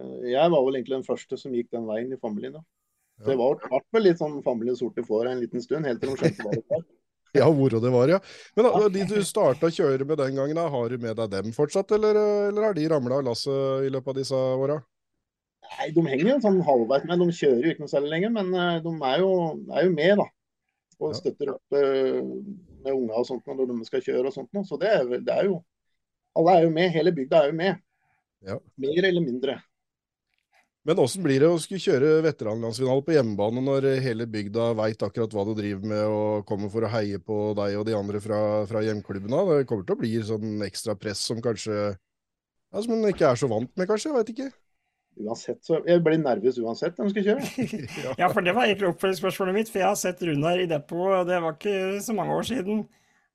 Eh, 0.00 0.30
jeg 0.32 0.52
var 0.52 0.64
vel 0.64 0.78
egentlig 0.78 0.98
den 1.00 1.08
første 1.08 1.38
som 1.40 1.54
gikk 1.56 1.68
den 1.74 1.88
veien 1.88 2.12
i 2.12 2.20
familien. 2.20 2.62
Ja. 3.20 3.30
Det 3.30 3.38
var, 3.40 3.60
ble 3.60 3.82
med 3.96 4.04
litt 4.04 4.20
sånn 4.20 4.40
familien 4.44 4.76
sorte 4.78 5.04
får 5.04 5.30
en 5.30 5.42
liten 5.44 5.64
stund, 5.64 5.88
helt 5.88 6.02
til 6.02 6.12
de 6.12 6.18
skjønte 6.20 6.46
hva 6.46 6.56
det 6.56 6.64
var. 6.72 6.84
ja, 7.40 7.46
hvor 7.60 7.76
det 7.76 7.92
var, 7.92 8.16
ja. 8.16 8.20
Men 8.56 8.68
da, 8.68 8.90
de 8.96 9.06
du 9.12 9.16
starta 9.34 9.68
å 9.68 9.76
kjøre 9.82 10.08
med 10.08 10.20
den 10.22 10.40
gangen, 10.40 10.60
har 10.76 10.92
du 10.92 11.00
med 11.02 11.16
deg 11.20 11.32
dem 11.32 11.56
fortsatt, 11.56 11.92
eller, 11.96 12.20
eller 12.50 12.70
har 12.70 12.76
de 12.76 12.90
ramla 12.92 13.20
av 13.20 13.32
lasset 13.32 13.88
i 13.88 13.92
løpet 13.92 14.14
av 14.14 14.20
disse 14.22 14.44
åra? 14.64 14.80
Nei, 15.76 15.90
De 15.92 16.04
henger 16.08 16.30
jo 16.30 16.38
sånn 16.44 16.62
halvveis 16.64 17.04
med. 17.08 17.20
De 17.20 17.36
kjører 17.36 17.64
jo 17.64 17.74
ikke 17.74 17.84
noe 17.84 17.92
særlig 17.92 18.12
lenger, 18.14 18.32
men 18.38 18.52
eh, 18.56 18.80
de 18.84 18.92
er 19.10 19.22
jo, 19.22 19.30
er 19.72 19.88
jo 19.88 19.94
med 19.94 20.20
da. 20.22 20.26
Og 20.96 21.12
støtter 21.12 21.52
opp 21.52 21.76
uh, 21.76 22.20
med 22.80 22.92
unger 22.94 23.16
og 23.20 23.26
sånt 23.28 23.48
når 23.50 23.66
de 23.68 23.74
skal 23.84 24.00
kjøre 24.00 24.30
og 24.30 24.32
sånt. 24.32 24.62
Så 24.64 24.78
det 24.80 24.88
er, 24.88 25.04
det 25.12 25.34
er, 25.34 25.50
jo 25.50 25.58
Alle 26.40 26.54
er 26.56 26.64
jo 26.64 26.70
med. 26.72 26.88
Hele 26.94 27.12
bygda 27.12 27.42
er 27.42 27.50
jo 27.50 27.56
med. 27.58 27.82
Ja. 28.46 28.56
Mer 28.80 29.08
eller 29.10 29.24
mindre. 29.24 29.58
Men 30.86 31.02
åssen 31.02 31.24
blir 31.24 31.42
det 31.42 31.50
å 31.50 31.58
skulle 31.60 31.82
kjøre 31.82 32.22
veteranlandsfinale 32.24 33.02
på 33.04 33.12
hjemmebane 33.16 33.62
når 33.66 33.88
hele 34.04 34.24
bygda 34.30 34.70
veit 34.78 35.00
akkurat 35.02 35.32
hva 35.34 35.44
du 35.48 35.52
driver 35.58 35.88
med 35.90 36.04
og 36.06 36.44
kommer 36.48 36.70
for 36.72 36.86
å 36.86 36.92
heie 36.92 37.18
på 37.18 37.38
deg 37.58 37.76
og 37.76 37.88
de 37.88 37.96
andre 37.98 38.22
fra, 38.22 38.40
fra 38.70 38.84
hjemklubbene? 38.86 39.40
Det 39.50 39.66
kommer 39.68 39.84
til 39.84 39.96
å 39.96 40.00
bli 40.00 40.12
sånn 40.24 40.62
ekstra 40.64 40.94
press 40.96 41.26
som 41.26 41.42
kanskje 41.44 41.74
ja, 41.90 42.82
som 42.82 42.94
en 42.94 43.10
ikke 43.10 43.26
er 43.28 43.40
så 43.40 43.50
vant 43.50 43.72
med, 43.74 43.88
kanskje? 43.90 44.12
Jeg 44.12 44.16
veit 44.16 44.32
ikke. 44.32 44.48
Uansett, 45.16 45.62
så 45.64 45.78
Jeg 45.88 46.02
blir 46.04 46.18
nervøs 46.20 46.58
uansett 46.60 46.98
når 46.98 47.08
de 47.08 47.12
skal 47.14 47.26
kjøre. 47.30 47.80
ja, 48.20 48.28
for 48.28 48.44
det 48.44 48.52
var 48.56 48.68
egentlig 48.68 48.90
oppfølgingsspørsmålet 48.90 49.56
mitt. 49.56 49.70
For 49.72 49.80
jeg 49.80 49.88
har 49.88 49.98
sett 50.00 50.22
Runar 50.28 50.60
i 50.60 50.68
depot, 50.68 51.12
og 51.22 51.28
det 51.30 51.40
var 51.40 51.56
ikke 51.56 52.02
så 52.04 52.16
mange 52.16 52.36
år 52.36 52.48
siden. 52.50 52.82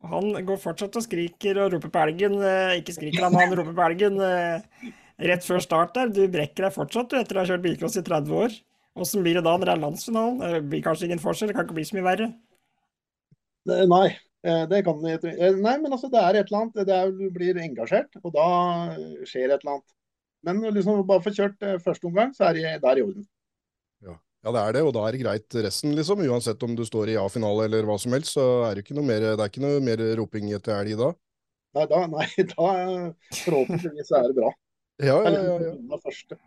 Og 0.01 0.13
han 0.15 0.45
går 0.45 0.59
fortsatt 0.61 0.97
og 0.97 1.05
skriker 1.05 1.57
og 1.61 1.75
roper 1.75 1.93
på 1.93 2.03
elgen. 2.03 2.37
Eh, 2.45 2.79
ikke 2.81 2.97
skriker 2.97 3.25
han, 3.25 3.37
han 3.37 3.55
roper 3.57 3.73
på 3.77 3.87
elgen. 3.87 4.21
Eh, 4.25 4.91
rett 5.31 5.45
før 5.45 5.61
start 5.63 5.95
der. 5.97 6.13
Du 6.13 6.21
brekker 6.31 6.67
deg 6.67 6.75
fortsatt 6.75 7.09
du, 7.09 7.17
etter 7.19 7.37
å 7.37 7.43
ha 7.43 7.49
kjørt 7.49 7.65
bilcross 7.65 7.97
i 7.97 8.05
30 8.05 8.37
år. 8.43 8.57
Åssen 9.01 9.23
blir 9.23 9.39
det 9.39 9.45
da 9.45 9.53
når 9.55 9.69
det 9.69 9.73
er 9.73 9.85
landsfinalen? 9.85 10.41
Det 10.41 10.65
blir 10.69 10.83
kanskje 10.85 11.07
ingen 11.07 11.21
forskjell, 11.23 11.49
det 11.49 11.57
kan 11.57 11.65
ikke 11.65 11.77
bli 11.77 11.87
så 11.87 11.97
mye 11.97 12.07
verre? 12.09 12.27
Nei, 13.69 14.07
eh, 14.45 14.63
det 14.69 14.81
kan 14.85 15.01
eh, 15.05 15.25
Nei, 15.57 15.75
men 15.81 15.93
altså, 15.93 16.09
det 16.11 16.21
er 16.21 16.41
et 16.41 16.49
eller 16.49 16.65
annet. 16.65 16.85
Det 16.89 16.97
er, 16.97 17.13
du 17.15 17.25
blir 17.33 17.61
engasjert, 17.61 18.21
og 18.21 18.33
da 18.35 18.47
skjer 19.25 19.49
et 19.49 19.61
eller 19.61 19.77
annet. 19.77 19.89
Men 20.47 20.61
liksom 20.73 21.03
bare 21.07 21.23
få 21.23 21.33
kjørt 21.35 21.61
første 21.83 22.09
omgang, 22.09 22.33
så 22.33 22.49
er 22.49 22.57
det, 22.57 22.67
det 22.81 22.91
er 22.91 23.01
i 23.01 23.05
orden. 23.05 23.25
Ja. 24.01 24.15
ja. 24.15 24.53
det 24.55 24.61
er 24.61 24.77
det, 24.77 24.85
og 24.87 24.93
da 24.97 25.03
er 25.05 25.15
det 25.15 25.23
greit 25.23 25.57
resten, 25.67 25.93
liksom. 25.97 26.23
Uansett 26.25 26.63
om 26.65 26.73
du 26.77 26.85
står 26.87 27.13
i 27.13 27.19
A-finale 27.21 27.67
eller 27.69 27.85
hva 27.89 27.99
som 28.01 28.15
helst, 28.17 28.33
så 28.37 28.47
er 28.69 28.77
det 28.77 28.85
ikke 28.85 28.97
noe 28.97 29.05
mer, 29.05 29.27
det 29.33 29.37
er 29.37 29.51
ikke 29.53 29.65
noe 29.65 29.83
mer 29.85 30.01
roping 30.19 30.49
etter 30.57 30.79
elg 30.79 30.97
da. 31.01 31.11
Nei, 31.77 31.85
da, 31.87 32.05
nei, 32.11 32.27
da 32.53 32.71
forhåpentligvis 33.43 34.15
er 34.17 34.31
det 34.31 34.39
bra. 34.41 34.55
Ja, 35.01 35.19
ja, 35.25 35.43
ja. 35.45 35.59
ja. 35.71 36.41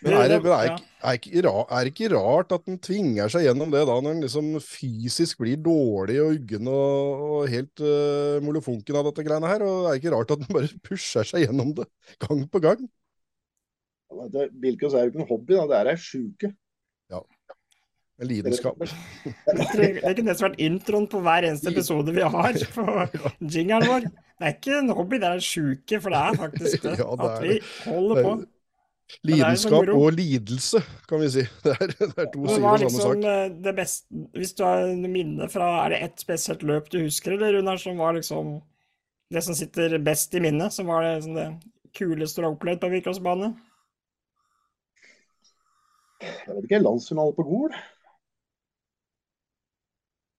Men 0.00 0.14
er 0.16 0.28
det, 0.30 0.36
men 0.44 0.52
er, 0.54 0.68
ikke, 0.70 0.86
er, 1.02 1.16
ikke, 1.18 1.40
er 1.42 1.84
det 1.84 1.92
ikke 1.92 2.10
rart 2.12 2.52
at 2.54 2.64
den 2.68 2.78
tvinger 2.82 3.32
seg 3.32 3.44
gjennom 3.46 3.72
det 3.72 3.82
da, 3.88 3.96
når 3.98 4.14
den 4.14 4.22
liksom 4.24 4.50
fysisk 4.64 5.40
blir 5.42 5.60
dårlig 5.60 6.20
og 6.22 6.36
uggen 6.36 6.70
og, 6.70 7.24
og 7.26 7.50
helt 7.52 7.82
uh, 7.82 8.38
molefonken 8.44 9.00
av 9.00 9.08
dette 9.08 9.24
greiene 9.26 9.50
her? 9.50 9.64
Og 9.66 9.88
er 9.88 9.96
det 9.96 10.02
ikke 10.02 10.14
rart 10.14 10.34
at 10.36 10.44
den 10.44 10.52
bare 10.56 10.70
pusher 10.86 11.26
seg 11.26 11.46
gjennom 11.46 11.74
det 11.80 11.88
gang 12.22 12.44
på 12.52 12.62
gang? 12.64 12.86
Bilcross 14.60 14.94
er 14.94 15.06
jo 15.06 15.12
ikke 15.12 15.22
en 15.22 15.30
hobby, 15.30 15.54
da. 15.54 15.66
det 15.70 15.78
er 15.78 15.92
ei 15.92 16.00
sjuke. 16.00 16.52
Ja. 17.10 17.20
En 18.20 18.28
lidenskap. 18.28 18.80
Det 18.84 19.66
kunne 19.72 20.26
nesten 20.28 20.46
vært 20.48 20.58
introen 20.60 21.06
på 21.08 21.22
hver 21.24 21.46
eneste 21.48 21.70
episode 21.72 22.12
vi 22.12 22.24
har 22.34 22.58
på 22.76 22.86
jingeren 23.40 23.86
vår. 23.88 24.08
Det 24.10 24.48
er 24.48 24.56
ikke 24.56 24.78
en 24.78 24.94
hobby, 24.96 25.20
det 25.20 25.28
er 25.28 25.38
en 25.38 25.44
sjuke, 25.44 26.00
for 26.00 26.12
det 26.12 26.24
er 26.24 26.40
faktisk 26.42 26.88
det. 26.88 26.96
Ja, 27.00 27.12
det 27.16 27.28
at 27.30 27.44
vi 27.44 27.60
holder 27.86 28.26
på. 28.26 28.34
Lidenskap 29.26 29.88
og 29.90 30.12
lidelse, 30.14 30.82
kan 31.10 31.22
vi 31.24 31.30
si. 31.34 31.42
Det 31.64 31.72
er, 31.74 31.94
det 31.98 32.10
er 32.14 32.28
to 32.30 32.44
sider 32.46 32.66
av 32.68 32.76
samme 32.76 32.76
liksom 32.84 33.00
sak. 33.02 33.24
Eh, 33.32 33.46
det 33.64 33.72
beste, 33.74 34.20
hvis 34.38 34.52
du 34.54 34.62
har 34.62 34.92
minne 35.02 35.48
fra 35.50 35.70
Er 35.80 35.94
det 35.94 36.02
ett 36.06 36.22
spesielt 36.22 36.62
løp 36.66 36.92
du 36.92 37.00
husker, 37.02 37.34
eller 37.34 37.56
Runar, 37.58 37.80
som 37.82 37.98
var 37.98 38.14
liksom 38.14 38.60
det 39.34 39.42
som 39.46 39.56
sitter 39.58 39.98
best 40.02 40.34
i 40.34 40.44
minnet? 40.44 40.76
Som 40.76 40.92
var 40.92 41.02
det, 41.06 41.16
som 41.26 41.34
det 41.34 41.48
kuleste 41.96 42.40
du 42.40 42.46
har 42.46 42.54
opplevd 42.54 42.84
på 42.84 42.92
Vikåsbane? 42.94 43.50
Jeg 46.20 46.54
vet 46.54 46.68
ikke. 46.68 46.82
Landsfinale 46.84 47.34
på 47.36 47.46
Gol? 47.48 47.74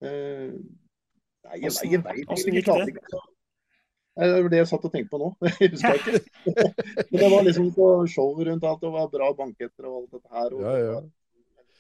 Uh, 0.01 0.57
nei, 1.45 1.59
jeg, 1.61 1.69
jeg, 1.69 1.91
jeg 1.91 2.03
veit 2.05 2.31
ikke. 2.61 3.21
Det 4.11 4.27
var 4.43 4.49
det 4.51 4.59
jeg 4.59 4.67
satt 4.67 4.85
og 4.85 4.91
tenkte 4.93 5.13
på 5.13 5.19
nå. 5.21 5.27
Jeg 5.61 5.71
husker 5.71 5.99
ikke. 6.01 6.19
Men 6.43 7.21
det 7.21 7.29
var 7.31 7.45
liksom 7.47 7.69
på 7.73 7.87
show 8.11 8.33
rundt 8.35 8.65
alt, 8.67 8.81
det 8.83 8.91
var 8.91 9.11
bra 9.13 9.29
banketter 9.37 9.87
og 9.87 10.01
alt 10.01 10.17
dette 10.17 10.35
her. 10.35 10.55
Og, 10.57 10.63
ja, 10.65 10.73
ja. 10.83 11.01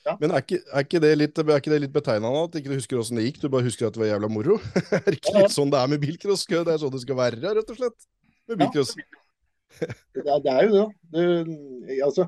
Ja. 0.05 0.15
Men 0.17 0.31
er 0.33 0.41
ikke, 0.41 0.57
er 0.65 0.85
ikke, 0.85 0.99
det 1.03 1.09
litt, 1.19 1.37
er 1.37 1.59
ikke 1.59 1.73
det 1.75 1.81
litt 1.83 1.93
betegnende 1.93 2.45
at 2.47 2.55
ikke 2.57 2.71
du 2.71 2.79
husker 2.79 2.97
åssen 2.97 3.19
det 3.19 3.27
gikk, 3.27 3.41
du 3.43 3.51
bare 3.53 3.67
husker 3.67 3.85
at 3.85 3.93
det 3.93 4.01
var 4.01 4.09
jævla 4.09 4.29
moro? 4.33 4.55
er 4.97 5.03
det 5.05 5.19
ikke 5.19 5.35
litt 5.35 5.53
sånn 5.53 5.73
det 5.73 5.77
er 5.77 5.91
med 5.91 6.01
bilcross? 6.01 6.45
Det 6.49 6.61
er 6.63 6.79
sånn 6.81 6.93
det 6.95 7.03
skal 7.03 7.19
være, 7.19 7.41
rett 7.59 7.69
og 7.69 7.77
slett? 7.77 8.07
Med 8.49 8.63
bilcross. 8.63 8.95
Ja, 9.81 9.91
det, 10.15 10.23
er, 10.25 10.39
det 10.47 10.55
er 10.55 10.65
jo 10.65 10.71
det. 10.73 10.87
det 11.13 11.99
altså, 12.07 12.25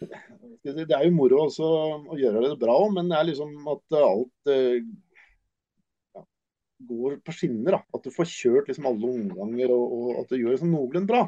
det 0.00 0.92
er 0.92 1.06
jo 1.06 1.14
moro 1.16 1.44
også 1.46 1.66
å 2.12 2.18
gjøre 2.18 2.44
det 2.50 2.58
bra, 2.60 2.76
men 2.92 3.08
det 3.10 3.18
er 3.18 3.28
liksom 3.30 3.54
at 3.72 3.96
alt 4.00 4.50
ja, 4.52 6.24
går 6.90 7.18
på 7.24 7.34
skinner. 7.34 7.78
da, 7.78 7.82
At 7.96 8.04
du 8.04 8.12
får 8.14 8.28
kjørt 8.30 8.70
liksom 8.70 8.88
alle 8.90 9.12
omganger, 9.12 9.72
og, 9.72 9.96
og 9.96 10.22
at 10.22 10.32
du 10.32 10.40
gjør 10.40 10.54
det 10.54 10.62
sånn 10.62 10.74
noenlunde 10.74 11.10
bra. 11.10 11.22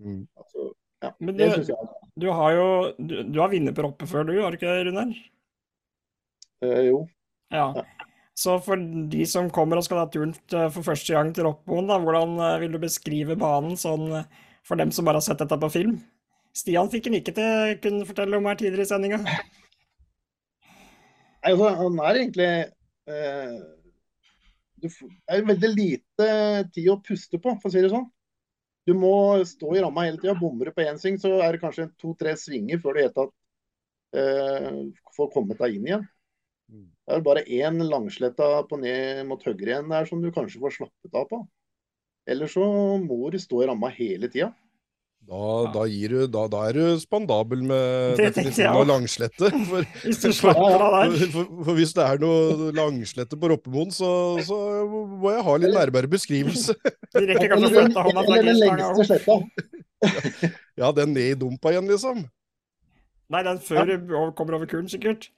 Mm. 0.00 0.22
Altså, 0.40 0.70
ja, 1.04 1.12
Men 1.18 1.36
du, 1.36 1.44
du, 2.24 2.28
har 2.32 2.56
jo 2.56 2.68
du, 2.98 3.16
du 3.28 3.40
har 3.40 3.52
vunnet 3.52 3.76
på 3.76 3.84
Roppe 3.84 4.08
før, 4.08 4.28
du, 4.28 4.36
har 4.40 4.52
du 4.52 4.60
ikke 4.60 4.72
det, 4.72 4.86
Runar? 4.88 5.12
Eh, 6.64 6.82
jo. 6.90 7.04
Ja. 7.52 7.70
ja. 7.76 7.84
Så 8.40 8.56
for 8.64 8.80
de 9.12 9.24
som 9.28 9.50
kommer 9.52 9.80
og 9.80 9.84
skal 9.84 10.02
ha 10.02 10.06
turen 10.12 10.32
for 10.48 10.84
første 10.84 11.12
gang 11.12 11.32
til 11.36 11.48
Roppoen, 11.48 11.90
hvordan 11.90 12.38
eh, 12.40 12.58
vil 12.62 12.76
du 12.76 12.80
beskrive 12.80 13.36
banen 13.40 13.76
sånn 13.80 14.06
eh, 14.20 14.46
for 14.66 14.80
dem 14.80 14.92
som 14.94 15.08
bare 15.08 15.20
har 15.20 15.26
sett 15.26 15.40
dette 15.42 15.58
på 15.60 15.72
film? 15.72 15.98
Stian 16.56 16.90
fikk 16.90 17.08
han 17.08 17.18
ikke 17.20 17.34
til 17.36 17.76
kunne 17.84 18.06
fortelle 18.08 18.38
om 18.38 18.48
her 18.50 18.58
tidligere 18.58 18.86
i 18.86 18.90
sendinga. 18.90 19.20
Altså, 21.46 21.68
han 21.78 22.00
er 22.04 22.18
egentlig 22.18 22.48
eh, 23.08 23.60
det 24.80 24.90
er 25.28 25.44
veldig 25.46 25.70
lite 25.72 26.30
tid 26.74 26.88
å 26.92 27.00
puste 27.04 27.40
på, 27.40 27.54
for 27.60 27.68
å 27.68 27.72
si 27.72 27.82
det 27.84 27.92
sånn. 27.92 28.08
Du 28.88 28.94
må 28.96 29.12
stå 29.46 29.74
i 29.76 29.82
ramma 29.84 30.06
hele 30.06 30.20
tida. 30.20 30.34
Bommer 30.38 30.70
du 30.70 30.74
på 30.74 30.84
én 30.86 30.98
sving, 31.00 31.18
så 31.20 31.36
er 31.44 31.54
det 31.54 31.62
kanskje 31.62 31.90
to-tre 32.00 32.32
svinger 32.40 32.80
før 32.82 32.96
du 32.96 33.02
helt 33.02 33.16
tatt 33.18 33.34
eh, 34.16 34.80
får 35.16 35.30
kommet 35.34 35.60
deg 35.60 35.76
inn 35.76 35.88
igjen. 35.90 36.06
Mm. 36.70 36.86
Det 36.88 37.16
er 37.16 37.26
bare 37.26 37.44
én 37.44 37.82
langsletta 37.90 38.48
på 38.70 38.80
ned 38.80 39.24
mot 39.28 39.44
høyre 39.44 39.68
igjen 39.68 39.92
der 39.92 40.08
som 40.08 40.22
du 40.22 40.30
kanskje 40.34 40.62
får 40.62 40.78
slappet 40.78 41.18
av 41.20 41.28
på. 41.30 41.42
Eller 42.30 42.50
så 42.50 42.64
må 43.02 43.20
du 43.32 43.38
stå 43.42 43.62
i 43.62 43.70
ramma 43.70 43.92
hele 43.92 44.30
tida. 44.32 44.52
Da, 45.28 45.70
da, 45.70 45.84
du, 45.86 46.26
da, 46.26 46.44
da, 46.50 46.60
er 46.66 46.74
du 46.74 47.00
spandabel 47.02 47.60
med 47.62 48.16
definisjonen 48.18 48.80
av 48.80 48.86
langslette. 48.88 49.50
For, 49.68 49.84
for, 50.16 50.32
for, 50.40 51.44
for, 51.60 51.70
hvis 51.76 51.92
det 51.94 52.06
er 52.06 52.22
noe 52.22 52.70
langslette 52.74 53.38
på 53.38 53.50
Roppemoen, 53.52 53.92
så, 53.94 54.10
så, 54.46 54.58
må 54.88 55.30
jeg 55.36 55.44
ha 55.46 55.56
litt 55.62 55.76
nærmere 55.76 56.10
beskrivelse. 56.10 56.74
eller, 57.14 57.38
den 57.46 58.58
lengste 58.58 59.06
sletta. 59.06 59.38
ja, 60.80 60.90
den 60.96 61.14
ned 61.14 61.36
i 61.36 61.38
dumpa 61.38 61.76
igjen, 61.76 61.92
liksom. 61.92 62.24
Nei, 63.30 63.44
den 63.46 63.62
før 63.62 63.94
ja. 63.94 64.24
kommer 64.34 64.58
over 64.58 64.66
kulen, 64.72 64.90
sikkert. 64.90 65.28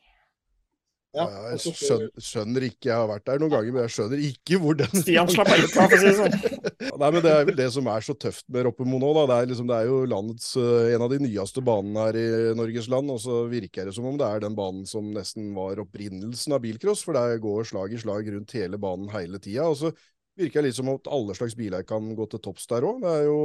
Ja, 1.12 1.26
jeg 1.52 1.74
skjønner, 1.76 2.06
skjønner, 2.24 2.64
ikke, 2.70 2.86
jeg 2.88 2.96
har 2.96 3.08
vært 3.10 3.26
der 3.26 3.40
noen 3.42 3.50
ganger, 3.52 3.74
men 3.74 3.82
jeg 3.84 3.92
skjønner 3.92 4.20
ikke 4.24 4.58
hvor 4.62 4.76
den 4.78 5.02
Stian 5.02 5.28
slapper 5.28 5.60
ikke 5.60 5.82
av, 5.84 5.90
for 5.92 5.96
å 5.96 6.00
si 6.00 6.06
det 6.08 6.14
sånn. 6.16 6.36
Nei, 7.02 7.10
men 7.12 7.18
Det 7.20 7.32
er 7.32 7.44
vel 7.50 7.58
det 7.58 7.66
som 7.74 7.90
er 7.92 8.06
så 8.06 8.14
tøft 8.16 8.46
med 8.48 8.64
Roppemo 8.64 9.00
nå. 9.02 9.10
da. 9.18 9.24
Det 9.28 9.36
er, 9.36 9.50
liksom, 9.50 9.66
det 9.68 9.76
er 9.76 9.90
jo 9.90 9.98
landets, 10.08 10.46
uh, 10.56 10.88
en 10.94 11.04
av 11.04 11.12
de 11.12 11.18
nyeste 11.20 11.64
banene 11.66 12.06
her 12.06 12.18
i 12.22 12.24
Norges 12.56 12.88
land, 12.94 13.12
og 13.12 13.20
så 13.20 13.42
virker 13.50 13.90
det 13.90 13.92
som 13.98 14.08
om 14.08 14.16
det 14.16 14.30
er 14.30 14.44
den 14.46 14.56
banen 14.56 14.88
som 14.88 15.10
nesten 15.12 15.50
var 15.58 15.82
opprinnelsen 15.84 16.56
av 16.56 16.64
bilcross, 16.64 17.04
for 17.04 17.18
det 17.18 17.42
går 17.44 17.68
slag 17.68 17.92
i 17.92 18.00
slag 18.00 18.32
rundt 18.32 18.56
hele 18.56 18.80
banen 18.80 19.12
hele 19.12 19.40
tida. 19.42 19.68
Og 19.68 19.76
så 19.82 19.92
virker 20.40 20.62
det 20.62 20.70
litt 20.70 20.78
som 20.78 20.88
at 20.94 21.12
alle 21.12 21.36
slags 21.36 21.58
biler 21.58 21.84
kan 21.84 22.08
gå 22.16 22.28
til 22.32 22.40
topps 22.40 22.64
der 22.72 22.88
òg. 22.88 23.04
Det 23.04 23.12
er 23.18 23.26
jo 23.28 23.40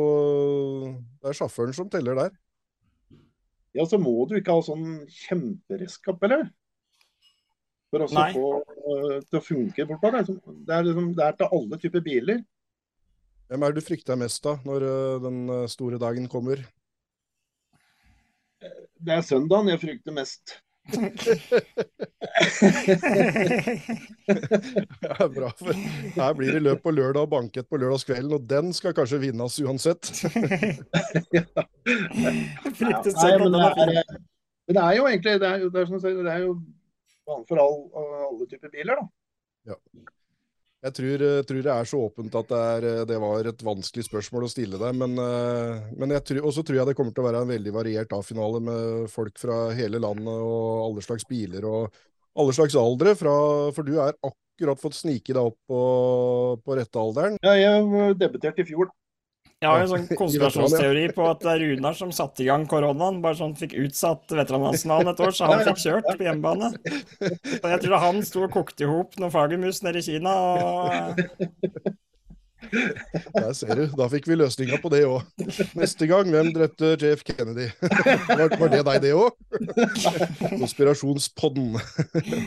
det 1.19 1.34
er 1.34 1.39
sjåføren 1.41 1.75
som 1.75 1.91
teller 1.91 2.15
der. 2.23 2.32
Ja, 3.75 3.84
så 3.84 3.99
må 3.99 4.15
du 4.32 4.38
ikke 4.39 4.56
ha 4.56 4.63
sånn 4.63 5.03
kjemperedskap, 5.12 6.23
eller? 6.25 6.47
For 7.93 8.04
å 8.04 8.08
få 8.12 8.47
uh, 8.60 9.17
til 9.23 9.39
å 9.39 9.43
funke 9.43 9.86
bortpå. 9.88 10.12
Det, 10.12 10.23
det, 10.67 10.76
er 10.76 10.88
liksom, 10.89 11.12
det 11.15 11.23
er 11.26 11.38
til 11.39 11.54
alle 11.58 11.80
typer 11.82 12.04
biler. 12.04 12.41
Hvem 13.47 13.63
er 13.63 13.71
det 13.71 13.80
du 13.80 13.88
frykter 13.88 14.19
mest 14.19 14.43
da, 14.43 14.58
når 14.67 14.80
uh, 14.84 15.19
den 15.23 15.38
uh, 15.47 15.67
store 15.71 16.00
dagen 16.02 16.28
kommer? 16.32 16.65
Det 18.97 19.13
er 19.13 19.23
søndagen 19.23 19.71
jeg 19.71 19.84
frykter 19.86 20.15
mest. 20.15 20.58
ja, 25.02 25.28
bra. 25.28 25.52
For 25.60 25.73
her 25.73 26.34
blir 26.38 26.52
det 26.56 26.62
løp 26.63 26.84
på 26.84 26.91
lørdag 26.95 27.21
og 27.23 27.32
banket 27.32 27.67
på 27.69 27.80
lørdagskvelden, 27.82 28.34
og 28.36 28.41
den 28.50 28.73
skal 28.76 28.95
kanskje 28.97 29.21
vinnes 29.23 29.60
uansett. 29.63 30.04
ja. 31.38 31.43
Nei, 31.88 32.34
men 32.76 33.52
det 33.56 33.62
er, 33.63 34.04
det 34.67 34.82
er 34.84 34.93
jo 34.97 35.08
egentlig 35.08 35.34
det 35.39 35.47
er, 35.47 35.58
det 35.71 35.80
er, 35.84 35.86
det 36.28 36.34
er 36.34 36.41
jo 36.45 36.52
for 37.27 37.61
all, 37.61 37.81
alle 38.31 38.47
typer 38.49 38.71
biler. 38.73 39.01
da. 39.01 39.73
Ja. 39.73 39.79
Jeg 40.85 40.93
tror, 40.93 41.21
eh, 41.25 41.43
tror, 41.43 41.61
det 41.65 41.73
er 41.73 41.87
så 41.89 41.99
åpent 42.05 42.35
at 42.37 42.51
det, 42.51 42.57
er, 42.73 42.85
eh, 42.85 43.05
det, 43.09 43.17
var 43.19 43.47
et 43.49 43.63
vanskelig 43.65 44.05
spørsmål 44.05 44.45
å 44.45 44.51
stille 44.51 44.79
deg. 44.79 44.99
Men, 45.01 45.17
men 45.97 46.13
og 46.13 46.49
også 46.51 46.63
tror 46.63 46.79
jeg 46.79 46.89
det 46.89 46.97
kommer 46.97 47.15
til 47.15 47.25
å 47.25 47.27
være 47.27 47.41
en 47.43 47.53
veldig 47.53 47.73
variert 47.73 48.13
A-finale 48.13 48.61
med 48.63 49.07
folk 49.11 49.41
fra 49.41 49.71
hele 49.77 50.01
landet 50.03 50.29
og 50.29 50.85
alle 50.85 51.05
slags 51.05 51.25
biler 51.29 51.65
og 51.65 51.97
alle 52.37 52.53
slags 52.53 52.77
aldre. 52.77 53.15
Fra, 53.17 53.33
for 53.73 53.89
du 53.89 53.97
er 53.97 54.13
akkurat 54.21 54.81
fått 54.83 54.99
snike 54.99 55.33
deg 55.33 55.41
opp 55.41 55.57
på, 55.67 55.81
på 56.61 56.77
rette 56.77 57.01
alderen. 57.01 57.41
Ja, 57.41 57.57
jeg 57.57 58.13
debuterte 58.21 58.61
i 58.61 58.69
fjor. 58.69 58.93
Jeg 59.58 59.72
har 59.74 59.82
en 59.82 59.89
sånn 59.89 60.08
konspirasjonsteori 60.20 61.08
på 61.17 61.28
at 61.32 61.41
det 61.41 61.54
er 61.56 61.63
Runar 61.65 61.96
som 61.98 62.12
satte 62.13 62.43
i 62.46 62.50
gang 62.50 62.67
koronaen. 62.70 63.22
Bare 63.24 63.39
sånn 63.39 63.56
fikk 63.58 63.74
utsatt 63.82 64.30
veteranlandsfinalen 64.30 65.13
et 65.13 65.24
år, 65.26 65.34
så 65.34 65.50
han 65.50 65.63
fikk 65.65 65.82
kjørt 65.82 66.12
på 66.13 66.28
hjemmebane. 66.28 66.74
Og 67.62 67.72
jeg 67.74 67.80
tror 67.86 68.04
han 68.04 68.22
sto 68.28 68.46
og 68.46 68.54
kokte 68.54 68.86
i 68.86 68.91
hop 68.91 69.17
noen 69.17 69.34
fagermus 69.34 69.82
nede 69.86 70.04
i 70.04 70.06
Kina. 70.12 70.36
og... 70.38 71.96
Der 72.67 73.54
ser 73.56 73.80
du. 73.80 73.84
Da 73.98 74.08
fikk 74.12 74.28
vi 74.30 74.38
løsninga 74.38 74.80
på 74.84 74.89
det 74.91 75.04
òg. 75.08 75.26
Neste 75.78 76.08
gang, 76.10 76.30
hvem 76.34 76.50
drepte 76.56 76.96
JF 77.00 77.24
Kennedy? 77.28 77.70
Var, 78.28 78.58
var 78.60 78.74
det 78.74 78.82
deg, 78.88 78.98
det 79.06 79.13
òg? 79.15 79.38
Konspirasjonspodden. 80.58 81.78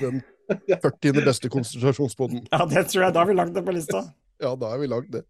Den 0.02 0.20
40. 0.50 1.22
beste 1.24 1.50
konspirasjonspodden. 1.52 2.44
Ja, 2.50 2.66
det 2.70 2.88
tror 2.90 3.06
jeg. 3.06 3.14
Da 3.14 3.22
har 3.22 3.30
vi 3.30 3.38
lagt 3.38 3.54
det 3.56 3.64
på 3.66 3.74
lista. 3.74 4.04
Ja, 4.44 4.54
da 4.56 4.70
er 4.72 4.80
vi 4.80 4.88
langt 4.88 5.10
ned. 5.12 5.26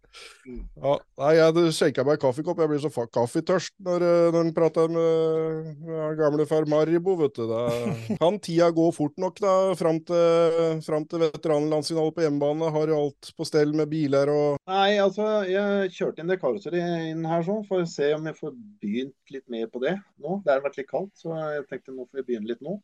Mm. 0.47 0.61
Ja, 0.79 0.93
nei, 1.19 1.31
jeg 1.35 1.73
skjenka 1.75 2.05
meg 2.07 2.19
kaffekopp. 2.21 2.61
Jeg 2.63 2.71
blir 2.71 2.81
så 2.83 2.91
kaffetørst 2.91 3.73
når, 3.83 4.05
eh, 4.07 4.27
når 4.31 4.45
en 4.45 4.53
prater 4.55 4.91
med, 4.91 5.71
med 5.83 6.19
gamle 6.19 6.45
far 6.47 6.67
Maribo, 6.71 7.17
vet 7.19 7.35
du. 7.35 7.43
Da 7.49 7.65
kan 8.21 8.39
tida 8.43 8.69
gå 8.75 8.87
fort 8.95 9.17
nok, 9.21 9.41
da. 9.43 9.55
Fram 9.79 9.99
til, 10.07 10.79
fram 10.85 11.07
til 11.11 11.25
veteranlandsfinale 11.25 12.15
på 12.15 12.25
hjemmebane. 12.25 12.71
Har 12.77 12.93
jo 12.93 13.01
alt 13.03 13.33
på 13.35 13.47
stell 13.47 13.75
med 13.75 13.91
biler 13.91 14.31
og 14.31 14.57
Nei, 14.71 14.95
altså, 15.03 15.27
jeg 15.49 15.91
kjørte 15.97 16.23
inn 16.23 16.31
det 16.31 16.39
karosseriet 16.41 17.11
inn 17.11 17.27
her 17.27 17.43
sånn, 17.45 17.65
for 17.67 17.83
å 17.83 17.89
se 17.89 18.13
om 18.15 18.27
jeg 18.29 18.39
får 18.39 18.55
begynt 18.81 19.35
litt 19.35 19.47
mer 19.51 19.67
på 19.71 19.83
det 19.83 19.97
nå. 20.21 20.39
Det 20.45 20.55
har 20.55 20.63
vært 20.63 20.79
litt 20.79 20.91
kaldt, 20.91 21.13
så 21.19 21.35
jeg 21.35 21.67
tenkte 21.69 21.95
nå 21.95 22.07
får 22.07 22.21
vi 22.21 22.27
begynne 22.31 22.51
litt 22.51 22.63
nå. 22.63 22.79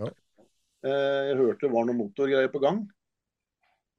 Ja. 0.00 0.10
Eh, 0.84 1.20
jeg 1.30 1.40
hørte 1.40 1.66
det 1.66 1.72
var 1.72 1.88
noe 1.88 1.96
motorgreier 1.96 2.52
på 2.52 2.62
gang. 2.64 2.84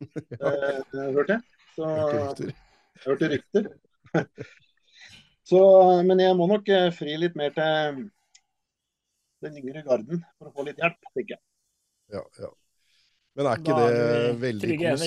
Eh, 0.35 0.79
hørte 1.15 1.37
jeg. 1.37 1.41
Så, 1.75 1.87
jeg 1.87 3.03
hørte 3.05 3.29
rykter. 3.31 3.69
Så, 5.49 5.61
men 6.07 6.21
jeg 6.23 6.35
må 6.37 6.47
nok 6.49 6.69
eh, 6.73 6.89
fri 6.95 7.15
litt 7.21 7.35
mer 7.37 7.53
til 7.55 7.99
den 9.45 9.59
yngre 9.61 9.83
garden 9.85 10.23
for 10.37 10.49
å 10.49 10.53
få 10.55 10.65
litt 10.67 10.79
hjelp, 10.81 10.97
tenker 11.11 11.35
jeg. 11.35 11.43
Ja, 12.15 12.23
ja. 12.41 12.51
Men 13.35 13.49
er 13.51 13.61
ikke 13.61 13.77
det 13.77 14.33
veldig 14.41 14.79
kos? 14.81 15.05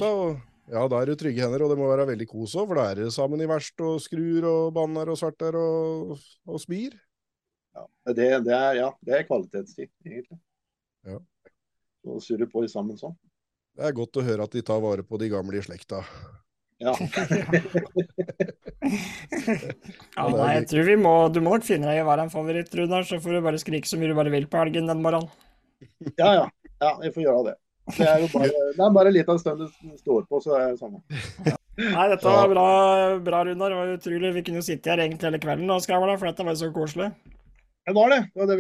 Ja, 0.68 0.83
da 0.85 0.98
er 1.01 1.09
det 1.09 1.16
trygge 1.20 1.46
hender, 1.46 1.64
og 1.64 1.72
det 1.72 1.79
må 1.81 1.87
være 1.88 2.11
veldig 2.11 2.27
kos 2.29 2.55
òg, 2.61 2.66
for 2.68 2.77
da 2.77 2.90
er 2.90 2.98
det 3.01 3.12
sammen 3.14 3.40
i 3.40 3.48
verst 3.48 3.81
og 3.81 4.03
skrur 4.05 4.44
og 4.51 4.74
banner 4.77 5.09
og 5.09 5.16
svarter 5.16 5.57
og, 5.57 6.18
og 6.44 6.61
smir. 6.61 6.96
Ja 7.77 7.87
det, 8.14 8.29
det, 8.44 8.55
er, 8.55 8.72
ja, 8.83 8.90
det 9.01 9.16
er 9.16 9.27
kvalitetstid, 9.29 9.88
egentlig. 10.07 10.38
Ja. 11.07 11.18
Og 12.09 12.22
surre 12.24 12.48
på 12.51 12.64
sammen 12.70 12.98
sånn. 13.01 13.16
Det 13.78 13.86
er 13.86 13.94
godt 13.94 14.18
å 14.18 14.26
høre 14.26 14.42
at 14.42 14.54
de 14.56 14.62
tar 14.66 14.80
vare 14.82 15.04
på 15.06 15.18
de 15.22 15.28
gamle 15.30 15.54
i 15.54 15.62
slekta. 15.62 16.00
Ja. 16.82 16.92
ja, 20.16 20.24
nei, 20.30 20.50
jeg 20.60 20.66
tror 20.70 20.84
vi 20.86 20.94
må 20.94 21.12
Du 21.34 21.40
må 21.42 21.50
nok 21.56 21.64
finne 21.66 21.88
deg 21.90 21.98
i 21.98 22.02
å 22.04 22.06
være 22.06 22.22
en 22.26 22.30
favoritt, 22.30 22.74
Runar, 22.78 23.02
så 23.06 23.18
får 23.22 23.30
du 23.34 23.40
bare 23.42 23.58
skrike 23.58 23.90
så 23.90 23.98
mye 23.98 24.10
du 24.10 24.16
bare 24.18 24.30
vil 24.34 24.46
på 24.50 24.60
helgen 24.60 24.90
den 24.90 25.02
morgenen. 25.02 25.30
Ja, 26.18 26.30
ja. 26.34 26.44
Ja, 26.78 26.92
vi 27.02 27.10
får 27.14 27.22
gjøre 27.24 27.44
det. 27.48 27.56
Det 27.96 28.06
er 28.06 28.18
jo 28.22 28.28
bare, 28.34 28.50
det 28.74 28.84
er 28.84 28.92
bare 28.98 29.14
litt 29.14 29.30
av 29.30 29.38
en 29.38 29.42
stund 29.42 29.62
du 29.62 29.68
står 29.98 30.26
på, 30.30 30.42
så 30.42 30.58
er 30.58 30.64
det 30.72 30.82
samme. 30.82 30.98
Ja. 31.46 31.54
Nei, 31.78 32.06
dette 32.10 32.26
var 32.26 32.50
bra, 32.50 32.66
bra, 33.22 33.44
Runar. 33.46 33.70
Det 33.70 33.78
var 33.78 33.94
utrolig. 33.94 34.34
Vi 34.34 34.42
kunne 34.48 34.58
jo 34.58 34.66
sitte 34.66 34.90
her 34.90 34.98
egentlig 35.04 35.28
hele 35.28 35.38
kvelden 35.42 35.70
og 35.70 35.82
skravla, 35.84 36.18
for 36.18 36.26
dette 36.30 36.46
var 36.46 36.58
så 36.58 36.68
koselig. 36.74 37.08
Det 37.86 37.94
var 37.94 38.10
det. 38.12 38.20
Det 38.34 38.42
er 38.42 38.58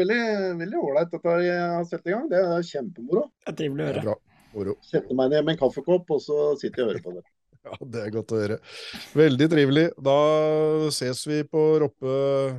veldig 0.62 0.78
ålreit 0.78 1.18
at 1.18 1.26
jeg 1.42 1.58
har 1.58 1.84
satt 1.90 2.06
i 2.06 2.14
gang. 2.14 2.30
Det 2.30 2.38
er 2.38 2.66
kjempemoro. 2.70 3.26
Det 3.42 3.52
er 3.52 3.58
trivelig 3.58 3.84
å 3.84 3.88
høre. 3.90 4.18
Moro. 4.58 4.76
Sette 4.84 5.14
meg 5.16 5.30
ned 5.32 5.46
med 5.46 5.54
en 5.54 5.60
kaffekopp, 5.62 6.10
og 6.16 6.22
så 6.22 6.52
sitter 6.60 6.82
jeg 6.82 6.86
og 6.86 6.94
hører 6.94 7.04
på 7.08 7.18
det. 7.18 7.26
Ja, 7.68 7.74
Det 7.82 8.00
er 8.00 8.12
godt 8.14 8.32
å 8.32 8.36
høre. 8.38 8.56
Veldig 9.18 9.46
trivelig. 9.50 9.82
Da 10.06 10.14
ses 10.94 11.18
vi 11.28 11.40
på 11.44 11.62
Roppe, 11.82 12.12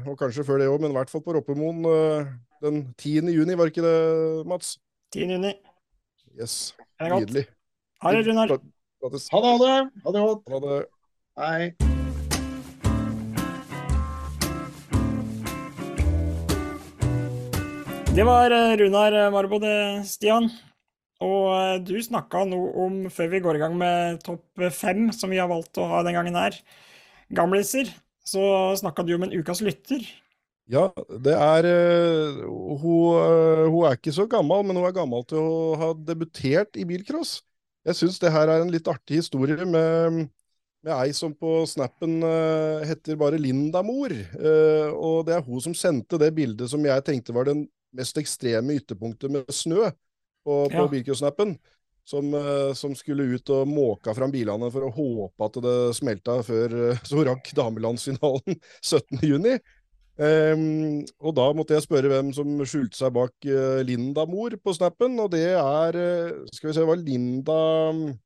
og 0.03 0.17
kanskje 0.19 0.43
før 0.45 0.59
det 0.61 0.67
òg, 0.69 0.83
men 0.83 0.91
i 0.91 0.97
hvert 0.99 1.09
fall 1.09 1.23
på 1.25 1.33
Roppemoen 1.37 1.79
eh, 1.87 2.27
den 2.61 2.81
10. 2.99 3.31
juni, 3.33 3.55
var 3.57 3.71
ikke 3.71 3.85
det, 3.85 3.95
Mats? 4.51 4.75
10. 5.15 5.31
juni. 5.37 5.53
Yes. 6.37 6.75
Nydelig. 7.01 7.47
Ha 8.03 8.13
det, 8.13 8.25
Runar. 8.27 8.53
Ha 8.53 9.09
det, 9.15 9.23
ha 9.31 9.53
det. 9.63 9.75
Ha 10.03 10.13
det 10.13 10.25
godt. 10.27 10.43
Ha 10.51 10.63
det. 10.67 10.79
Hei. 11.39 11.71
Det 18.19 18.25
var 18.27 18.51
eh, 18.51 18.77
Runar 18.83 19.21
Marbo, 19.31 19.63
det, 19.63 19.75
Stian. 20.11 20.51
Og 21.23 21.49
eh, 21.51 21.77
du 21.83 21.97
snakka 21.99 22.45
noe 22.47 22.71
om, 22.85 23.01
før 23.11 23.33
vi 23.33 23.41
går 23.43 23.59
i 23.59 23.63
gang 23.63 23.75
med 23.79 24.21
topp 24.23 24.63
fem, 24.75 25.09
som 25.15 25.31
vi 25.31 25.39
har 25.41 25.49
valgt 25.51 25.79
å 25.79 25.87
ha 25.91 26.01
den 26.07 26.15
gangen 26.15 26.39
her, 26.39 26.55
gamliser, 27.35 27.91
så 28.25 28.41
snakka 28.79 29.03
du 29.03 29.15
om 29.17 29.27
en 29.27 29.35
ukas 29.35 29.61
lytter. 29.65 30.05
Ja, 30.69 30.85
det 31.25 31.33
er 31.33 31.65
hun, 32.45 33.15
uh, 33.17 33.65
hun, 33.65 33.85
er 33.89 33.95
ikke 33.97 34.13
så 34.13 34.27
gammel, 34.29 34.61
men 34.67 34.77
hun 34.77 34.85
er 34.85 34.93
gammel 34.93 35.23
til 35.27 35.41
å 35.41 35.77
ha 35.81 35.93
debutert 35.97 36.77
i 36.77 36.85
bilcross. 36.87 37.39
Jeg 37.89 37.97
syns 37.97 38.19
det 38.21 38.31
her 38.31 38.51
er 38.53 38.61
en 38.61 38.69
litt 38.71 38.87
artig 38.91 39.17
historie 39.23 39.65
med, 39.65 40.27
med 40.85 40.93
ei 40.93 41.09
som 41.17 41.33
på 41.33 41.63
snappen 41.67 42.19
heter 42.85 43.17
bare 43.17 43.39
Linda 43.41 43.81
Mor. 43.87 44.13
og 44.93 45.23
det 45.25 45.33
er 45.37 45.45
hun 45.47 45.63
som 45.63 45.73
sendte 45.73 46.19
det 46.21 46.29
bildet 46.37 46.69
som 46.69 46.83
jeg 46.85 47.05
tenkte 47.07 47.33
var 47.33 47.49
den 47.49 47.63
mest 47.95 48.19
ekstreme 48.21 48.75
ytterpunktet 48.77 49.31
med 49.33 49.49
snø 49.55 49.87
på, 50.49 50.63
på 50.73 50.85
ja. 50.85 50.89
bilcrossnappen. 50.93 51.57
Som, 52.09 52.31
eh, 52.33 52.71
som, 52.73 52.95
skulle 52.97 53.27
ut 53.35 53.49
og 53.53 53.67
måka 53.69 54.15
fram 54.17 54.31
bilene 54.33 54.71
for 54.73 54.87
å 54.87 54.93
håpe 54.95 55.45
at 55.45 55.57
det 55.61 55.73
smelta 55.93 56.39
før 56.41 56.73
eh, 56.87 57.03
så 57.05 57.21
rakk 57.27 57.51
damelandsfinalen 57.53 58.57
17.6. 58.81 59.59
Um, 60.19 60.25
ehm, 60.25 61.03
og 61.21 61.35
da 61.37 61.45
måtte 61.55 61.77
jeg 61.77 61.85
spørre 61.85 62.09
hvem 62.11 62.31
som 62.35 62.57
skjulte 62.67 62.97
seg 62.97 63.13
bak 63.15 63.45
uh, 63.47 63.79
Linda 63.87 64.25
Mor 64.27 64.57
på 64.59 64.73
snappen, 64.75 65.13
og 65.21 65.29
det 65.31 65.45
er 65.53 65.95
uh, 65.95 66.41
Skal 66.51 66.71
vi 66.71 66.73
se, 66.73 66.81
det 66.81 66.89
var 66.89 66.99
Linda 66.99 67.59
Hulesang 67.93 68.17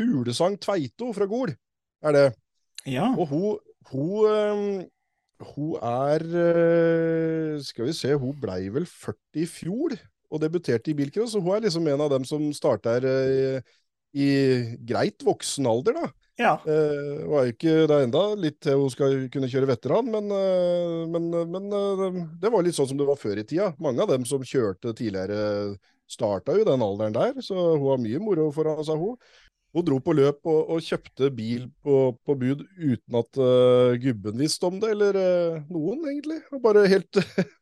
Fuglesang 0.00 0.56
Tveito 0.58 1.12
fra 1.14 1.28
Gol, 1.30 1.52
er 2.02 2.16
det. 2.16 2.24
Ja. 2.90 3.12
Og 3.12 3.28
hun, 3.30 3.60
hun, 3.92 4.24
um, 4.26 4.80
hun 5.52 5.76
er 5.78 6.26
uh, 6.32 7.60
Skal 7.62 7.86
vi 7.86 7.94
se, 8.00 8.16
hun 8.18 8.34
blei 8.40 8.64
vel 8.72 8.88
40 8.88 9.44
i 9.44 9.46
fjor? 9.46 9.94
Og 10.32 10.40
debuterte 10.42 10.90
i 10.90 10.96
bilcross. 10.96 11.36
Og 11.36 11.44
hun 11.44 11.58
er 11.58 11.66
liksom 11.66 11.86
en 11.92 12.04
av 12.06 12.10
dem 12.14 12.26
som 12.28 12.48
starter 12.56 13.04
her 13.04 13.62
i 14.12 14.28
greit 14.84 15.24
voksen 15.24 15.68
alder, 15.68 15.96
da. 15.96 16.10
Ja. 16.40 16.52
Eh, 16.64 17.22
hun 17.24 17.36
er 17.38 17.46
jo 17.46 17.52
ikke 17.54 17.74
der 17.90 18.06
enda, 18.06 18.22
litt 18.40 18.58
til 18.64 18.80
hun 18.80 18.92
skal 18.92 19.16
kunne 19.32 19.50
kjøre 19.52 19.68
veteran, 19.68 20.08
men, 20.12 20.28
eh, 20.32 20.98
men, 21.12 21.30
men 21.52 21.78
eh, 21.78 22.18
det 22.40 22.52
var 22.52 22.64
litt 22.64 22.76
sånn 22.76 22.90
som 22.92 23.00
det 23.00 23.08
var 23.08 23.20
før 23.20 23.40
i 23.42 23.46
tida. 23.46 23.72
Mange 23.82 24.04
av 24.04 24.12
dem 24.12 24.26
som 24.28 24.44
kjørte 24.44 24.94
tidligere, 24.98 25.76
starta 26.10 26.56
jo 26.58 26.66
den 26.68 26.84
alderen 26.84 27.14
der, 27.16 27.38
så 27.44 27.56
hun 27.56 27.88
har 27.88 28.02
mye 28.02 28.20
moro 28.20 28.50
foran 28.52 28.84
seg, 28.84 29.00
hun. 29.00 29.16
Hun 29.72 29.86
dro 29.88 29.96
på 30.04 30.12
løp 30.12 30.42
og, 30.44 30.74
og 30.74 30.84
kjøpte 30.84 31.30
bil 31.32 31.62
på, 31.80 31.94
på, 32.26 32.34
bud 32.36 32.60
uten 32.76 33.16
at 33.16 33.38
uh, 33.40 33.94
gubben 33.96 34.36
visste 34.42 34.68
om 34.68 34.76
det, 34.82 34.90
eller 34.92 35.16
uh, 35.16 35.62
noen, 35.72 36.02
egentlig. 36.10 36.42
Bare 36.60 36.82
helt 36.92 37.16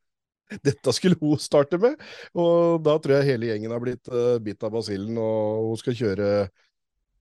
dette 0.66 0.94
skulle 0.96 1.18
hun 1.20 1.40
starte 1.40 1.78
med. 1.80 2.00
Og 2.34 2.80
da 2.84 2.96
tror 2.98 3.18
jeg 3.18 3.32
hele 3.32 3.50
gjengen 3.50 3.74
har 3.74 3.82
blitt 3.82 4.10
uh, 4.12 4.36
bitt 4.42 4.66
av 4.66 4.74
basillen, 4.74 5.18
og 5.20 5.70
hun 5.70 5.80
skal 5.80 5.96
kjøre 6.02 6.32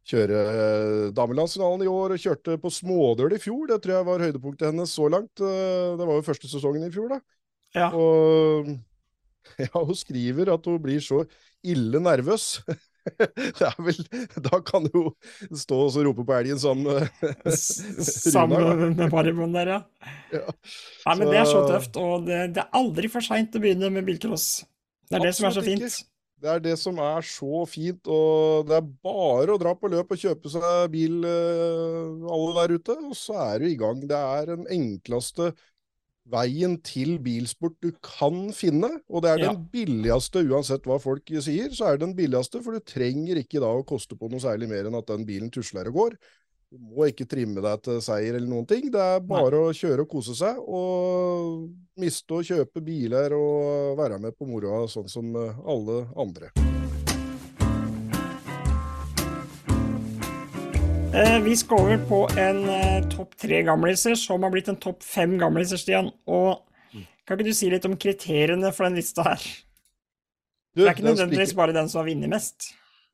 kjøre 0.10 0.38
uh, 0.50 1.08
damelandsfinalen 1.14 1.86
i 1.86 1.92
år, 1.92 2.16
og 2.16 2.24
kjørte 2.24 2.58
på 2.62 2.72
smådøl 2.74 3.36
i 3.38 3.42
fjor. 3.42 3.68
Det 3.70 3.82
tror 3.84 4.00
jeg 4.00 4.08
var 4.08 4.26
høydepunktet 4.26 4.72
hennes 4.72 4.94
så 4.96 5.10
langt. 5.12 5.34
Uh, 5.38 5.98
det 6.00 6.08
var 6.10 6.18
jo 6.18 6.26
første 6.26 6.50
sesongen 6.50 6.88
i 6.88 6.94
fjor, 6.94 7.14
da. 7.14 7.20
Ja. 7.78 7.92
Og 7.94 8.72
ja, 9.66 9.74
hun 9.76 9.98
skriver 9.98 10.56
at 10.56 10.66
hun 10.66 10.82
blir 10.82 11.02
så 11.04 11.24
ille 11.66 12.02
nervøs 12.02 12.60
er 12.70 12.80
vel 13.86 14.00
Da 14.46 14.60
kan 14.66 14.86
du 14.88 14.92
jo 14.94 15.04
stå 15.58 15.80
og 15.88 15.98
rope 16.10 16.26
på 16.28 16.36
elgen 16.36 16.60
som 16.62 16.84
Sammen 17.56 18.94
med 18.98 19.10
Maribon 19.14 19.56
der, 19.56 19.74
ja. 19.76 19.80
ja. 20.38 20.46
Nei, 21.08 21.16
men 21.16 21.26
så... 21.26 21.32
det 21.32 21.40
er 21.40 21.50
så 21.50 21.66
tøft. 21.70 22.00
Og 22.02 22.30
det, 22.30 22.44
det 22.58 22.66
er 22.66 22.80
aldri 22.80 23.12
for 23.12 23.26
seint 23.26 23.56
å 23.56 23.64
begynne 23.64 23.92
med 23.94 24.08
bilcross. 24.08 24.50
Det 25.10 25.18
er 25.18 25.30
det 25.30 25.36
som 25.38 25.50
er 25.50 25.58
så 25.58 25.66
fint. 25.66 25.86
Ikke. 25.86 26.10
Det 26.40 26.48
er 26.48 26.62
det 26.64 26.76
som 26.80 27.00
er 27.04 27.26
så 27.28 27.66
fint, 27.68 28.08
og 28.08 28.70
det 28.70 28.78
er 28.78 28.92
bare 29.04 29.56
å 29.56 29.60
dra 29.60 29.74
på 29.76 29.90
løp 29.92 30.14
og 30.16 30.22
kjøpe 30.22 30.52
seg 30.54 30.86
bil, 30.94 31.18
eh, 31.28 32.30
alle 32.32 32.54
der 32.62 32.76
ute, 32.78 32.96
og 33.10 33.18
så 33.20 33.36
er 33.44 33.60
du 33.60 33.68
i 33.68 33.76
gang. 33.80 34.00
Det 34.08 34.20
er 34.20 34.54
den 34.54 34.64
enkleste 34.72 35.50
veien 36.30 36.76
til 36.86 37.18
bilsport 37.24 37.78
du 37.84 37.92
kan 38.06 38.50
finne. 38.56 38.92
Og 39.10 39.24
det 39.26 39.32
er 39.34 39.46
den 39.48 39.64
billigste, 39.74 40.44
uansett 40.50 40.86
hva 40.90 41.00
folk 41.02 41.30
sier, 41.44 41.72
så 41.76 41.90
er 41.90 41.98
det 41.98 42.08
den 42.08 42.18
billigste, 42.18 42.62
for 42.66 42.76
du 42.78 42.84
trenger 42.86 43.42
ikke 43.42 43.62
da 43.64 43.72
å 43.74 43.86
koste 43.88 44.18
på 44.20 44.30
noe 44.32 44.44
særlig 44.44 44.70
mer 44.72 44.90
enn 44.90 45.00
at 45.00 45.10
den 45.10 45.26
bilen 45.28 45.54
tusler 45.54 45.90
og 45.92 46.00
går. 46.02 46.20
Du 46.70 46.78
må 46.78 47.08
ikke 47.10 47.26
trimme 47.26 47.64
deg 47.66 47.82
til 47.82 47.98
seier 48.06 48.36
eller 48.38 48.50
noen 48.50 48.68
ting. 48.70 48.92
Det 48.94 49.02
er 49.02 49.24
bare 49.26 49.58
Nei. 49.58 49.72
å 49.72 49.74
kjøre 49.74 50.06
og 50.06 50.12
kose 50.12 50.38
seg, 50.38 50.60
og 50.62 51.66
miste 52.00 52.38
og 52.38 52.46
kjøpe 52.46 52.84
biler 52.86 53.34
og 53.38 53.98
være 53.98 54.22
med 54.22 54.38
på 54.38 54.50
moroa 54.50 54.86
sånn 54.92 55.10
som 55.10 55.34
alle 55.34 56.04
andre. 56.14 56.54
Vi 61.50 61.56
skal 61.58 61.80
over 61.80 62.02
på 62.10 62.18
en 62.38 62.60
eh, 62.70 63.08
topp 63.10 63.32
tre 63.42 63.64
gamliser 63.66 64.14
som 64.20 64.44
har 64.46 64.52
blitt 64.54 64.68
en 64.70 64.78
topp 64.78 65.02
fem 65.04 65.38
gamliser, 65.42 65.80
Stian. 65.82 66.12
Og 66.30 66.62
kan 67.26 67.38
ikke 67.38 67.48
du 67.48 67.56
si 67.58 67.70
litt 67.72 67.86
om 67.90 67.96
kriteriene 67.98 68.70
for 68.76 68.86
den 68.86 69.00
lista 69.00 69.26
her? 69.26 69.42
Du, 70.76 70.84
det 70.84 70.88
er 70.88 70.94
ikke 70.94 71.08
nødvendigvis 71.08 71.56
bare 71.58 71.74
den 71.74 71.90
som 71.90 72.04
har 72.04 72.10
vunnet 72.12 72.30
mest. 72.30 72.70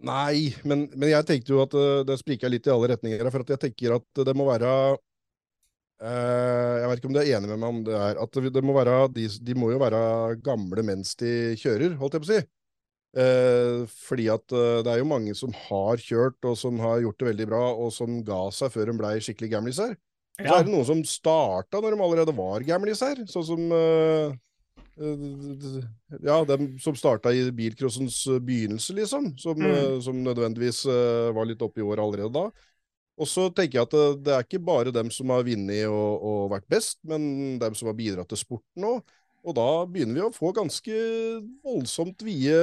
Nei, 0.06 0.52
men, 0.68 0.90
men, 0.92 1.08
jeg 1.14 1.28
tenkte 1.30 1.54
jo 1.54 1.62
at 1.64 1.76
uh, 1.80 2.04
det 2.08 2.20
spriker 2.20 2.52
litt 2.52 2.68
i 2.68 2.74
alle 2.74 2.92
retninger. 2.92 3.32
For 3.32 3.48
jeg 3.56 3.62
tenker 3.64 3.96
at 3.96 4.24
det 4.28 4.36
må 4.36 4.50
være 4.50 4.72
Jeg 6.04 6.90
vet 6.90 7.00
ikke 7.00 7.08
om 7.08 7.16
du 7.16 7.22
er 7.22 7.32
enig 7.38 7.48
med 7.48 7.62
meg 7.62 7.70
om 7.72 7.82
det 7.88 7.96
her. 7.96 8.20
At 8.20 8.36
det, 8.36 8.52
det 8.58 8.66
må 8.66 8.76
være, 8.76 8.98
de, 9.16 9.30
de, 9.40 9.56
må 9.56 9.72
jo 9.72 9.80
være 9.80 10.36
gamle 10.44 10.84
mens 10.84 11.16
de 11.22 11.56
kjører, 11.62 11.96
holdt 12.02 12.20
jeg 12.20 12.26
på 12.26 12.30
å 12.30 12.34
si. 12.34 12.42
Eh, 13.15 13.86
fordi 13.88 14.25
at 14.28 14.51
eh, 14.51 14.82
det 14.84 14.91
er 14.91 14.99
jo 14.99 15.08
mange 15.08 15.36
som 15.39 15.54
har 15.69 16.01
kjørt, 16.04 16.36
og 16.43 16.58
som 16.60 16.80
har 16.84 16.99
gjort 17.04 17.21
det 17.21 17.30
veldig 17.30 17.47
bra, 17.47 17.63
og 17.71 17.93
som 17.95 18.19
ga 18.28 18.41
seg 18.51 18.73
før 18.73 18.91
de 18.91 18.97
blei 18.99 19.13
skikkelig 19.23 19.54
gamliser. 19.54 19.95
Ja. 20.36 20.49
Så 20.49 20.56
er 20.58 20.65
det 20.65 20.73
noen 20.73 20.89
som 20.89 21.04
starta 21.08 21.80
når 21.80 21.95
de 21.95 22.04
allerede 22.04 22.36
var 22.36 22.65
gamliser, 22.67 23.21
sånn 23.32 23.47
som 23.47 23.71
eh, 23.71 24.36
eh, 24.99 25.80
ja, 26.28 26.41
dem 26.49 26.73
som 26.84 26.97
starta 26.99 27.32
i 27.32 27.47
bilcrossens 27.56 28.19
begynnelse, 28.43 28.97
liksom. 28.99 29.32
Som, 29.39 29.63
mm. 29.63 30.01
Som 30.04 30.19
nødvendigvis 30.25 30.84
var 31.36 31.47
litt 31.47 31.63
oppe 31.63 31.80
i 31.80 31.88
år 31.88 32.04
allerede 32.04 32.36
da. 32.36 32.49
Og 33.15 33.30
så 33.32 33.47
tenker 33.56 33.80
jeg 33.80 33.88
at 33.88 33.93
det, 33.95 34.08
det, 34.25 34.32
er 34.36 34.43
ikke 34.43 34.65
bare 34.67 34.91
dem 34.91 35.08
som 35.13 35.32
har 35.32 35.45
vunnet 35.47 35.86
og, 35.88 36.15
og, 36.19 36.41
vært 36.51 36.67
best, 36.67 36.99
men 37.08 37.56
dem 37.62 37.78
som 37.80 37.88
har 37.88 37.95
bidratt 37.95 38.28
til 38.34 38.41
sporten 38.43 38.89
òg. 38.91 39.15
Og 39.46 39.54
da 39.58 39.70
begynner 39.86 40.18
vi 40.18 40.26
å 40.26 40.34
få 40.34 40.50
ganske 40.56 41.02
voldsomt 41.66 42.24
vide 42.26 42.58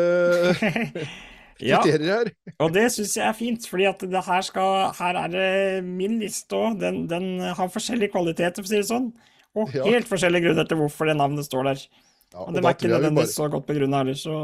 kriterier 1.62 2.08
her. 2.10 2.30
Ja, 2.48 2.56
og 2.64 2.72
det 2.74 2.86
syns 2.94 3.14
jeg 3.18 3.26
er 3.28 3.36
fint, 3.38 3.66
fordi 3.70 3.86
at 3.90 4.02
det 4.02 4.22
her, 4.26 4.46
skal, 4.46 4.88
her 4.98 5.18
er 5.24 5.34
det 5.34 5.50
min 5.86 6.18
liste 6.22 6.58
òg. 6.58 6.80
Den, 6.82 7.04
den, 7.10 7.28
har 7.42 7.70
forskjellige 7.72 8.14
kvaliteter, 8.14 8.58
for 8.58 8.68
å 8.68 8.72
si 8.72 8.80
det 8.80 8.88
sånn. 8.90 9.12
Og 9.58 9.74
ja. 9.76 9.84
helt 9.86 10.08
forskjellige 10.10 10.48
grunner 10.48 10.68
til 10.68 10.80
hvorfor 10.80 11.10
det 11.10 11.18
navnet 11.20 11.46
står 11.46 11.70
der. 11.70 11.84
Ja, 12.32 12.40
og, 12.40 12.48
og 12.48 12.56
det 12.56 12.64
var 12.64 12.76
ikke 12.76 12.90
nødvendigvis 12.90 13.34
bare... 13.34 13.36
så 13.36 13.50
godt 13.52 13.68
begrunna 13.68 14.00
heller, 14.02 14.18
så 14.18 14.36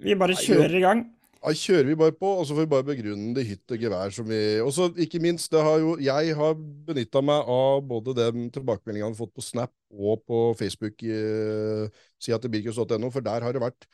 vi 0.00 0.16
bare 0.18 0.38
kjører 0.38 0.78
i 0.78 0.84
gang. 0.84 1.04
Da 1.42 1.50
kjører 1.58 1.88
vi 1.90 1.96
bare 1.98 2.14
på, 2.14 2.28
og 2.38 2.44
så 2.46 2.54
får 2.54 2.66
vi 2.66 2.70
bare 2.70 2.86
begrunne 2.86 3.32
det 3.34 3.42
hytt 3.48 3.72
og 3.74 3.80
gevær 3.82 4.12
som 4.14 4.28
vi 4.28 4.38
Og 4.62 4.70
så 4.74 4.86
ikke 5.04 5.18
minst, 5.22 5.50
det 5.50 5.62
har 5.66 5.80
jo 5.82 5.96
Jeg 5.98 6.36
har 6.38 6.54
benytta 6.86 7.22
meg 7.24 7.50
av 7.50 7.82
både 7.88 8.14
de 8.14 8.44
tilbakemeldingene 8.54 9.10
vi 9.10 9.16
har 9.16 9.18
fått 9.18 9.34
på 9.34 9.42
Snap 9.42 9.72
og 9.90 10.22
på 10.28 10.44
Facebook-sida 10.60 12.38
til 12.38 12.54
birkus.no, 12.54 13.10
for 13.10 13.26
der 13.26 13.42
har 13.42 13.52
det 13.52 13.64
vært 13.64 13.88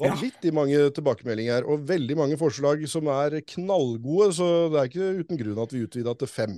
vanvittig 0.00 0.48
ja. 0.48 0.56
mange 0.56 0.78
tilbakemeldinger 0.96 1.68
og 1.68 1.84
veldig 1.88 2.16
mange 2.16 2.38
forslag 2.40 2.80
som 2.88 3.10
er 3.12 3.42
knallgode, 3.52 4.30
så 4.38 4.48
det 4.72 4.80
er 4.80 4.88
ikke 4.88 5.10
uten 5.20 5.40
grunn 5.42 5.60
at 5.66 5.74
vi 5.76 5.84
utvida 5.84 6.16
til 6.16 6.30
fem. 6.30 6.56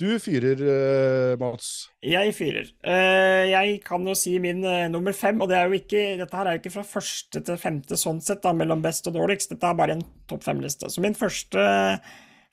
Du 0.00 0.08
fyrer, 0.16 0.60
uh, 0.64 1.34
Mats. 1.40 1.90
Jeg 2.00 2.32
fyrer. 2.32 2.70
Uh, 2.80 3.44
jeg 3.50 3.80
kan 3.84 4.06
jo 4.08 4.14
si 4.16 4.38
min 4.40 4.62
uh, 4.64 4.86
nummer 4.88 5.12
fem, 5.12 5.36
og 5.44 5.50
det 5.50 5.58
er 5.58 5.74
ikke, 5.76 6.04
dette 6.16 6.38
her 6.38 6.48
er 6.48 6.56
jo 6.56 6.62
ikke 6.62 6.72
fra 6.78 6.84
første 6.88 7.42
til 7.44 7.58
femte 7.60 7.98
sånn 8.00 8.22
sett, 8.24 8.40
da, 8.46 8.54
mellom 8.56 8.80
best 8.84 9.10
og 9.10 9.18
dårligst. 9.18 9.52
Dette 9.52 9.68
er 9.68 9.76
bare 9.76 9.98
en 9.98 10.06
topp 10.30 10.46
fem-liste. 10.46 10.88
Så 10.88 11.04
min 11.04 11.18
første, 11.18 11.66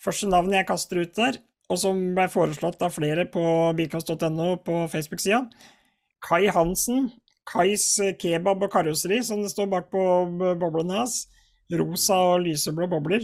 første 0.03 0.27
navn 0.27 0.51
jeg 0.57 0.67
kaster 0.67 0.99
ut 0.99 1.15
der, 1.15 1.39
og 1.71 1.79
som 1.79 2.03
ble 2.17 2.27
foreslått 2.31 2.83
av 2.83 2.97
flere 2.97 3.23
på 3.31 3.45
bilkast.no 3.79 4.49
på 4.67 4.83
Facebook-sida, 4.91 5.45
Kai 6.27 6.49
Hansen. 6.51 7.07
Kais 7.47 7.93
kebab 8.19 8.65
og 8.65 8.73
karosseri, 8.73 9.21
som 9.23 9.39
det 9.39 9.53
står 9.53 9.69
bak 9.71 9.85
på 9.93 10.01
boblene 10.59 10.97
hans. 10.99 11.21
Rosa 11.71 12.17
og 12.33 12.41
lyseblå 12.43 12.89
bobler. 12.91 13.23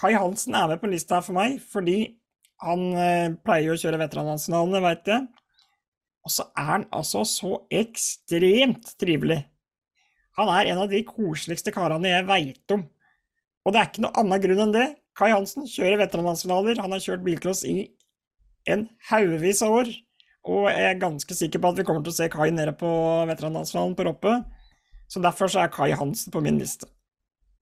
Kai 0.00 0.16
Hansen 0.18 0.56
er 0.58 0.72
med 0.72 0.80
på 0.82 0.90
lista 0.90 1.20
her 1.20 1.26
for 1.26 1.36
meg, 1.36 1.60
fordi 1.70 2.16
han 2.60 2.86
eh, 2.92 3.36
pleier 3.44 3.70
jo 3.70 3.76
å 3.76 3.80
kjøre 3.80 4.00
veteranlandsfinalene, 4.02 4.82
veit 4.84 5.08
jeg. 5.08 5.26
Og 6.26 6.32
så 6.34 6.46
er 6.58 6.68
han 6.74 6.86
altså 6.94 7.24
så 7.28 7.54
ekstremt 7.72 8.92
trivelig. 9.00 9.40
Han 10.38 10.50
er 10.52 10.70
en 10.72 10.82
av 10.84 10.92
de 10.92 11.00
koseligste 11.06 11.72
karene 11.74 12.12
jeg 12.12 12.28
veit 12.28 12.74
om. 12.76 12.84
Og 13.64 13.72
det 13.72 13.80
er 13.80 13.88
ikke 13.90 14.04
noe 14.04 14.20
annen 14.20 14.42
grunn 14.44 14.62
enn 14.66 14.76
det. 14.76 14.86
Kai 15.16 15.32
Hansen 15.32 15.66
kjører 15.68 16.00
veteranlandsfinaler. 16.04 16.80
Han 16.80 16.94
har 16.94 17.02
kjørt 17.02 17.24
bilcross 17.24 17.64
i 17.68 17.90
en 18.70 18.86
haugevis 19.10 19.64
av 19.64 19.80
år. 19.80 19.90
Og 20.48 20.68
jeg 20.70 20.86
er 20.88 21.00
ganske 21.00 21.36
sikker 21.36 21.60
på 21.60 21.72
at 21.72 21.80
vi 21.80 21.84
kommer 21.88 22.04
til 22.04 22.14
å 22.14 22.16
se 22.16 22.30
Kai 22.32 22.48
nede 22.54 22.72
på 22.80 22.88
veteranlandsfinalen 23.28 23.96
på 23.96 24.06
Roppe. 24.08 24.38
Så 25.10 25.20
derfor 25.24 25.50
så 25.52 25.64
er 25.64 25.72
Kai 25.74 25.90
Hansen 25.96 26.32
på 26.32 26.40
min 26.44 26.60
liste. 26.60 26.88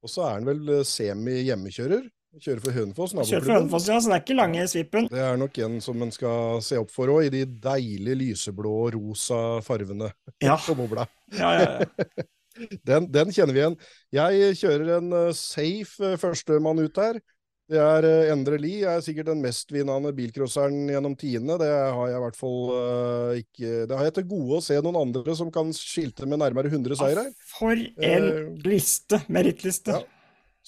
Og 0.04 0.12
så 0.12 0.26
er 0.26 0.36
han 0.36 0.46
vel 0.46 0.84
semi-hjemmekjører? 0.86 2.04
Kjører 2.36 2.60
for 2.60 2.76
Hønefoss, 2.76 3.14
Kjører 3.16 3.46
for 3.46 3.54
Hønefoss, 3.56 3.86
ja, 3.88 3.94
så 3.98 4.10
det 4.10 4.16
er 4.18 4.24
ikke 4.26 4.36
lange 4.36 4.64
svippen. 4.68 5.06
Det 5.08 5.20
er 5.24 5.38
nok 5.40 5.60
en 5.64 5.78
som 5.82 6.02
en 6.04 6.10
skal 6.12 6.60
se 6.64 6.76
opp 6.76 6.90
for 6.92 7.08
òg, 7.14 7.24
i 7.24 7.32
de 7.32 7.46
deilige 7.48 8.18
lyseblå 8.20 8.74
rosa 8.94 9.38
farvene 9.64 10.10
ja. 10.44 10.58
på 10.66 10.76
bobla. 10.76 11.06
Ja, 11.32 11.54
ja, 11.56 11.70
ja. 11.80 12.26
den, 12.90 13.08
den, 13.14 13.32
kjenner 13.32 13.56
vi 13.56 13.62
igjen. 13.62 13.78
Jeg 14.14 14.60
kjører 14.60 14.92
en 14.98 15.16
uh, 15.16 15.32
safe 15.36 16.04
uh, 16.04 16.18
førstemann 16.20 16.84
ut 16.84 17.00
der. 17.00 17.22
Det 17.68 17.80
er 17.80 18.04
uh, 18.04 18.32
Endre 18.34 18.60
Lie. 18.60 18.82
Jeg 18.84 18.92
er 18.92 19.06
sikkert 19.08 19.30
den 19.32 19.40
mestvinnende 19.44 20.12
bilcrosseren 20.16 20.92
gjennom 20.92 21.16
tidene. 21.18 21.56
Det 21.60 21.70
har 21.72 22.12
jeg 22.12 22.20
i 22.20 22.22
hvert 22.26 22.38
fall 22.38 22.60
uh, 22.74 23.32
ikke 23.40 23.72
Det 23.88 23.98
har 23.98 24.10
jeg 24.10 24.18
til 24.20 24.28
gode 24.34 24.60
å 24.60 24.66
se 24.68 24.78
noen 24.84 25.00
andre 25.00 25.38
som 25.40 25.50
kan 25.54 25.72
skilte 25.76 26.28
med 26.28 26.44
nærmere 26.44 26.68
100 26.68 27.00
seire. 27.00 27.26
For 27.56 27.72
en 27.72 28.30
liste! 28.68 29.24
Merittliste. 29.32 29.96
Ja. 29.96 30.17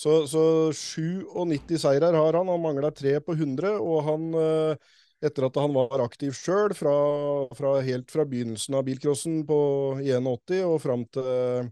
Så, 0.00 0.14
så 0.30 0.42
97 0.72 1.76
seirer 1.82 2.16
har 2.16 2.38
han. 2.38 2.48
Han 2.48 2.62
mangler 2.62 2.94
tre 2.96 3.18
på 3.20 3.36
100. 3.36 3.74
Og 3.84 3.98
han, 4.06 4.30
eh, 4.40 4.94
etter 5.28 5.48
at 5.50 5.58
han 5.60 5.74
var 5.76 6.00
aktiv 6.06 6.32
sjøl, 6.36 6.72
helt 6.72 8.14
fra 8.14 8.24
begynnelsen 8.24 8.78
av 8.78 8.86
bilcrossen 8.88 9.42
på 9.48 9.60
81 10.00 10.64
og 10.64 10.80
fram 10.80 11.04
til 11.12 11.68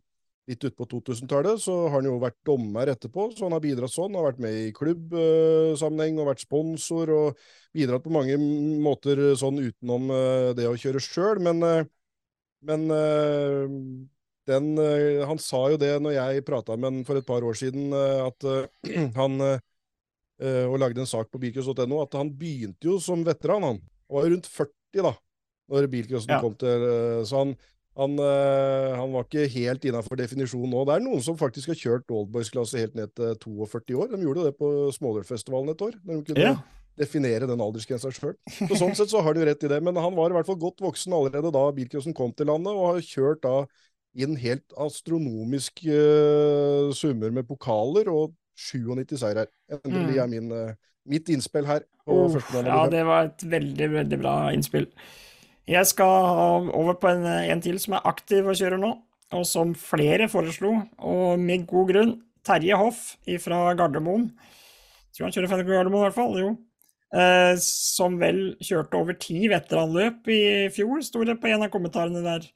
litt 0.48 0.64
utpå 0.64 0.86
2000-tallet, 0.88 1.60
så 1.60 1.74
har 1.86 1.98
han 1.98 2.08
jo 2.08 2.18
vært 2.22 2.38
dommer 2.46 2.88
etterpå. 2.88 3.28
Så 3.36 3.46
han 3.46 3.56
har 3.56 3.64
bidratt 3.64 3.92
sånn. 3.92 4.16
Har 4.16 4.30
vært 4.30 4.42
med 4.44 4.56
i 4.56 4.68
klubbsammenheng 4.76 6.20
og 6.20 6.30
vært 6.30 6.44
sponsor 6.44 7.12
og 7.12 7.42
bidratt 7.76 8.04
på 8.04 8.12
mange 8.14 8.38
måter 8.84 9.20
sånn 9.40 9.60
utenom 9.60 10.12
eh, 10.14 10.52
det 10.58 10.68
å 10.68 10.76
kjøre 10.80 11.04
sjøl. 11.04 11.42
Men, 11.44 11.64
eh, 11.64 11.82
men 12.68 12.88
den, 14.48 14.72
eh, 14.80 15.24
han 15.28 15.40
sa 15.42 15.64
jo 15.72 15.78
det 15.80 15.92
når 16.02 16.16
jeg 16.16 16.44
prata 16.46 16.76
med 16.76 16.90
han 16.90 17.06
for 17.06 17.20
et 17.20 17.28
par 17.28 17.44
år 17.44 17.56
siden, 17.58 17.90
eh, 17.92 18.20
at 18.24 18.48
uh, 18.48 18.64
han 19.20 19.42
og 20.38 20.76
lagde 20.78 21.02
en 21.02 21.08
sak 21.10 21.32
på 21.34 21.38
bilcross.no, 21.42 21.96
at 21.98 22.12
han 22.14 22.28
begynte 22.38 22.86
jo 22.86 23.00
som 23.02 23.24
veteran, 23.26 23.64
han. 23.66 23.80
Var 24.06 24.28
rundt 24.30 24.46
40 24.46 25.02
da 25.02 25.10
når 25.68 25.88
bilcrossen 25.90 26.30
ja. 26.30 26.36
kom 26.40 26.54
til 26.56 26.84
Så 27.26 27.40
han, 27.42 27.50
han, 27.98 28.14
han, 28.22 29.10
var 29.12 29.26
ikke 29.26 29.48
helt 29.50 29.82
innafor 29.90 30.16
definisjonen 30.16 30.70
nå. 30.70 30.84
Det 30.86 30.94
er 30.94 31.02
noen 31.02 31.24
som 31.26 31.36
faktisk 31.36 31.72
har 31.74 31.80
kjørt 31.80 32.14
oldboys-klasse 32.14 32.78
helt 32.78 32.94
ned 32.94 33.10
til 33.18 33.34
42 33.42 33.98
år. 33.98 34.14
De 34.14 34.22
gjorde 34.22 34.46
det 34.46 34.54
på 34.62 34.70
Smålerfestivalen 34.94 35.74
et 35.74 35.84
år. 35.88 35.98
når 36.06 36.22
de 36.22 36.30
kunne 36.30 36.46
ja. 36.46 36.54
definere 37.02 37.50
den 37.50 37.66
aldersgrensa 37.66 38.14
sjøl. 38.14 38.38
Så 38.60 38.78
sånn 38.78 38.94
sett 38.94 39.10
så 39.10 39.26
har 39.26 39.34
de 39.34 39.42
jo 39.42 39.50
rett 39.50 39.66
i 39.66 39.72
det. 39.74 39.82
Men 39.90 39.98
han 39.98 40.14
var 40.14 40.30
i 40.30 40.38
hvert 40.38 40.48
fall 40.48 40.62
godt 40.62 40.86
voksen 40.86 41.18
allerede 41.18 41.50
da 41.58 41.66
bilcrossen 41.74 42.14
kom 42.14 42.30
til 42.30 42.46
landet, 42.54 42.78
og 42.78 42.92
har 42.94 43.10
kjørt 43.10 43.42
da 43.42 43.58
inn 44.18 44.36
helt 44.40 44.74
astronomiske 44.80 45.94
uh, 45.94 46.90
summer 46.96 47.32
med 47.34 47.46
pokaler 47.48 48.10
og 48.12 48.34
97 48.58 49.16
seire. 49.20 49.46
Endelig 49.70 50.16
mm. 50.16 50.22
er 50.24 50.30
min, 50.32 50.52
uh, 50.52 50.76
mitt 51.08 51.30
innspill 51.32 51.68
her. 51.68 51.86
Oh, 52.08 52.32
ja, 52.64 52.84
det 52.90 53.04
var 53.04 53.28
et 53.28 53.44
veldig, 53.50 53.90
veldig 53.92 54.20
bra 54.20 54.36
innspill. 54.54 54.88
Jeg 55.68 55.84
skal 55.86 56.70
over 56.72 56.96
på 56.96 57.10
en, 57.12 57.26
en 57.26 57.60
til 57.60 57.76
som 57.80 57.98
er 57.98 58.06
aktiv 58.08 58.46
og 58.48 58.56
kjører 58.56 58.80
nå, 58.80 58.94
og 59.36 59.44
som 59.44 59.74
flere 59.76 60.30
foreslo, 60.32 60.72
og 60.96 61.40
med 61.40 61.66
god 61.68 61.92
grunn. 61.92 62.14
Terje 62.48 62.76
Hoff 62.80 63.02
fra 63.42 63.74
Gardermoen. 63.76 64.30
Tror 65.12 65.26
han 65.26 65.34
kjører 65.34 65.50
fra 65.50 65.60
Gardermoen, 65.66 66.00
i 66.00 66.06
hvert 66.06 66.16
fall. 66.16 66.38
Jo. 66.40 66.54
Eh, 67.08 67.54
som 67.64 68.18
vel 68.20 68.40
kjørte 68.60 68.98
over 68.98 69.16
ti 69.16 69.46
veteranløp 69.48 70.28
i 70.32 70.40
fjor, 70.74 71.00
sto 71.04 71.24
det 71.24 71.38
på 71.40 71.48
en 71.48 71.64
av 71.64 71.72
kommentarene 71.72 72.20
der. 72.24 72.48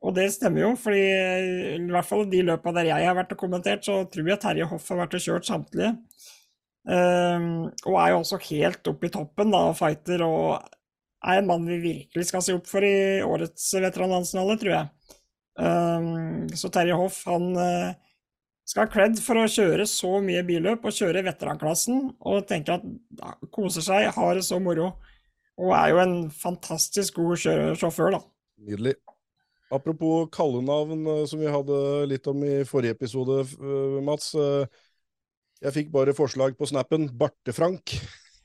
Og 0.00 0.14
det 0.16 0.30
stemmer 0.32 0.62
jo, 0.64 0.70
fordi 0.80 1.02
i 1.76 1.90
hvert 1.92 2.08
fall 2.08 2.24
de 2.30 2.40
løpa 2.48 2.72
der 2.72 2.88
jeg 2.88 3.04
har 3.04 3.16
vært 3.18 3.34
og 3.34 3.42
kommentert, 3.42 3.84
så 3.84 4.00
tror 4.08 4.30
jeg 4.30 4.40
Terje 4.40 4.68
Hoff 4.70 4.88
har 4.88 5.02
vært 5.02 5.16
og 5.18 5.24
kjørt 5.26 5.48
samtlige. 5.48 5.92
Um, 6.88 7.68
og 7.84 7.96
er 8.00 8.14
jo 8.14 8.20
også 8.22 8.38
helt 8.46 8.88
oppe 8.88 9.10
i 9.10 9.12
toppen 9.12 9.52
da, 9.52 9.66
og 9.68 9.76
fighter, 9.76 10.24
og 10.24 10.62
er 11.20 11.42
en 11.42 11.50
mann 11.50 11.68
vi 11.68 11.76
virkelig 11.82 12.30
skal 12.30 12.44
se 12.44 12.56
opp 12.56 12.70
for 12.70 12.86
i 12.86 13.20
årets 13.20 13.66
veteranlandsfinale, 13.76 14.56
tror 14.62 14.72
jeg. 14.72 15.18
Um, 15.60 16.48
så 16.56 16.72
Terje 16.72 16.96
Hoff 16.96 17.20
han 17.28 17.50
uh, 17.58 17.92
skal 18.64 18.86
ha 18.86 18.92
cred 18.92 19.20
for 19.20 19.36
å 19.36 19.48
kjøre 19.50 19.84
så 19.90 20.16
mye 20.24 20.40
billøp 20.48 20.88
og 20.88 20.96
kjøre 20.96 21.26
veteranklassen, 21.28 22.06
og 22.24 22.48
tenker 22.48 22.78
at 22.78 22.88
ja, 23.20 23.36
koser 23.52 23.84
seg, 23.84 24.08
har 24.16 24.32
det 24.38 24.48
så 24.48 24.62
moro. 24.62 24.94
Og 25.60 25.76
er 25.76 25.92
jo 25.92 26.00
en 26.00 26.18
fantastisk 26.32 27.20
god 27.20 27.44
sjåfør, 27.76 28.16
da. 28.16 28.24
Nydelig. 28.64 28.96
Apropos 29.70 30.28
kallenavn, 30.34 31.06
eh, 31.06 31.24
som 31.30 31.40
vi 31.40 31.50
hadde 31.50 31.80
litt 32.10 32.26
om 32.26 32.42
i 32.42 32.60
forrige 32.66 32.96
episode, 32.98 33.44
eh, 33.46 33.98
Mats. 34.02 34.34
Eh, 34.34 34.66
jeg 35.62 35.76
fikk 35.76 35.90
bare 35.94 36.16
forslag 36.16 36.56
på 36.58 36.66
snappen. 36.66 37.06
Barte-Frank. 37.14 37.94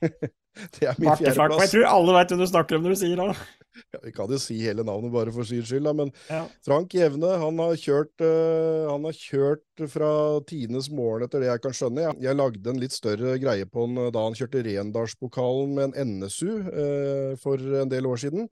det 0.76 0.86
er 0.86 0.98
min 1.00 1.10
Barte 1.10 1.24
fjerdeplass. 1.24 1.64
Jeg 1.64 1.72
tror 1.72 1.88
alle 1.90 2.14
veit 2.14 2.30
hvem 2.30 2.42
du 2.44 2.46
snakker 2.46 2.78
om 2.78 2.86
når 2.86 2.94
du 2.94 3.00
sier 3.02 3.22
det. 3.22 3.30
Ja, 3.92 3.98
vi 4.00 4.08
kan 4.08 4.30
jo 4.32 4.38
si 4.40 4.54
hele 4.56 4.80
navnet 4.88 5.12
bare 5.12 5.28
for 5.28 5.44
sin 5.44 5.60
skyld, 5.60 5.84
da. 5.84 5.92
Men 5.92 6.08
ja. 6.32 6.46
Frank 6.64 6.94
Jevne 6.96 7.34
han 7.42 7.58
har, 7.60 7.74
kjørt, 7.76 8.14
uh, 8.24 8.86
han 8.88 9.04
har 9.04 9.12
kjørt 9.12 9.82
fra 9.92 10.08
tidenes 10.48 10.88
morgen, 10.88 11.26
etter 11.26 11.44
det 11.44 11.50
jeg 11.50 11.60
kan 11.60 11.76
skjønne. 11.76 12.06
Jeg, 12.06 12.16
jeg 12.24 12.38
lagde 12.40 12.72
en 12.72 12.80
litt 12.80 12.96
større 12.96 13.34
greie 13.42 13.68
på 13.68 13.84
han 13.84 14.00
da 14.16 14.22
han 14.30 14.38
kjørte 14.38 14.64
Rendalspokalen 14.64 15.76
med 15.76 15.92
en 15.92 16.16
NSU 16.22 16.48
uh, 16.56 17.36
for 17.42 17.60
en 17.82 17.92
del 17.92 18.08
år 18.08 18.24
siden. 18.24 18.48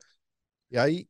Jeg 0.76 1.06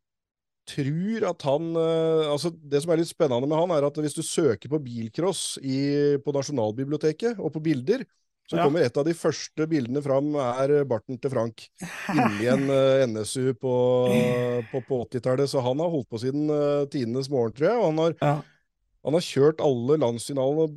tror 0.69 1.27
at 1.31 1.45
han 1.47 1.71
uh, 1.77 2.33
altså 2.33 2.51
Det 2.55 2.81
som 2.83 2.93
er 2.93 3.01
litt 3.01 3.11
spennende 3.11 3.49
med 3.49 3.59
han, 3.59 3.73
er 3.77 3.87
at 3.89 3.99
hvis 4.01 4.17
du 4.17 4.23
søker 4.25 4.71
på 4.73 4.81
bilcross 4.85 5.57
i, 5.63 5.79
på 6.25 6.35
Nasjonalbiblioteket 6.37 7.41
og 7.41 7.53
på 7.55 7.63
bilder, 7.65 8.05
så 8.51 8.59
ja. 8.59 8.65
kommer 8.67 8.85
et 8.85 8.97
av 9.01 9.07
de 9.07 9.15
første 9.17 9.67
bildene 9.69 10.03
fram, 10.05 10.35
er 10.37 10.75
barten 10.89 11.17
til 11.17 11.33
Frank. 11.33 11.65
Inni 12.13 12.49
en 12.53 12.67
uh, 12.69 13.05
NSU 13.09 13.55
på, 13.57 13.77
på, 14.73 14.83
på 14.85 14.99
80-tallet. 15.07 15.49
Så 15.49 15.63
han 15.65 15.81
har 15.81 15.93
holdt 15.93 16.11
på 16.13 16.21
siden 16.21 16.51
uh, 16.53 16.85
tidenes 16.93 17.31
morgen, 17.33 17.55
tror 17.57 17.71
jeg. 17.71 17.79
Og 17.79 17.87
han 17.89 18.03
har, 18.03 18.19
ja. 18.21 18.35
han 19.09 19.17
har 19.17 19.25
kjørt 19.25 19.65
alle 19.65 19.97
landsfinalene 20.03 20.75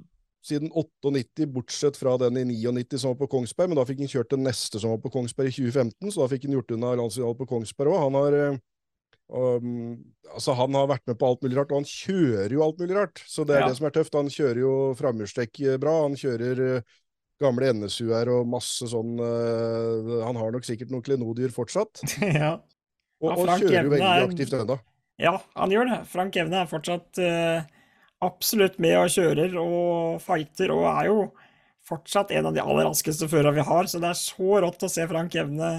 siden 0.47 0.71
98, 0.71 1.47
bortsett 1.51 1.99
fra 1.99 2.15
den 2.21 2.37
i 2.39 2.45
99 2.47 3.01
som 3.01 3.11
var 3.11 3.19
på 3.25 3.29
Kongsberg. 3.35 3.71
Men 3.71 3.81
da 3.81 3.85
fikk 3.89 3.99
han 4.05 4.11
kjørt 4.15 4.31
den 4.31 4.45
neste 4.47 4.79
som 4.79 4.93
var 4.93 5.01
på 5.03 5.11
Kongsberg 5.11 5.51
i 5.51 5.55
2015, 5.57 6.13
så 6.13 6.23
da 6.23 6.31
fikk 6.31 6.47
han 6.47 6.55
gjort 6.55 6.73
unna 6.77 6.93
landsfinalen 7.01 7.39
på 7.41 7.49
Kongsberg 7.51 7.93
òg. 7.93 8.03
Han 8.05 8.19
har 8.21 8.37
uh, 8.37 8.61
Um, 9.27 9.97
altså 10.31 10.55
Han 10.55 10.75
har 10.77 10.87
vært 10.87 11.03
med 11.09 11.17
på 11.19 11.27
alt 11.27 11.43
mulig 11.43 11.57
rart, 11.59 11.73
og 11.73 11.81
han 11.81 11.89
kjører 11.89 12.53
jo 12.55 12.63
alt 12.63 12.79
mulig 12.79 12.95
rart. 12.95 13.23
Så 13.27 13.43
det 13.47 13.57
er 13.57 13.65
ja. 13.65 13.71
det 13.71 13.79
som 13.79 13.89
er 13.89 13.95
tøft. 13.97 14.15
Han 14.15 14.31
kjører 14.31 14.61
jo 14.63 14.73
framhjulstrekk 14.99 15.61
bra. 15.83 15.95
Han 16.05 16.17
kjører 16.19 16.63
uh, 16.63 16.97
gamle 17.43 17.71
NSU-er 17.77 18.31
og 18.33 18.49
masse 18.49 18.87
sånn 18.89 19.17
uh, 19.21 20.21
Han 20.25 20.39
har 20.39 20.53
nok 20.55 20.67
sikkert 20.67 20.93
noen 20.93 21.05
klenodier 21.05 21.53
fortsatt. 21.53 22.03
ja. 22.41 22.55
Og, 23.23 23.33
og 23.33 23.49
kjører 23.57 23.89
jo 23.89 23.95
veldig 23.95 24.11
er... 24.13 24.27
aktivt 24.29 24.55
ennå. 24.57 24.79
Ja, 25.17 25.33
han 25.57 25.73
gjør 25.73 25.89
det. 25.89 25.99
Frank 26.11 26.35
Evne 26.37 26.61
er 26.61 26.69
fortsatt 26.69 27.21
uh, 27.23 27.65
absolutt 28.23 28.77
med 28.81 28.97
og 28.99 29.13
kjører 29.13 29.55
og 29.61 30.21
fighter, 30.23 30.73
og 30.73 30.85
er 30.91 31.09
jo 31.09 31.21
fortsatt 31.87 32.33
en 32.35 32.49
av 32.49 32.55
de 32.55 32.61
aller 32.61 32.85
raskeste 32.85 33.29
førerne 33.31 33.57
vi 33.57 33.65
har. 33.65 33.89
Så 33.89 34.01
det 34.03 34.11
er 34.11 34.19
så 34.19 34.59
rått 34.63 34.85
å 34.85 34.91
se 34.91 35.07
Frank 35.09 35.35
Evne 35.39 35.71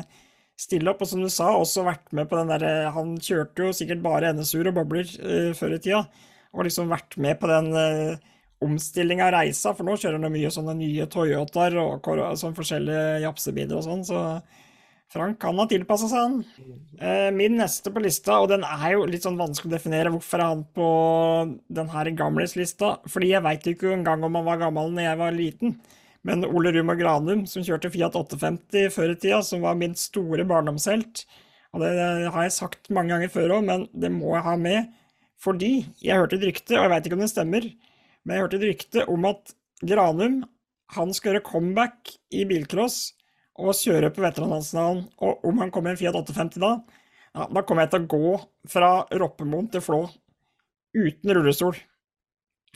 stille 0.58 0.90
opp. 0.92 1.04
Og 1.04 1.10
som 1.10 1.22
du 1.22 1.30
sa, 1.32 1.50
også 1.54 1.86
vært 1.86 2.10
med 2.16 2.28
på 2.30 2.38
den 2.40 2.50
derre 2.52 2.72
eh, 2.84 2.90
Han 2.96 3.16
kjørte 3.22 3.68
jo 3.68 3.76
sikkert 3.76 4.02
bare 4.04 4.34
NSU-er 4.36 4.72
og 4.72 4.80
bobler 4.80 5.08
uh, 5.22 5.52
før 5.58 5.76
i 5.76 5.82
tida, 5.82 6.04
og 6.52 6.66
liksom 6.66 6.92
vært 6.92 7.18
med 7.20 7.38
på 7.40 7.50
den 7.50 7.72
uh, 7.76 8.30
omstillinga 8.64 9.28
av 9.28 9.36
reisa, 9.36 9.74
for 9.76 9.86
nå 9.86 9.94
kjører 9.96 10.18
han 10.18 10.34
mye 10.34 10.50
sånne 10.50 10.74
nye 10.78 11.06
Toyotaer 11.10 11.76
og 11.78 12.08
sånn 12.40 12.56
forskjellige 12.56 13.20
japsebiler 13.22 13.78
og 13.78 13.86
sånn, 13.86 14.02
så 14.08 14.22
Frank 15.08 15.38
kan 15.40 15.56
ha 15.56 15.64
tilpassa 15.64 16.08
seg, 16.10 16.20
han. 16.20 16.72
Eh, 17.00 17.28
min 17.32 17.54
neste 17.56 17.88
på 17.94 18.02
lista, 18.04 18.42
og 18.42 18.50
den 18.50 18.64
er 18.66 18.90
jo 18.92 19.06
litt 19.08 19.24
sånn 19.24 19.38
vanskelig 19.40 19.70
å 19.70 19.76
definere, 19.78 20.12
hvorfor 20.12 20.42
er 20.42 20.50
han 20.50 20.64
på 20.76 20.88
den 21.78 21.88
her 21.94 22.10
gamlis-lista? 22.18 22.98
Fordi 23.08 23.30
jeg 23.30 23.44
veit 23.46 23.70
ikke 23.72 23.94
engang 23.94 24.26
om 24.26 24.36
han 24.36 24.44
var 24.50 24.60
gammel 24.66 24.92
når 24.92 25.06
jeg 25.06 25.20
var 25.22 25.38
liten. 25.38 25.78
Men 26.26 26.46
Ole 26.48 26.72
Rumer 26.74 26.98
Granum, 26.98 27.44
som 27.46 27.64
kjørte 27.64 27.90
Fiat 27.94 28.16
850 28.18 28.90
før 28.94 29.12
i 29.12 29.18
tida, 29.18 29.42
som 29.46 29.62
var 29.64 29.78
min 29.78 29.94
store 29.98 30.46
barndomshelt, 30.48 31.22
og 31.76 31.84
det 31.84 31.92
har 32.32 32.46
jeg 32.46 32.56
sagt 32.56 32.90
mange 32.94 33.12
ganger 33.12 33.30
før 33.32 33.58
òg, 33.58 33.66
men 33.68 33.86
det 33.92 34.10
må 34.14 34.34
jeg 34.34 34.46
ha 34.46 34.56
med 34.60 34.94
fordi 35.38 35.84
jeg 36.02 36.18
hørte 36.18 36.34
et 36.34 36.48
rykte, 36.48 36.74
og 36.74 36.82
jeg 36.82 36.90
veit 36.90 37.04
ikke 37.06 37.14
om 37.14 37.20
det 37.22 37.30
stemmer, 37.30 37.66
men 38.26 38.34
jeg 38.34 38.42
hørte 38.42 38.58
et 38.58 38.64
rykte 38.66 39.04
om 39.12 39.26
at 39.28 39.52
Granum 39.86 40.40
han 40.96 41.12
skal 41.14 41.36
gjøre 41.36 41.46
comeback 41.46 42.14
i 42.34 42.42
bilcross 42.48 43.12
og 43.58 43.76
kjøre 43.76 44.10
på 44.14 44.22
veteranlandsnavn. 44.24 45.04
Og 45.24 45.44
om 45.46 45.60
han 45.62 45.72
kommer 45.74 45.92
i 45.92 45.96
en 45.96 46.00
Fiat 46.00 46.16
850 46.16 46.62
da, 46.62 46.72
ja, 47.36 47.46
da 47.46 47.62
kommer 47.62 47.84
jeg 47.84 47.92
til 47.92 48.06
å 48.06 48.10
gå 48.14 48.34
fra 48.72 48.90
Roppemoen 49.20 49.68
til 49.72 49.84
Flå 49.84 50.00
uten 50.96 51.34
rullestol. 51.36 51.76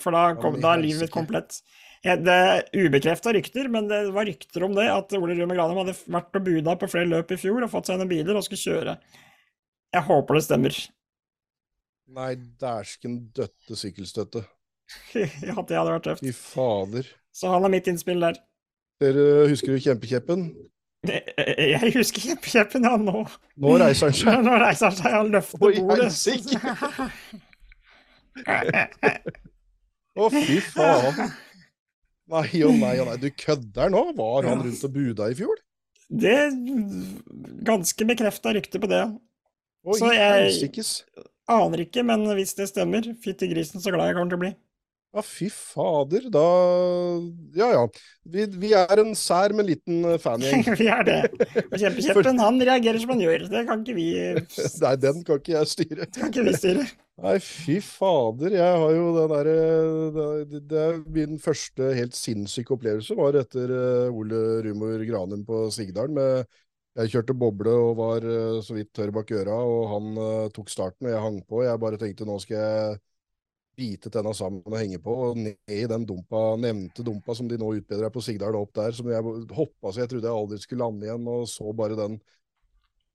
For 0.01 0.15
da, 0.15 0.35
kom, 0.41 0.59
da 0.63 0.75
er 0.75 0.85
livet 0.85 1.07
mitt 1.07 1.15
komplett. 1.15 1.63
Det 2.03 2.35
er 2.35 2.65
ubekrefta 2.75 3.31
rykter, 3.35 3.69
men 3.71 3.87
det 3.87 4.01
var 4.15 4.27
rykter 4.27 4.65
om 4.67 4.73
det, 4.75 4.89
at 4.91 5.13
Ole 5.15 5.37
Rume 5.39 5.55
Granum 5.55 5.79
hadde 5.85 5.95
vært 6.11 6.39
og 6.39 6.49
buda 6.49 6.75
på 6.81 6.89
flere 6.91 7.07
løp 7.07 7.31
i 7.31 7.39
fjor 7.39 7.63
og 7.63 7.71
fått 7.71 7.91
seg 7.91 8.01
noen 8.01 8.11
biler 8.11 8.39
og 8.39 8.43
skulle 8.47 8.63
kjøre. 8.65 8.97
Jeg 9.95 10.07
håper 10.09 10.39
det 10.39 10.43
stemmer. 10.49 10.79
Nei, 12.13 12.33
dæsken 12.61 13.21
døtte 13.37 13.79
sykkelstøtte. 13.79 14.43
ja, 15.15 15.55
det 15.55 15.79
hadde 15.79 15.93
vært 15.95 16.09
tøft. 16.09 16.27
Fy 16.27 16.35
fader. 16.35 17.07
Så 17.33 17.53
han 17.55 17.65
er 17.65 17.73
mitt 17.73 17.87
innspill 17.89 18.21
der. 18.25 18.41
Dere, 19.03 19.47
husker 19.51 19.73
du 19.73 19.79
Kjempekjeppen? 19.83 20.51
Jeg 21.07 21.95
husker 21.95 22.27
Kjempekjeppen, 22.27 22.85
ja, 22.87 22.99
nå. 22.99 23.25
Nå 23.63 23.79
reiser 23.81 24.11
han 24.11 24.19
seg. 24.19 24.43
Nå 24.49 24.59
reiser 24.59 24.91
han 24.91 24.99
seg, 24.99 25.11
han 25.15 25.33
løfter 25.33 25.71
Oi, 25.71 25.75
bordet. 25.87 26.11
Å, 30.13 30.29
fy 30.35 30.59
faen. 30.75 31.33
Nei 32.33 32.63
og 32.65 32.79
nei 32.81 32.95
og 33.03 33.11
nei, 33.11 33.19
du 33.21 33.29
kødder 33.37 33.93
nå? 33.93 34.07
Var 34.17 34.49
han 34.49 34.63
rundt 34.65 34.87
og 34.89 34.95
buda 34.95 35.29
i 35.29 35.37
fjor? 35.37 35.61
Det 36.13 36.33
er 36.33 36.51
ganske 37.65 38.07
bekrefta 38.09 38.53
rykte 38.57 38.81
på 38.81 38.89
det. 38.91 39.03
Oi, 39.83 39.97
Så 39.99 40.13
jeg 40.15 40.85
aner 41.51 41.83
ikke, 41.85 42.05
men 42.07 42.25
hvis 42.39 42.55
det 42.59 42.69
stemmer, 42.71 43.07
fytti 43.25 43.49
grisen 43.51 43.83
så 43.83 43.93
glad 43.95 44.11
jeg 44.11 44.19
kommer 44.19 44.33
til 44.33 44.39
å 44.41 44.45
bli. 44.45 44.53
Ja, 45.13 45.21
fy 45.21 45.51
fader. 45.53 46.25
Da 46.33 46.43
Ja 47.53 47.69
ja. 47.75 47.83
Vi, 48.25 48.47
vi 48.63 48.71
er 48.77 49.01
en 49.03 49.13
sær, 49.19 49.53
men 49.53 49.67
liten 49.69 50.07
eh, 50.09 50.19
fangjeng. 50.21 50.65
vi 50.81 50.87
er 50.89 51.05
det. 51.05 51.19
Og 51.67 51.77
Kjempekjeppen, 51.77 52.41
han 52.41 52.61
reagerer 52.65 53.03
som 53.03 53.13
han 53.13 53.21
gjør. 53.21 53.45
Det 53.53 53.65
kan 53.69 53.83
ikke 53.83 53.97
vi 53.99 54.07
Nei, 54.85 54.95
den 55.03 55.21
kan 55.27 55.43
ikke 55.43 55.57
jeg 55.59 55.73
styre. 55.75 56.07
Det 56.07 56.17
kan 56.17 56.33
ikke 56.33 56.47
vi 56.49 56.57
styre. 56.57 56.87
Nei, 57.27 57.37
fy 57.45 57.77
fader. 57.85 58.57
Jeg 58.57 58.81
har 58.85 58.97
jo 58.97 59.05
den 59.19 59.37
derre 59.37 59.59
det, 60.49 60.63
det, 60.71 60.81
er 60.81 61.05
Min 61.13 61.37
første 61.43 61.93
helt 61.99 62.17
sinnssyke 62.17 62.73
opplevelse 62.79 63.19
var 63.19 63.37
etter 63.43 63.77
Ole 64.09 64.43
Rumor 64.65 65.05
Granum 65.05 65.45
på 65.45 65.67
Sigdalen. 65.75 66.17
med 66.17 66.61
jeg 66.93 67.09
kjørte 67.09 67.37
boble 67.37 67.73
og 67.73 67.95
var 67.97 68.25
så 68.65 68.75
vidt 68.77 68.91
tørr 68.97 69.13
bak 69.17 69.31
øra, 69.33 69.55
og 69.65 69.87
han 69.89 70.51
tok 70.53 70.69
starten, 70.69 71.07
og 71.07 71.13
jeg 71.13 71.23
hang 71.25 71.39
på. 71.49 71.63
Jeg 71.65 71.81
bare 71.81 72.01
tenkte 72.01 72.27
nå 72.29 72.37
skal 72.43 72.59
jeg 72.59 72.99
bite 73.77 74.13
tenna 74.13 74.35
sammen 74.37 74.63
og 74.69 74.79
henge 74.79 75.01
på, 75.03 75.15
og 75.29 75.41
ned 75.41 75.73
i 75.73 75.83
den 75.89 76.05
dumpa, 76.09 76.53
nevnte 76.61 77.05
dumpa 77.07 77.37
som 77.37 77.49
de 77.51 77.59
nå 77.61 77.73
utbedrer 77.79 78.13
på 78.13 78.23
Sigdal 78.25 78.59
opp 78.59 78.75
der, 78.77 78.95
som 78.97 79.09
jeg 79.11 79.35
hoppa 79.57 79.93
så 79.93 80.05
jeg 80.05 80.13
trodde 80.13 80.29
jeg 80.29 80.45
aldri 80.45 80.61
skulle 80.63 80.85
lande 80.85 81.09
igjen, 81.09 81.29
og 81.33 81.49
så 81.51 81.73
bare 81.77 81.99
den 81.99 82.21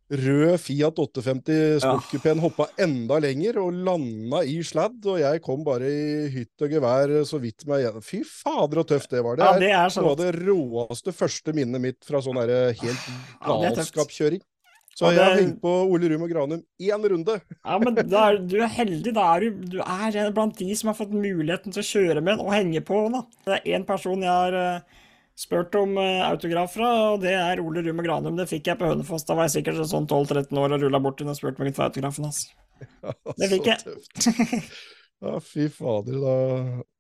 rød 0.08 0.56
Fiat 0.64 1.00
850 1.04 1.82
sportkupeen 1.84 2.40
ja. 2.40 2.44
hoppa 2.46 2.70
enda 2.80 3.18
lenger 3.20 3.60
og 3.60 3.80
landa 3.88 4.42
i 4.48 4.56
sladd, 4.64 5.02
og 5.04 5.20
jeg 5.20 5.42
kom 5.44 5.66
bare 5.68 5.90
i 5.92 6.28
hytt 6.32 6.64
og 6.64 6.76
gevær 6.78 7.16
så 7.28 7.42
vidt 7.44 7.68
meg 7.68 7.84
igjen. 7.84 8.06
Fy 8.06 8.22
fader, 8.24 8.82
så 8.82 8.88
tøft 8.94 9.16
det 9.16 9.24
var. 9.26 9.40
Det 9.40 9.48
er, 9.48 9.66
ja, 9.68 9.84
det 9.84 9.98
er 9.98 10.06
noe 10.06 10.14
av 10.14 10.22
det 10.22 10.32
råeste 10.38 11.16
første 11.16 11.56
minnet 11.58 11.84
mitt 11.84 12.08
fra 12.08 12.24
sånn 12.24 12.40
helt 12.40 13.10
galskapskjøring. 13.44 14.44
Så 14.98 15.12
jeg 15.14 15.22
har 15.22 15.38
hengt 15.38 15.60
på 15.62 15.72
Ole 15.92 16.10
Ruum 16.10 16.24
og 16.26 16.32
Granum 16.32 16.62
én 16.82 17.04
runde. 17.12 17.34
Ja, 17.62 17.76
men 17.78 18.00
er, 18.02 18.40
du 18.42 18.56
er 18.58 18.72
heldig. 18.80 19.12
Da 19.14 19.26
er 19.36 19.44
du, 19.46 19.66
du 19.76 19.82
er 19.84 20.32
blant 20.34 20.58
de 20.58 20.74
som 20.78 20.90
har 20.90 20.98
fått 20.98 21.12
muligheten 21.14 21.74
til 21.74 21.84
å 21.84 21.90
kjøre 21.92 22.24
med 22.26 22.42
og 22.42 22.50
henge 22.50 22.82
på. 22.86 23.04
Da. 23.14 23.22
Det 23.46 23.60
er 23.60 23.76
én 23.78 23.86
person 23.86 24.26
jeg 24.26 24.32
har 24.32 24.58
uh, 24.58 25.04
spurt 25.38 25.78
om 25.78 25.94
uh, 26.02 26.24
autograf 26.32 26.74
fra, 26.74 26.90
og 27.12 27.22
det 27.22 27.36
er 27.38 27.62
Ole 27.62 27.84
Ruum 27.86 28.02
og 28.02 28.10
Granum. 28.10 28.40
Det 28.40 28.48
fikk 28.50 28.72
jeg 28.72 28.80
på 28.80 28.90
Hønefoss. 28.90 29.28
Da 29.28 29.38
var 29.38 29.46
jeg 29.46 29.60
sikkert 29.60 29.84
sånn 29.92 30.10
12-13 30.10 30.64
år 30.64 30.74
og 30.80 30.88
rulla 30.88 31.04
bort 31.06 31.22
til 31.22 31.30
og 31.30 31.38
spurte 31.38 31.62
meg 31.62 31.78
for 31.78 31.92
autografen 31.92 32.26
hans. 32.26 32.48
Altså. 32.82 33.38
det 33.38 33.52
fikk 33.54 33.70
jeg. 33.70 34.66
ja, 35.28 35.36
fy 35.46 35.70
fader, 35.78 36.18
da 36.26 36.36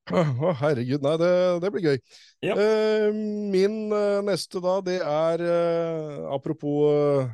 Å, 0.07 0.53
herregud. 0.61 1.01
Nei, 1.01 1.17
det, 1.19 1.33
det 1.65 1.73
blir 1.73 1.89
gøy. 1.89 1.97
Ja. 2.45 2.53
Uh, 2.61 3.09
min 3.57 3.89
neste 4.29 4.61
da, 4.61 4.77
det 4.85 5.01
er 5.01 5.47
apropos 6.29 7.33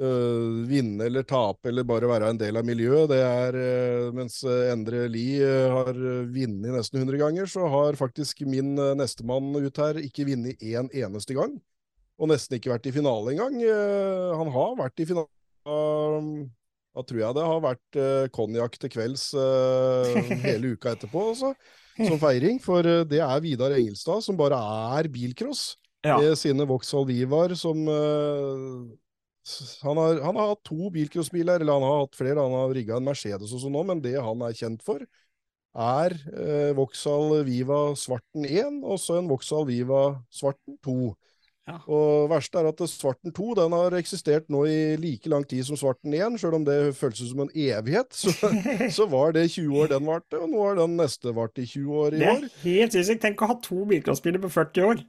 Uh, 0.00 0.64
vinne 0.64 1.04
eller 1.04 1.24
tape 1.28 1.68
eller 1.68 1.84
bare 1.84 2.08
være 2.08 2.30
en 2.32 2.38
del 2.40 2.56
av 2.56 2.64
miljøet. 2.64 3.10
Det 3.10 3.18
er, 3.20 3.56
uh, 3.60 4.06
mens 4.16 4.38
Endre 4.48 5.04
Lie 5.12 5.44
uh, 5.44 5.74
har 5.74 5.98
vunnet 6.32 6.72
nesten 6.72 7.02
100 7.02 7.20
ganger, 7.20 7.50
så 7.50 7.68
har 7.68 7.98
faktisk 8.00 8.40
min 8.48 8.72
uh, 8.80 8.94
nestemann 8.96 9.52
ut 9.52 9.80
her 9.82 10.00
ikke 10.00 10.24
vunnet 10.30 10.64
én 10.64 10.86
en 10.86 10.88
eneste 10.96 11.36
gang. 11.36 11.58
Og 12.16 12.30
nesten 12.30 12.56
ikke 12.56 12.72
vært 12.72 12.88
i 12.88 12.94
finale 12.94 13.34
engang. 13.34 13.56
han 14.38 14.50
har 14.54 14.74
vært 14.78 15.00
i 15.02 15.06
finale 15.08 16.44
Da 16.94 17.02
tror 17.08 17.18
jeg 17.18 17.34
det 17.34 17.46
har 17.48 17.62
vært 17.64 17.98
konjakk 18.36 18.76
til 18.78 18.92
kvelds 18.92 19.24
hele 20.44 20.74
uka 20.76 20.92
etterpå, 20.92 21.24
også, 21.32 21.50
som 21.96 22.20
feiring. 22.22 22.60
For 22.62 22.86
det 23.08 23.18
er 23.24 23.42
Vidar 23.42 23.74
Engelstad, 23.74 24.22
som 24.22 24.38
bare 24.38 24.60
er 25.00 25.08
bilcross. 25.10 25.80
Ja. 26.04 26.20
Med 26.20 26.36
sine 26.38 26.68
Vauxhall 26.68 27.08
Vivar 27.08 27.56
som 27.58 27.80
han 29.82 29.98
har, 29.98 30.20
han 30.22 30.36
har, 30.38 30.52
hatt 30.52 30.62
to 30.66 30.90
bilcrossbiler, 30.94 31.60
eller 31.60 31.72
han 31.72 31.86
har 31.86 32.04
hatt 32.04 32.18
flere. 32.18 32.38
Han 32.42 32.54
har 32.54 32.74
rigga 32.76 32.98
en 32.98 33.08
Mercedes 33.08 33.54
og 33.54 33.64
sånn 33.64 33.78
òg, 33.78 33.88
men 33.90 34.02
det 34.04 34.14
han 34.20 34.44
er 34.46 34.54
kjent 34.56 34.84
for, 34.86 35.02
er 35.72 36.14
eh, 36.36 36.70
Vauxhall 36.76 37.40
Viva 37.48 37.80
Svarten 37.96 38.44
1 38.44 38.82
og 38.84 38.98
så 39.00 39.16
en 39.18 39.28
Vauxhall 39.30 39.64
Viva 39.70 40.04
Svarten 40.32 40.76
2. 40.84 41.12
Ja. 41.70 41.76
Og 41.86 42.26
verste 42.32 42.58
er 42.58 42.68
at 42.72 42.80
Svarten 42.90 43.32
2 43.34 43.52
den 43.60 43.74
har 43.76 43.94
eksistert 43.94 44.48
nå 44.50 44.64
i 44.66 44.78
like 45.00 45.30
lang 45.30 45.44
tid 45.48 45.62
som 45.66 45.78
Svarten 45.78 46.14
1, 46.14 46.40
sjøl 46.42 46.58
om 46.58 46.66
det 46.66 46.78
føles 46.98 47.22
som 47.22 47.44
en 47.44 47.52
evighet. 47.54 48.10
Så, 48.12 48.34
så, 48.98 49.06
var 49.10 49.34
det 49.36 49.46
20 49.54 49.78
år 49.78 49.92
den 49.94 50.08
varte, 50.10 50.40
og 50.42 50.50
nå 50.50 50.64
har 50.66 50.80
den 50.82 50.98
neste 50.98 51.34
vart 51.34 51.58
i 51.62 51.66
20 51.66 52.02
år 52.04 52.18
i 52.18 52.24
år. 52.26 52.42
Det 52.42 52.50
er 52.50 52.64
helt 52.66 52.98
sinnssykt. 52.98 53.22
Tenk 53.24 53.42
å 53.46 53.52
ha 53.54 53.58
to 53.62 53.86
bilcrossbiler 53.90 54.42
på 54.42 54.50
40 54.52 54.90
år. 54.90 55.04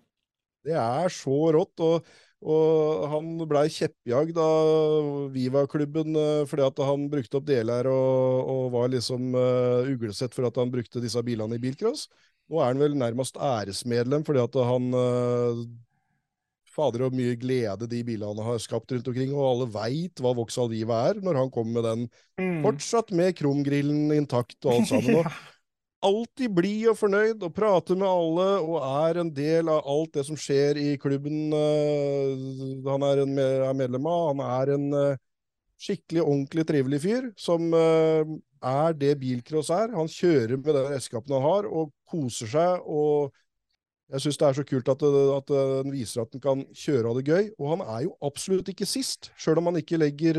Det 0.63 0.77
er 0.79 1.11
så 1.11 1.39
rått. 1.57 1.83
og 1.83 2.13
Og 2.43 3.05
han 3.07 3.29
blei 3.47 3.67
kjeppjagd 3.71 4.37
av 4.41 5.07
Viva-klubben 5.31 6.17
uh, 6.19 6.43
fordi 6.49 6.65
at 6.65 6.81
han 6.83 7.07
brukte 7.11 7.39
opp 7.39 7.47
deler 7.47 7.87
og, 7.91 8.51
og 8.51 8.65
var 8.73 8.91
liksom 8.91 9.31
uh, 9.37 9.87
uglesett 9.87 10.35
for 10.35 10.49
at 10.49 10.59
han 10.59 10.73
brukte 10.73 11.03
disse 11.03 11.23
bilene 11.23 11.55
i 11.55 11.63
bilcross. 11.63 12.09
Nå 12.51 12.59
er 12.59 12.73
han 12.73 12.83
vel 12.83 12.97
nærmest 12.99 13.39
æresmedlem 13.39 14.27
fordi 14.27 14.43
at 14.43 14.59
han 14.67 14.91
uh, 14.91 15.63
Fader, 16.73 17.05
og 17.05 17.15
mye 17.15 17.37
glede 17.37 17.87
de 17.89 18.01
bilene 18.05 18.45
har 18.45 18.61
skapt 18.61 18.91
rundt 18.95 19.07
omkring, 19.11 19.33
og 19.35 19.45
alle 19.45 19.67
veit 19.75 20.21
hva 20.23 20.33
Vauxhall 20.33 20.71
Viva 20.71 21.03
er, 21.11 21.19
når 21.21 21.37
han 21.43 21.51
kommer 21.53 21.77
med 21.77 21.85
den 21.85 22.05
mm. 22.41 22.63
fortsatt 22.65 23.13
med 23.13 23.35
kromgrillen 23.37 24.09
intakt 24.15 24.57
og 24.65 24.79
alt 24.79 24.89
sammen. 24.89 25.19
Og 25.21 25.29
alltid 26.03 26.53
blid 26.53 26.87
og 26.91 26.97
fornøyd 26.99 27.43
og 27.45 27.53
prater 27.55 27.97
med 27.99 28.07
alle 28.07 28.47
og 28.61 28.75
er 28.83 29.19
en 29.21 29.29
del 29.33 29.69
av 29.71 29.85
alt 29.89 30.17
det 30.17 30.25
som 30.27 30.39
skjer 30.39 30.79
i 30.81 30.89
klubben 31.01 31.53
uh, 31.55 32.89
han 32.89 33.05
er, 33.07 33.23
en, 33.23 33.37
er, 33.39 33.69
medlem 33.77 34.09
av. 34.09 34.25
Han 34.33 34.43
er 34.45 34.73
en 34.75 34.87
uh, 34.93 35.21
skikkelig 35.81 36.23
ordentlig 36.23 36.67
trivelig 36.69 37.01
fyr 37.05 37.29
som 37.39 37.71
uh, 37.71 38.23
er 38.63 38.99
det 38.99 39.15
bilcross 39.21 39.71
er. 39.73 39.95
Han 39.95 40.11
kjører 40.11 40.57
med 40.59 40.71
den 40.71 40.91
redskapen 40.91 41.35
han 41.37 41.47
har, 41.47 41.67
og 41.67 41.91
koser 42.09 42.51
seg. 42.51 42.85
og 42.85 43.33
jeg 44.13 44.25
syns 44.25 44.37
det 44.37 44.47
er 44.47 44.55
så 44.59 44.63
kult 44.67 44.89
at, 44.91 45.03
at 45.39 45.51
den 45.51 45.93
viser 45.93 46.21
at 46.21 46.33
han 46.35 46.41
kan 46.43 46.63
kjøre 46.77 47.09
av 47.09 47.17
det 47.17 47.27
gøy. 47.31 47.51
Og 47.57 47.69
han 47.71 47.85
er 47.87 48.03
jo 48.05 48.15
absolutt 48.21 48.67
ikke 48.69 48.85
sist, 48.85 49.31
sjøl 49.39 49.61
om 49.61 49.71
han 49.71 49.79
ikke 49.79 49.97
legger 49.97 50.37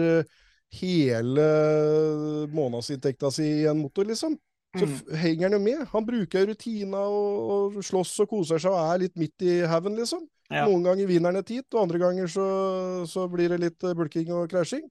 hele 0.74 1.46
månedsinntekta 2.54 3.32
si 3.34 3.48
i 3.62 3.70
en 3.70 3.80
motor, 3.82 4.06
liksom 4.06 4.36
så 4.74 4.86
mm. 4.88 4.94
henger 5.20 5.46
han 5.46 5.56
jo 5.56 5.62
med. 5.62 5.82
Han 5.92 6.06
bruker 6.06 6.46
rutina 6.50 7.02
og, 7.06 7.52
og 7.76 7.78
slåss 7.86 8.14
og 8.24 8.30
koser 8.30 8.62
seg 8.62 8.74
og 8.74 8.80
er 8.82 9.02
litt 9.04 9.16
midt 9.20 9.46
i 9.46 9.56
haugen, 9.70 9.96
liksom. 9.98 10.24
Ja. 10.50 10.66
Noen 10.68 10.84
ganger 10.84 11.08
vinner 11.08 11.32
han 11.32 11.40
et 11.40 11.52
heat, 11.54 11.66
og 11.72 11.86
andre 11.86 12.00
ganger 12.02 12.28
så, 12.30 12.46
så 13.08 13.24
blir 13.32 13.54
det 13.54 13.62
litt 13.62 13.86
eh, 13.86 13.96
bulking 13.96 14.34
og 14.36 14.50
krasjing. 14.52 14.84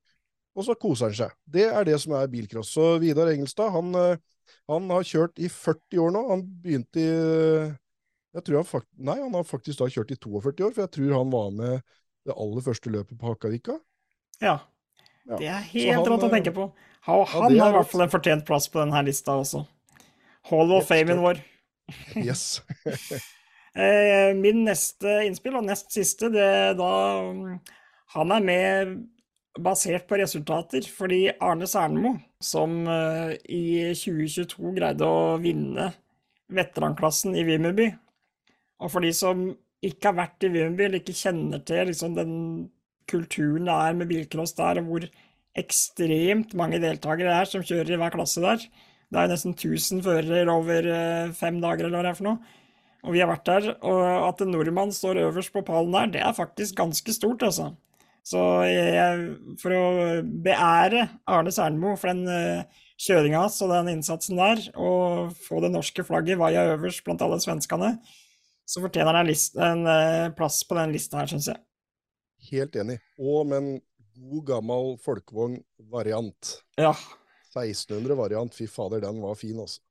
Og 0.53 0.67
så 0.67 0.75
koser 0.77 1.09
han 1.09 1.17
seg. 1.17 1.35
Det 1.49 1.67
er 1.69 1.87
det 1.87 1.97
som 2.01 2.15
er 2.17 2.29
bilcross. 2.31 2.73
Så 2.75 2.95
Vidar 3.01 3.31
Engelstad, 3.31 3.73
han, 3.73 3.93
eh, 3.97 4.57
han, 4.71 4.89
har 4.93 5.07
kjørt 5.07 5.41
i 5.41 5.49
40 5.51 6.03
år 6.03 6.13
nå. 6.15 6.25
Han 6.31 6.45
begynte 6.63 7.03
i 7.03 7.13
jeg 8.33 8.47
tror 8.47 8.63
han, 8.63 8.65
fakt, 8.65 8.87
Nei, 8.97 9.19
han 9.21 9.35
har 9.37 9.43
faktisk 9.45 9.83
da 9.83 9.87
kjørt 9.93 10.13
i 10.15 10.17
42 10.17 10.65
år, 10.65 10.71
for 10.73 10.81
jeg 10.81 10.91
tror 10.95 11.11
han 11.19 11.33
var 11.33 11.51
med 11.53 11.83
det 12.25 12.33
aller 12.33 12.63
første 12.65 12.89
løpet 12.89 13.19
på 13.19 13.29
Hakkavika. 13.29 13.75
Ja. 14.41 14.55
Ja. 15.29 15.37
Det 15.39 15.47
er 15.47 15.69
helt 15.73 16.09
rått 16.09 16.25
å 16.27 16.31
tenke 16.31 16.53
på. 16.55 16.67
Han, 17.07 17.23
han 17.27 17.59
har 17.59 17.73
i 17.73 17.77
hvert 17.77 17.91
fall 17.91 18.05
en 18.05 18.11
fortjent 18.11 18.45
plass 18.47 18.69
på 18.71 18.79
denne 18.79 19.03
lista 19.07 19.35
også. 19.39 19.63
Hall 20.49 20.75
of 20.75 20.89
Famen 20.89 21.23
vår. 21.23 21.43
Yes. 22.15 22.61
Eh, 23.73 24.35
min 24.37 24.59
neste 24.67 25.09
innspill, 25.25 25.55
og 25.57 25.63
nest 25.65 25.87
siste, 25.95 26.27
det 26.29 26.43
er 26.45 26.75
da 26.77 26.89
Han 28.13 28.33
er 28.35 28.43
med 28.45 28.91
basert 29.65 30.05
på 30.05 30.19
resultater, 30.21 30.85
fordi 30.85 31.31
Arne 31.41 31.65
Sernemo, 31.65 32.11
som 32.37 32.83
eh, 32.85 33.33
i 33.49 33.63
2022 33.97 34.75
greide 34.77 35.09
å 35.09 35.39
vinne 35.41 35.89
veteranklassen 36.53 37.33
i 37.33 37.47
Vimmerby 37.47 37.87
Og 38.77 38.91
for 38.93 39.01
de 39.01 39.09
som 39.15 39.47
ikke 39.81 40.11
har 40.11 40.19
vært 40.21 40.45
i 40.45 40.53
Vimmerby, 40.53 40.85
eller 40.85 41.01
ikke 41.01 41.17
kjenner 41.17 41.65
til 41.65 41.89
liksom, 41.89 42.13
den 42.17 42.35
kulturen 43.09 43.69
det 43.69 43.75
er 43.75 43.99
med 43.99 44.09
bilcross 44.09 44.55
der, 44.57 44.81
og 44.81 44.89
hvor 44.89 45.07
ekstremt 45.59 46.55
mange 46.57 46.79
deltakere 46.81 47.29
det 47.29 47.37
er 47.37 47.49
som 47.49 47.65
kjører 47.65 47.93
i 47.93 48.01
hver 48.01 48.15
klasse 48.15 48.41
der, 48.43 48.63
det 49.13 49.19
er 49.19 49.27
jo 49.27 49.33
nesten 49.35 49.53
1000 49.53 50.01
førere 50.05 50.49
over 50.49 50.89
eh, 50.89 51.33
fem 51.37 51.59
dager, 51.61 51.85
eller 51.85 51.99
hva 51.99 52.05
det 52.07 52.13
er 52.13 52.17
for 52.17 52.29
noe. 52.31 52.59
Og 53.03 53.13
vi 53.13 53.21
har 53.21 53.29
vært 53.29 53.45
der. 53.45 53.67
Og 53.85 54.01
at 54.29 54.41
en 54.41 54.53
nordmann 54.55 54.93
står 54.95 55.19
øverst 55.27 55.53
på 55.53 55.61
pallen 55.67 55.93
der, 55.93 56.13
det 56.15 56.23
er 56.23 56.33
faktisk 56.37 56.79
ganske 56.79 57.13
stort, 57.13 57.43
altså. 57.45 57.73
Så 58.23 58.39
jeg, 58.63 59.23
for 59.59 59.75
å 59.75 59.85
beære 60.23 61.09
Arne 61.27 61.51
Sernmo 61.51 61.97
for 61.99 62.13
den 62.13 62.23
uh, 62.23 62.83
kjøringa 63.03 63.41
hans 63.43 63.59
og 63.65 63.73
den 63.73 63.91
innsatsen 63.97 64.39
der, 64.39 64.61
og 64.79 65.35
få 65.43 65.59
det 65.61 65.73
norske 65.73 66.05
flagget 66.07 66.39
vaia 66.39 66.63
øverst 66.71 67.03
blant 67.03 67.21
alle 67.25 67.41
svenskene, 67.43 67.97
så 68.63 68.79
fortjener 68.79 69.19
han 69.19 69.27
en, 69.27 69.43
en 69.67 69.83
uh, 69.91 70.31
plass 70.37 70.61
på 70.63 70.79
den 70.79 70.95
lista 70.95 71.19
her, 71.19 71.27
syns 71.33 71.51
jeg. 71.51 71.59
Helt 72.53 72.77
enig. 72.77 72.99
Og 73.17 73.47
med 73.49 73.59
en 73.59 73.71
god 74.29 74.45
gammel 74.51 74.93
folkevognvariant. 75.01 76.57
Ja. 76.77 76.93
1600-variant. 77.53 78.53
Fy 78.53 78.67
fader, 78.69 79.03
den 79.05 79.21
var 79.23 79.37
fin, 79.39 79.59
altså. 79.59 79.81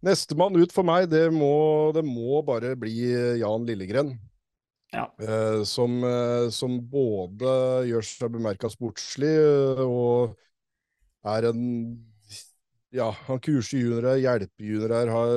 Nestemann 0.00 0.56
ut 0.56 0.72
for 0.72 0.86
meg, 0.88 1.10
det 1.12 1.26
må, 1.34 1.92
det 1.92 2.02
må 2.06 2.40
bare 2.46 2.72
bli 2.80 2.96
Jan 3.42 3.66
Lillegren. 3.68 4.14
Ja. 4.90 5.04
Eh, 5.22 5.62
som, 5.68 6.00
eh, 6.04 6.48
som, 6.50 6.78
både 6.90 7.50
gjør 7.86 8.06
seg 8.06 8.32
bemerka 8.34 8.70
sportslig 8.72 9.30
eh, 9.30 9.82
og 9.84 10.34
er 11.30 11.50
en 11.52 11.60
ja, 12.94 13.06
han 13.28 13.38
kurser 13.42 13.78
juniorer, 13.78 14.18
hjelper 14.18 14.66
juniorer, 14.66 15.10
har, 15.14 15.32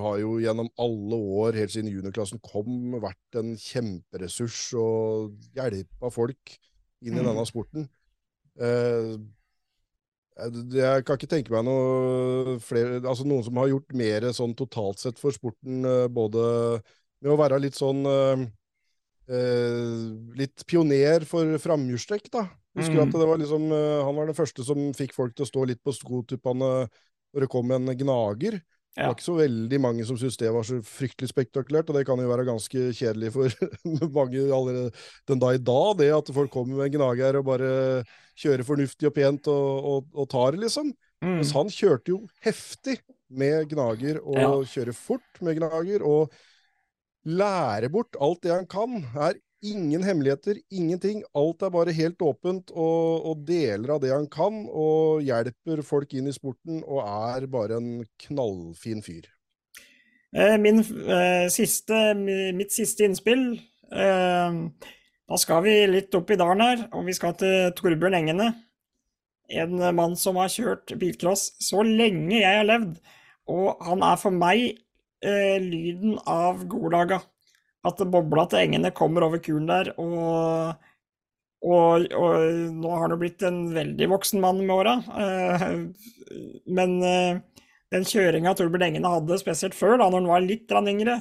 har 0.00 0.18
jo 0.22 0.38
gjennom 0.40 0.70
alle 0.80 1.18
år, 1.38 1.58
helt 1.60 1.74
siden 1.74 1.92
juniorklassen 1.92 2.40
kom, 2.44 2.96
vært 3.02 3.40
en 3.40 3.52
kjemperessurs 3.60 4.60
og 4.80 5.34
hjelpa 5.56 6.10
folk 6.14 6.56
inn 7.04 7.18
i 7.18 7.20
mm. 7.20 7.26
denne 7.28 7.46
sporten. 7.48 7.88
Eh, 8.56 9.14
jeg 10.74 11.04
kan 11.06 11.18
ikke 11.18 11.30
tenke 11.30 11.52
meg 11.54 11.66
noe 11.68 12.56
flere, 12.64 12.98
altså 13.04 13.26
noen 13.28 13.44
som 13.46 13.60
har 13.60 13.70
gjort 13.70 13.94
mer 14.00 14.30
sånn 14.34 14.56
totalt 14.58 15.02
sett 15.02 15.20
for 15.20 15.36
sporten, 15.36 15.84
eh, 15.86 16.06
både 16.10 16.44
med 17.20 17.34
å 17.34 17.38
være 17.38 17.60
litt 17.62 17.76
sånn 17.78 18.02
eh, 18.08 18.44
eh 18.44 18.50
Litt 19.24 20.66
pioner 20.68 21.24
for 21.28 21.56
framhjulstrekk, 21.62 22.28
da. 22.34 22.44
Husker 22.76 22.98
mm. 22.98 23.02
at 23.06 23.14
det 23.16 23.26
var 23.30 23.38
liksom, 23.40 23.64
Han 23.70 24.16
var 24.18 24.28
den 24.28 24.36
første 24.36 24.64
som 24.66 24.80
fikk 24.98 25.14
folk 25.16 25.32
til 25.36 25.46
å 25.46 25.48
stå 25.48 25.66
litt 25.70 25.80
på 25.80 25.94
skotuppene 25.94 26.70
når 27.34 27.44
det 27.44 27.50
kom 27.50 27.72
en 27.74 27.92
gnager. 27.98 28.58
Ja. 28.94 29.02
Det 29.02 29.06
var 29.08 29.16
ikke 29.16 29.26
så 29.26 29.36
veldig 29.40 29.78
mange 29.82 30.04
som 30.06 30.18
syntes 30.18 30.38
det 30.38 30.50
var 30.54 30.66
så 30.66 30.76
fryktelig 30.86 31.32
spektakulært, 31.32 31.88
og 31.90 31.96
det 31.98 32.04
kan 32.06 32.20
jo 32.22 32.28
være 32.30 32.46
ganske 32.46 32.82
kjedelig 32.94 33.32
for 33.34 33.50
mange 34.20 34.44
allerede 34.54 34.92
den 35.26 35.40
dag 35.42 35.58
i 35.58 35.64
dag, 35.66 35.88
det 35.98 36.12
at 36.14 36.30
folk 36.36 36.52
kommer 36.54 36.78
med 36.78 36.86
en 36.86 37.00
gnager 37.00 37.40
og 37.40 37.48
bare 37.48 37.72
kjører 38.38 38.66
fornuftig 38.66 39.10
og 39.10 39.16
pent 39.16 39.50
og, 39.50 39.88
og, 39.90 40.06
og 40.14 40.30
tar, 40.30 40.58
liksom. 40.62 40.94
Mm. 41.24 41.40
Mens 41.40 41.50
han 41.56 41.72
kjørte 41.74 42.14
jo 42.14 42.20
heftig 42.46 43.00
med 43.34 43.66
gnager, 43.72 44.22
og 44.22 44.38
ja. 44.38 44.54
kjører 44.76 44.94
fort 44.94 45.42
med 45.42 45.58
gnager, 45.58 46.06
og 46.06 46.30
lærer 47.24 47.90
bort 47.92 48.16
alt 48.20 48.42
det 48.44 48.52
han 48.54 48.68
kan. 48.70 49.02
Er 49.14 49.38
Ingen 49.64 50.02
hemmeligheter, 50.04 50.58
ingenting. 50.70 51.22
Alt 51.32 51.62
er 51.64 51.70
bare 51.72 51.92
helt 51.96 52.20
åpent, 52.22 52.68
og, 52.74 53.24
og, 53.30 53.44
deler 53.48 53.94
av 53.94 54.02
det 54.02 54.10
han 54.12 54.26
kan, 54.28 54.66
og 54.68 55.24
hjelper 55.24 55.80
folk 55.86 56.12
inn 56.12 56.28
i 56.28 56.34
sporten, 56.36 56.82
og 56.84 57.00
er 57.00 57.46
bare 57.48 57.78
en 57.80 57.88
knallfin 58.26 59.00
fyr. 59.04 59.30
Eh, 60.36 60.58
min 60.60 60.82
eh, 60.82 61.46
siste, 61.54 62.02
mitt 62.18 62.74
siste 62.74 63.06
innspill 63.06 63.44
eh, 63.54 64.56
Da 65.30 65.36
skal 65.38 65.60
vi 65.62 65.74
litt 65.86 66.16
opp 66.18 66.32
i 66.34 66.38
dalen 66.40 66.64
her, 66.64 66.86
og 66.92 67.08
vi 67.08 67.14
skal 67.16 67.36
til 67.40 67.72
Torbjørn 67.78 68.18
Engene. 68.20 68.50
En 69.54 69.78
mann 69.96 70.16
som 70.20 70.36
har 70.42 70.52
kjørt 70.52 70.92
bilcross 71.00 71.54
så 71.62 71.84
lenge 71.86 72.42
jeg 72.42 72.60
har 72.60 72.68
levd, 72.68 72.98
og 73.48 73.80
han 73.86 74.04
er 74.04 74.20
for 74.20 74.34
meg 74.34 74.83
eh, 75.24 75.56
lyden 75.62 76.18
av 76.26 76.66
Golaga. 76.70 77.22
at 77.84 78.00
bobla 78.08 78.46
til 78.48 78.62
Engene 78.64 78.94
kommer 78.96 79.26
over 79.26 79.42
kuren 79.44 79.66
der, 79.68 79.90
og, 80.00 80.78
og, 81.60 82.06
og 82.16 82.44
nå 82.72 82.92
har 82.94 83.02
han 83.02 83.12
jo 83.12 83.18
blitt 83.20 83.44
en 83.44 83.66
veldig 83.74 84.08
voksen 84.08 84.40
mann 84.40 84.62
med 84.62 84.72
åra. 84.72 84.94
Eh, 85.20 85.66
men 86.78 86.94
eh, 87.04 87.42
den 87.92 88.08
kjøringa 88.08 88.54
Torbjørn 88.56 88.86
Engene 88.88 89.12
hadde, 89.12 89.40
spesielt 89.42 89.76
før, 89.76 89.98
da 89.98 90.08
når 90.08 90.22
han 90.22 90.30
var 90.32 90.46
litt 90.46 90.72
yngre, 90.72 91.18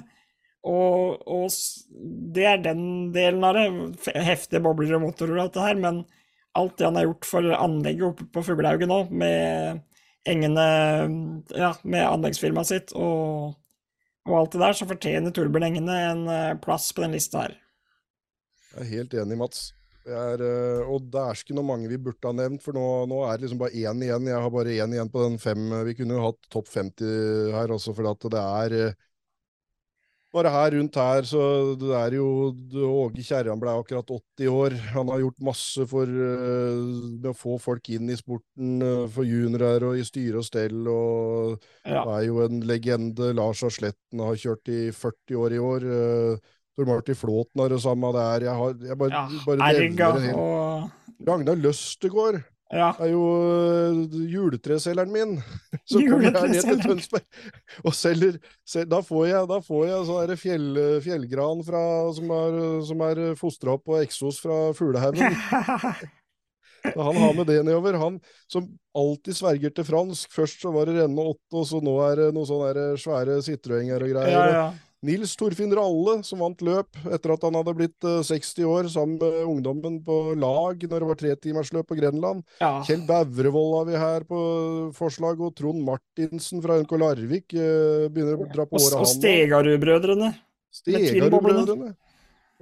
og, 0.64 1.24
og, 1.28 1.50
det 2.34 2.46
er 2.48 2.62
den 2.64 3.12
delen 3.16 3.44
av 3.44 3.58
det. 3.58 3.66
Heftige 4.24 4.64
bobler 4.64 4.96
og 4.96 5.10
motorer 5.10 5.36
og 5.36 5.44
alt 5.46 5.58
det 5.58 5.66
her, 5.66 5.82
men 5.84 6.04
alt 6.56 6.78
det 6.78 6.88
han 6.88 7.00
har 7.00 7.10
gjort 7.10 7.28
for 7.28 7.56
anlegget 7.58 8.08
oppe 8.08 8.30
på 8.32 8.46
Fuglehaugen 8.48 8.92
nå, 8.92 9.02
med 9.12 9.84
Engene 10.30 10.68
Ja, 11.52 11.74
med 11.84 12.06
anleggsfirmaet 12.08 12.70
sitt 12.70 12.94
og 12.96 13.58
og 14.30 14.36
alt 14.40 14.56
det 14.56 14.62
der, 14.64 14.76
så 14.78 14.88
fortjener 14.88 15.34
Torbjørn 15.36 15.68
Engene 15.68 16.00
en 16.10 16.26
eh, 16.32 16.58
plass 16.64 16.92
på 16.96 17.04
den 17.04 17.16
lista 17.18 17.46
her. 17.46 17.56
Jeg 18.74 18.82
er 18.82 18.92
helt 18.92 19.16
enig, 19.22 19.40
Mats. 19.40 19.72
Er, 20.04 20.36
det 20.40 20.54
og 20.92 21.06
dæsken 21.08 21.62
og 21.62 21.68
mange 21.68 21.88
vi 21.88 22.00
burde 22.02 22.28
ha 22.28 22.36
nevnt, 22.36 22.64
for 22.64 22.76
nå, 22.76 22.86
nå, 23.08 23.22
er 23.24 23.38
det 23.38 23.46
liksom 23.46 23.62
bare 23.62 23.78
én 23.80 24.02
igjen. 24.04 24.30
Jeg 24.32 24.46
har 24.46 24.52
bare 24.52 24.76
én 24.76 24.96
igjen 24.96 25.12
på 25.12 25.24
den 25.24 25.38
fem. 25.40 25.70
Vi 25.88 25.96
kunne 26.00 26.18
jo 26.18 26.26
hatt 26.26 26.50
topp 26.52 26.72
50 26.74 27.54
her 27.56 27.76
også, 27.76 27.96
for 27.96 28.32
det 28.34 28.42
er 28.42 28.78
eh, 28.80 28.98
bare 30.34 30.50
her 30.50 30.74
rundt 30.74 30.98
her, 30.98 31.28
så 31.30 31.42
det 31.78 31.92
er 31.94 32.16
jo 32.18 32.28
Åge 32.88 33.22
Kjerran 33.26 33.60
ble 33.62 33.76
akkurat 33.78 34.10
80 34.16 34.50
år. 34.50 34.76
Han 34.96 35.12
har 35.14 35.22
gjort 35.22 35.46
masse 35.46 35.86
for 35.90 36.10
uh, 36.10 37.30
å 37.30 37.36
få 37.38 37.60
folk 37.62 37.92
inn 37.94 38.10
i 38.10 38.18
sporten, 38.18 38.82
uh, 38.82 39.06
for 39.14 39.30
juniorer 39.30 39.86
og 39.90 40.00
i 40.00 40.06
styre 40.08 40.42
og 40.42 40.48
stell. 40.48 40.80
Og 40.90 41.68
ja. 41.86 42.02
er 42.02 42.26
jo 42.28 42.42
en 42.48 42.64
legende. 42.66 43.30
Lars 43.38 43.62
Asletten 43.68 44.24
har 44.26 44.40
kjørt 44.40 44.74
i 44.74 44.82
40 44.96 45.42
år 45.44 45.58
i 45.58 45.62
år. 45.62 45.88
Uh, 45.88 46.58
Tor 46.74 46.90
Martin 46.90 47.20
Flåten 47.20 47.62
har 47.62 47.70
det 47.70 47.84
samme 47.84 48.10
der. 48.18 48.48
Jeg, 48.50 48.58
har, 48.58 48.74
jeg 48.90 48.98
bare, 48.98 49.14
Ja, 49.14 49.46
bare 49.46 49.70
Erga 49.70 50.10
og 50.34 51.28
Ragnar 51.30 51.62
Løstegård 51.62 52.42
Ja. 52.74 52.90
er 52.98 53.12
jo 53.12 53.24
øh, 53.38 54.16
juletreselgeren 54.34 55.12
min. 55.14 55.36
Så 55.90 56.02
kommer 56.02 56.30
jeg 56.30 56.50
ned 56.56 56.66
til 56.66 56.82
Tønsberg 56.82 57.26
og 57.88 57.94
selger 57.98 58.40
sel, 58.66 58.88
Da 58.90 59.02
får 59.06 59.28
jeg, 59.30 59.50
da 59.52 59.60
får 59.62 59.86
jeg 59.90 60.08
sånn 60.10 60.36
fjell, 60.42 60.82
fjellgran 61.06 61.64
fra, 61.68 61.84
som 62.18 62.34
er, 62.40 62.60
som 62.90 63.06
er 63.10 63.24
fostra 63.40 63.78
opp 63.78 63.86
på 63.90 64.02
eksos 64.02 64.42
fra 64.44 64.66
fuglehaugen. 64.78 65.38
Han 66.84 67.16
har 67.16 67.34
med 67.34 67.48
det 67.48 67.62
nedover. 67.64 67.96
Han 67.96 68.18
som 68.52 68.66
alltid 68.98 69.38
sverger 69.38 69.72
til 69.72 69.88
fransk. 69.88 70.32
Først 70.36 70.66
så 70.66 70.72
var 70.76 70.90
det 70.90 70.98
Renne 71.00 71.28
åtte, 71.32 71.54
og 71.56 71.68
så 71.70 71.80
nå 71.84 71.94
er 72.10 72.20
det 72.20 72.34
noen 72.36 72.50
sånne 72.50 72.90
svære 73.00 73.38
Citroënger 73.46 74.04
og 74.04 74.12
greier. 74.12 74.34
ja, 74.34 74.50
ja. 74.52 74.66
Nils 75.04 75.34
Torfinn 75.36 75.74
Ralle, 75.76 76.14
som 76.24 76.40
vant 76.40 76.62
løp 76.64 76.96
etter 77.12 77.34
at 77.36 77.42
han 77.44 77.58
hadde 77.60 77.74
blitt 77.76 78.08
eh, 78.08 78.22
60 78.24 78.68
år 78.72 78.88
sammen 78.94 79.18
med 79.20 79.42
ungdommen 79.44 79.98
på 80.06 80.20
lag 80.40 80.80
når 80.80 81.04
det 81.04 81.10
var 81.10 81.20
tretimersløp 81.20 81.90
på 81.90 81.98
Grenland. 82.00 82.44
ja. 82.64 82.78
Kjell 82.88 83.04
Bævrevold 83.10 83.76
har 83.78 83.90
vi 83.90 84.00
her 84.06 84.26
på 84.30 84.40
forslag, 84.96 85.42
og 85.44 85.52
Trond 85.60 85.84
Martinsen 85.84 86.64
fra 86.64 86.80
NK 86.80 86.96
Larvik 87.04 87.52
eh, 87.58 88.08
begynner 88.14 88.40
å 88.40 88.48
dra 88.54 88.64
på 88.70 88.80
Og, 88.80 88.88
året, 88.88 88.96
og 89.02 89.06
òg. 89.06 89.12
Stegarud-brødrene. 89.18 90.32
Stegarud-brødrene. 90.80 91.94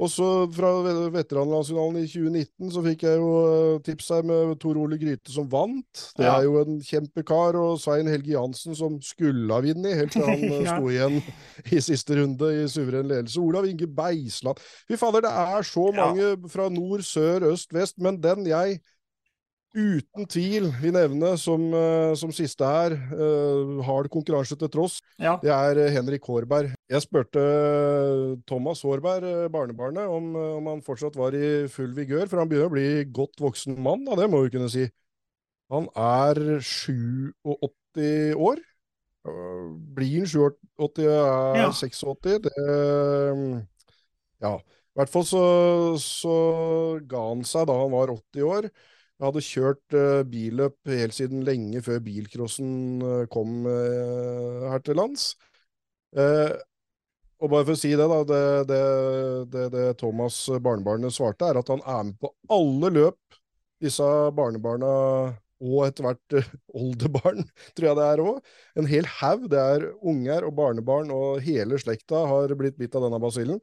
Og 0.02 0.10
så 0.10 0.28
fra 0.50 0.70
ve- 0.82 1.12
veteranlandsfinalen 1.14 2.00
i 2.02 2.08
2019 2.10 2.72
så 2.74 2.82
fikk 2.88 3.04
jeg 3.06 3.20
jo 3.22 3.28
eh, 3.52 3.82
tips 3.86 4.08
her 4.16 4.24
med 4.26 4.56
Tor 4.64 4.80
Ole 4.82 4.98
Gryte 4.98 5.30
som 5.30 5.46
vant. 5.52 6.06
Det 6.18 6.26
er 6.26 6.48
jo 6.48 6.56
en 6.64 6.80
kjempekar, 6.82 7.58
og 7.60 7.76
Svein 7.84 8.10
Helge 8.10 8.34
Jansen 8.34 8.74
som 8.80 8.96
skulle 9.06 9.46
ha 9.54 9.62
vunnet, 9.62 9.94
helt 10.00 10.16
til 10.16 10.26
han 10.26 10.42
eh, 10.48 10.64
Ja. 10.66 10.74
sto 10.78 10.90
igjen 10.90 11.20
i 11.72 11.82
siste 11.86 12.18
runde 12.18 12.50
i 12.64 12.66
suveren 12.72 13.12
ledelse. 13.12 13.38
Olav 13.46 13.68
Inge 13.70 13.86
Beisland. 13.88 14.58
Fy 14.90 14.98
fader, 14.98 15.28
det 15.28 15.36
er 15.38 15.62
så 15.70 15.86
mange 15.94 16.32
fra 16.50 16.66
nord, 16.74 17.06
sør, 17.06 17.46
øst, 17.54 17.70
vest, 17.78 18.00
men 18.02 18.18
den 18.24 18.48
jeg 18.50 18.80
uten 19.76 20.26
tvil 20.28 20.68
vil 20.82 20.94
nevne 20.96 21.38
som, 21.40 21.62
eh, 21.74 22.14
som 22.20 22.32
siste 22.36 22.66
her, 22.68 22.96
uh, 23.16 23.80
hard 23.88 24.10
konkurranse 24.12 24.58
til 24.60 24.68
tross, 24.70 25.00
Ja. 25.20 25.38
det 25.42 25.52
er 25.52 25.80
eh, 25.86 25.92
Henrik 25.96 26.26
Hårberg. 26.28 26.74
Jeg 26.92 27.02
spurte 27.06 27.40
Thomas 28.48 28.82
Hårberg, 28.84 29.50
barnebarnet, 29.52 30.08
om, 30.12 30.36
om 30.36 30.68
han 30.68 30.82
fortsatt 30.84 31.16
var 31.16 31.32
i 31.34 31.68
full 31.72 31.94
vigør, 31.96 32.28
for 32.28 32.40
han 32.44 32.50
begynner 32.52 32.68
å 32.68 32.76
bli 32.76 33.06
godt 33.16 33.40
voksen 33.40 33.80
mann, 33.80 34.04
da, 34.06 34.16
det 34.20 34.30
må 34.30 34.44
vi 34.44 34.52
kunne 34.58 34.70
si. 34.72 34.90
Han 35.72 35.88
er 35.96 36.36
87 36.60 38.36
år. 38.36 38.60
Blir 39.24 40.26
han 40.26 40.28
87, 40.28 41.06
er 41.06 41.62
Ja. 41.62 41.72
86. 41.72 42.40
Det 42.44 42.52
eh, 42.60 43.62
Ja. 44.42 44.56
I 44.92 45.00
hvert 45.00 45.10
fall 45.14 45.24
så, 45.24 45.42
så 46.04 46.34
ga 47.08 47.22
han 47.30 47.46
seg 47.48 47.70
da 47.70 47.78
han 47.80 47.94
var 47.94 48.12
80 48.12 48.44
år. 48.44 48.66
Jeg 49.22 49.30
hadde 49.30 49.42
kjørt 49.46 49.94
uh, 49.94 50.24
billøp 50.26 50.90
helt 50.90 51.14
siden 51.14 51.44
lenge 51.46 51.84
før 51.86 52.00
bilcrossen 52.02 52.72
uh, 53.06 53.28
kom 53.30 53.68
uh, 53.70 54.64
her 54.72 54.82
til 54.82 54.98
lands. 54.98 55.36
Og 56.18 57.50
bare 57.50 57.66
for 57.68 57.76
å 57.76 57.78
si 57.78 57.92
det, 57.94 58.08
da. 58.10 58.18
Det, 58.26 58.42
det, 58.72 58.82
det, 59.54 59.68
det 59.76 59.86
Thomas 60.02 60.42
barnebarnet 60.62 61.14
svarte, 61.14 61.48
er 61.48 61.62
at 61.62 61.70
han 61.70 61.86
er 61.86 62.10
med 62.10 62.18
på 62.22 62.34
alle 62.58 62.92
løp 62.98 63.38
disse 63.82 64.10
barnebarna 64.38 64.92
og 65.62 65.86
etter 65.86 66.08
hvert 66.08 66.38
oldebarn, 66.82 67.46
tror 67.78 67.92
jeg 67.92 68.00
det 68.02 68.10
er 68.10 68.26
òg. 68.26 68.52
En 68.82 68.90
hel 68.90 69.10
haug. 69.22 69.48
Det 69.54 69.62
er 69.62 69.88
unger 70.02 70.50
og 70.50 70.58
barnebarn, 70.58 71.14
og 71.14 71.46
hele 71.46 71.78
slekta 71.82 72.26
har 72.34 72.58
blitt 72.58 72.82
bitt 72.82 72.98
av 72.98 73.06
denne 73.06 73.22
basillen. 73.22 73.62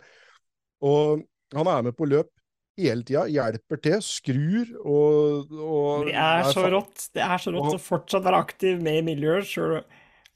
Og 0.86 1.26
han 1.59 1.70
er 1.74 1.86
med 1.90 1.98
på 1.98 2.06
løp 2.06 2.30
hele 2.78 3.04
tida, 3.06 3.26
hjelper 3.30 3.80
til, 3.82 4.00
skrur 4.04 4.72
og, 4.84 5.52
og 5.58 6.08
Det 6.08 6.16
er 6.22 6.50
så 6.54 6.66
rått. 6.70 7.08
Det 7.14 7.24
er 7.24 7.42
så 7.42 7.52
rått 7.54 7.76
å 7.76 7.82
fortsatt 7.82 8.26
være 8.26 8.42
aktiv 8.46 8.82
med 8.84 9.00
i 9.02 9.06
miljøet 9.12 9.48
sjøl 9.50 9.80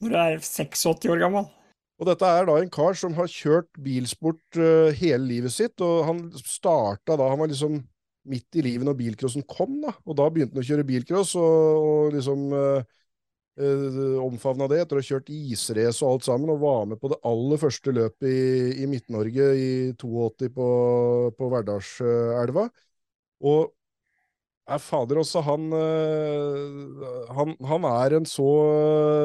når 0.03 0.11
du 0.11 0.19
er 0.19 0.41
86 0.43 1.11
år 1.15 1.23
gammel. 1.23 1.47
Og 2.03 2.09
dette 2.09 2.27
er 2.27 2.49
da 2.49 2.57
en 2.59 2.73
kar 2.73 2.97
som 2.99 3.15
har 3.15 3.31
kjørt 3.31 3.69
bilsport 3.79 4.59
uh, 4.59 4.91
hele 4.99 5.23
livet 5.29 5.55
sitt, 5.55 5.79
og 5.85 6.03
han 6.09 6.25
starta 6.43 7.15
da 7.15 7.29
Han 7.31 7.45
var 7.45 7.53
liksom 7.53 7.79
midt 8.33 8.59
i 8.59 8.65
livet 8.67 8.87
når 8.87 8.99
bilcrossen 8.99 9.47
kom, 9.47 9.79
da. 9.85 9.93
Og 10.07 10.19
da 10.19 10.27
begynte 10.31 10.57
han 10.57 10.65
å 10.65 10.67
kjøre 10.67 10.87
bilcross, 10.87 11.37
og, 11.39 11.87
og 11.87 12.17
liksom 12.17 12.53
eh, 12.55 12.99
omfavna 13.59 14.65
det 14.71 14.79
etter 14.81 14.97
å 14.97 15.03
ha 15.03 15.05
kjørt 15.05 15.29
israce 15.29 16.01
og 16.05 16.15
alt 16.15 16.25
sammen, 16.25 16.51
og 16.55 16.63
var 16.63 16.87
med 16.89 17.01
på 17.03 17.11
det 17.13 17.19
aller 17.29 17.61
første 17.61 17.93
løpet 17.93 18.25
i, 18.31 18.83
i 18.83 18.87
Midt-Norge 18.89 19.51
i 19.61 19.71
82 20.01 20.49
på, 20.57 20.69
på 21.37 21.51
Verdalselva. 21.53 22.69
Og 23.45 23.73
er 24.73 24.79
fader 24.81 25.19
også, 25.21 25.43
han, 25.45 25.65
eh, 25.75 27.07
han 27.35 27.57
Han 27.67 27.85
er 27.89 28.15
en 28.21 28.29
så 28.31 28.49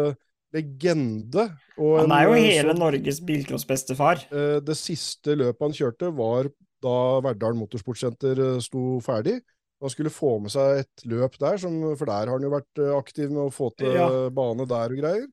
eh, 0.09 0.15
legende. 0.57 1.47
Og 1.77 1.99
Han 2.01 2.11
er 2.15 2.23
jo 2.25 2.33
en, 2.35 2.43
hele 2.43 2.73
så- 2.73 2.79
Norges 2.79 3.19
bilcrossbestefar. 3.21 4.25
Eh, 4.31 4.59
Det 4.65 4.75
siste 4.79 5.35
løpet 5.37 5.61
han 5.61 5.77
kjørte, 5.77 6.11
var 6.17 6.49
da 6.83 6.97
Verdal 7.21 7.55
Motorsportsenter 7.57 8.37
eh, 8.55 8.59
sto 8.65 8.97
ferdig. 9.05 9.39
Han 9.81 9.91
skulle 9.93 10.09
få 10.09 10.39
med 10.41 10.49
seg 10.53 10.79
et 10.83 11.03
løp 11.05 11.35
der, 11.37 11.57
som, 11.61 11.75
for 11.99 12.09
der 12.09 12.25
har 12.25 12.33
han 12.33 12.45
jo 12.47 12.49
vært 12.55 12.79
eh, 12.81 12.93
aktiv 12.97 13.29
med 13.29 13.43
å 13.47 13.53
få 13.53 13.71
til 13.77 13.93
Ja. 13.93 14.07
bane 14.33 14.65
der 14.65 14.93
og 14.95 15.01
greier. 15.03 15.27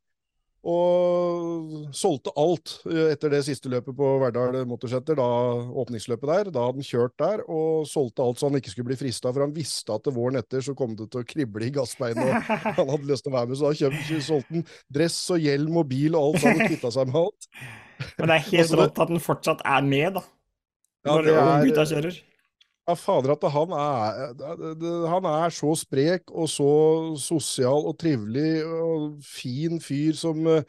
Og 0.65 1.89
solgte 1.97 2.33
alt 2.41 2.71
eh, 2.89 3.11
etter 3.13 3.33
det 3.33 3.43
siste 3.47 3.69
løpet 3.73 3.97
på 3.99 4.07
Verdal 4.23 4.57
Motorsenter, 4.69 5.17
da 5.19 5.27
åpningsløpet 5.83 6.31
der. 6.31 6.51
Da 6.55 6.65
hadde 6.67 6.81
han 6.81 6.87
kjørt 6.89 7.15
der 7.21 7.43
og 7.53 7.85
solgte 7.89 8.25
alt 8.25 8.41
så 8.41 8.49
han 8.49 8.57
ikke 8.61 8.73
skulle 8.73 8.89
bli 8.93 8.99
frista, 9.01 9.33
for 9.33 9.45
han 9.45 9.53
visste 9.57 9.97
at 9.97 10.09
våren 10.17 10.41
etter 10.41 10.65
så 10.65 10.75
kom 10.79 10.95
det 10.99 11.11
til 11.13 11.21
å 11.25 11.29
krible 11.29 11.69
i 11.69 11.73
gassbeinet, 11.75 12.25
og 12.25 12.53
han 12.81 12.93
hadde 12.95 13.11
lyst 13.11 13.27
til 13.27 13.33
å 13.35 13.37
være 13.39 13.51
med, 13.53 13.61
så 13.61 13.71
da 13.71 13.81
kjøpte, 13.83 14.21
solgte 14.29 14.57
han 14.59 14.67
dress 14.99 15.19
og 15.37 15.45
hjelm 15.45 15.81
og 15.83 15.89
bil 15.93 16.17
og 16.17 16.31
alt 16.31 16.45
så 16.45 16.53
han 16.55 16.65
kvitta 16.69 16.93
seg 16.97 17.11
med 17.13 17.21
alt. 17.25 17.51
Men 18.21 18.31
det 18.33 18.37
er 18.41 18.47
helt 18.51 18.77
rått 18.81 19.03
at 19.05 19.13
han 19.15 19.25
fortsatt 19.29 19.65
er 19.77 19.85
med, 19.89 20.17
da. 20.21 20.25
Ja, 21.05 21.11
Når 21.19 21.27
det 21.29 21.35
er- 21.37 21.51
unggutta 21.59 21.85
kjører. 21.93 22.23
Ja, 22.85 22.95
fader 23.01 23.33
at 23.33 23.45
han 23.55 23.71
er, 23.73 24.35
det- 24.37 24.79
det- 24.81 25.09
han 25.09 25.25
er 25.25 25.49
så 25.49 25.73
sprek 25.75 26.29
og 26.29 26.49
så 26.53 27.17
sosial 27.17 27.87
og 27.89 27.97
trivelig 27.97 28.61
og 28.67 29.23
fin 29.25 29.81
fyr 29.81 30.13
som, 30.15 30.47
eh, 30.47 30.63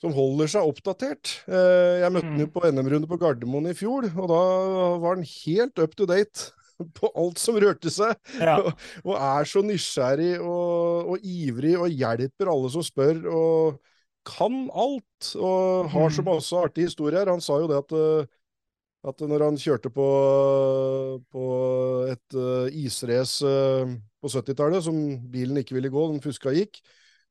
som 0.00 0.12
holder 0.12 0.46
seg 0.46 0.62
oppdatert. 0.62 1.40
Eh, 1.48 1.98
Jeg 2.04 2.12
møtte 2.12 2.30
han 2.30 2.38
jo 2.38 2.46
Mm. 2.46 2.52
på 2.52 2.60
NM-runde 2.70 3.08
på 3.08 3.18
Gardermoen 3.18 3.66
i 3.66 3.74
fjor, 3.74 4.04
og 4.16 4.28
da 4.28 4.98
var 5.02 5.14
han 5.16 5.24
helt 5.24 5.78
up 5.80 5.96
to 5.96 6.06
date 6.06 6.52
på 6.94 7.10
alt 7.16 7.38
som 7.38 7.56
rørte 7.56 7.90
seg, 7.90 8.14
Ja. 8.38 8.58
og 9.04 9.14
er 9.16 9.44
så 9.48 9.64
nysgjerrig 9.64 10.38
og, 10.38 11.08
og 11.10 11.18
ivrig 11.24 11.74
og 11.76 11.90
hjelper 11.90 12.46
alle 12.52 12.70
som 12.70 12.82
spør, 12.82 13.26
og 13.32 13.80
kan 14.24 14.70
alt, 14.74 15.34
og 15.34 15.88
har 15.90 16.08
så 16.10 16.22
Mm. 16.22 16.34
masse 16.34 16.52
artige 16.52 16.86
historier. 16.86 17.26
Han 17.26 17.40
sa 17.40 17.58
jo 17.58 17.66
det 17.66 17.78
at 17.78 17.92
eh, 17.92 18.26
at 19.06 19.22
når 19.30 19.44
han 19.46 19.58
kjørte 19.60 19.90
på, 19.94 20.06
på 21.30 21.44
et 22.10 22.36
uh, 22.38 22.66
israce 22.74 23.46
uh, 23.46 23.92
på 24.22 24.30
70-tallet, 24.32 24.82
som 24.86 24.96
bilen 25.30 25.60
ikke 25.60 25.76
ville 25.76 25.92
gå, 25.92 26.06
den 26.10 26.22
fuska 26.24 26.54
gikk, 26.56 26.80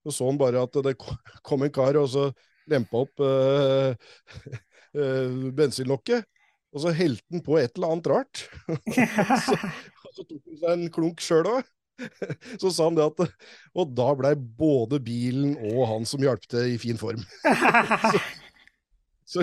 så 0.06 0.14
så 0.14 0.30
han 0.30 0.40
bare 0.40 0.64
at 0.64 0.74
det 0.86 0.96
kom 1.48 1.66
en 1.66 1.74
kar 1.76 2.00
og 2.00 2.08
så 2.14 2.30
lempa 2.72 3.04
opp 3.04 3.22
uh, 3.28 3.92
bensinlokket, 5.56 6.26
og 6.76 6.84
så 6.84 6.96
helte 6.96 7.24
han 7.32 7.44
på 7.44 7.60
et 7.60 7.76
eller 7.76 7.94
annet 7.96 8.12
rart. 8.12 8.36
så, 9.46 9.56
så 10.16 10.24
tok 10.24 10.42
han 10.42 10.60
seg 10.60 10.72
en 10.74 10.92
klunk 10.92 11.24
sjøl 11.24 11.48
òg. 11.48 11.64
Så 12.60 12.74
sa 12.76 12.90
han 12.90 12.98
det 12.98 13.06
at 13.08 13.22
Og 13.80 13.94
da 13.96 14.10
blei 14.20 14.34
både 14.36 15.00
bilen 15.00 15.54
og 15.72 15.86
han 15.88 16.04
som 16.08 16.20
hjalp 16.20 16.44
til, 16.52 16.74
i 16.74 16.82
fin 16.82 17.00
form. 17.00 17.22
Så, 17.24 18.20
så 19.26 19.42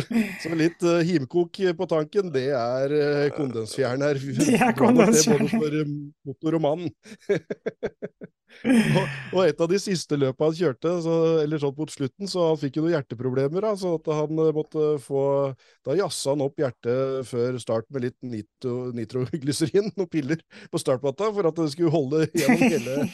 litt 0.54 0.84
uh, 0.86 1.00
himkok 1.02 1.58
på 1.78 1.86
tanken, 1.90 2.30
det 2.34 2.50
er 2.54 2.92
uh, 2.94 3.30
kondensfjerner. 3.34 4.20
Det 4.38 4.54
er 4.54 4.76
kondensfjern. 4.78 5.48
Både 5.50 5.58
for 5.58 5.80
eh, 5.80 5.90
motor 6.28 6.56
og 6.58 6.62
mann. 6.62 6.84
og, 9.00 9.16
og 9.32 9.40
et 9.42 9.64
av 9.64 9.70
de 9.72 9.80
siste 9.82 10.18
løpa 10.18 10.46
han 10.46 10.54
kjørte, 10.54 10.92
så, 11.02 11.16
eller 11.42 11.62
sånn 11.62 11.74
mot 11.78 11.90
slutten, 11.90 12.30
så 12.30 12.52
han 12.52 12.60
fikk 12.60 12.78
jo 12.78 12.86
noen 12.86 12.94
hjerteproblemer. 12.94 13.66
Da, 13.66 13.74
så 13.80 13.96
at 13.98 14.12
han 14.20 14.42
måtte 14.54 14.86
få 15.02 15.24
Da 15.82 15.98
jazza 15.98 16.36
han 16.36 16.46
opp 16.46 16.62
hjertet 16.62 17.26
før 17.26 17.58
start 17.62 17.90
med 17.90 18.06
litt 18.06 18.18
nitro, 18.22 18.92
nitroglyserin, 18.94 19.90
noen 19.96 20.12
piller 20.12 20.46
på 20.70 20.82
startplata, 20.82 21.32
for 21.34 21.50
at 21.50 21.58
det 21.58 21.72
skulle 21.74 21.94
holde 21.94 22.28
gjennom 22.30 22.66
hele, 22.68 23.10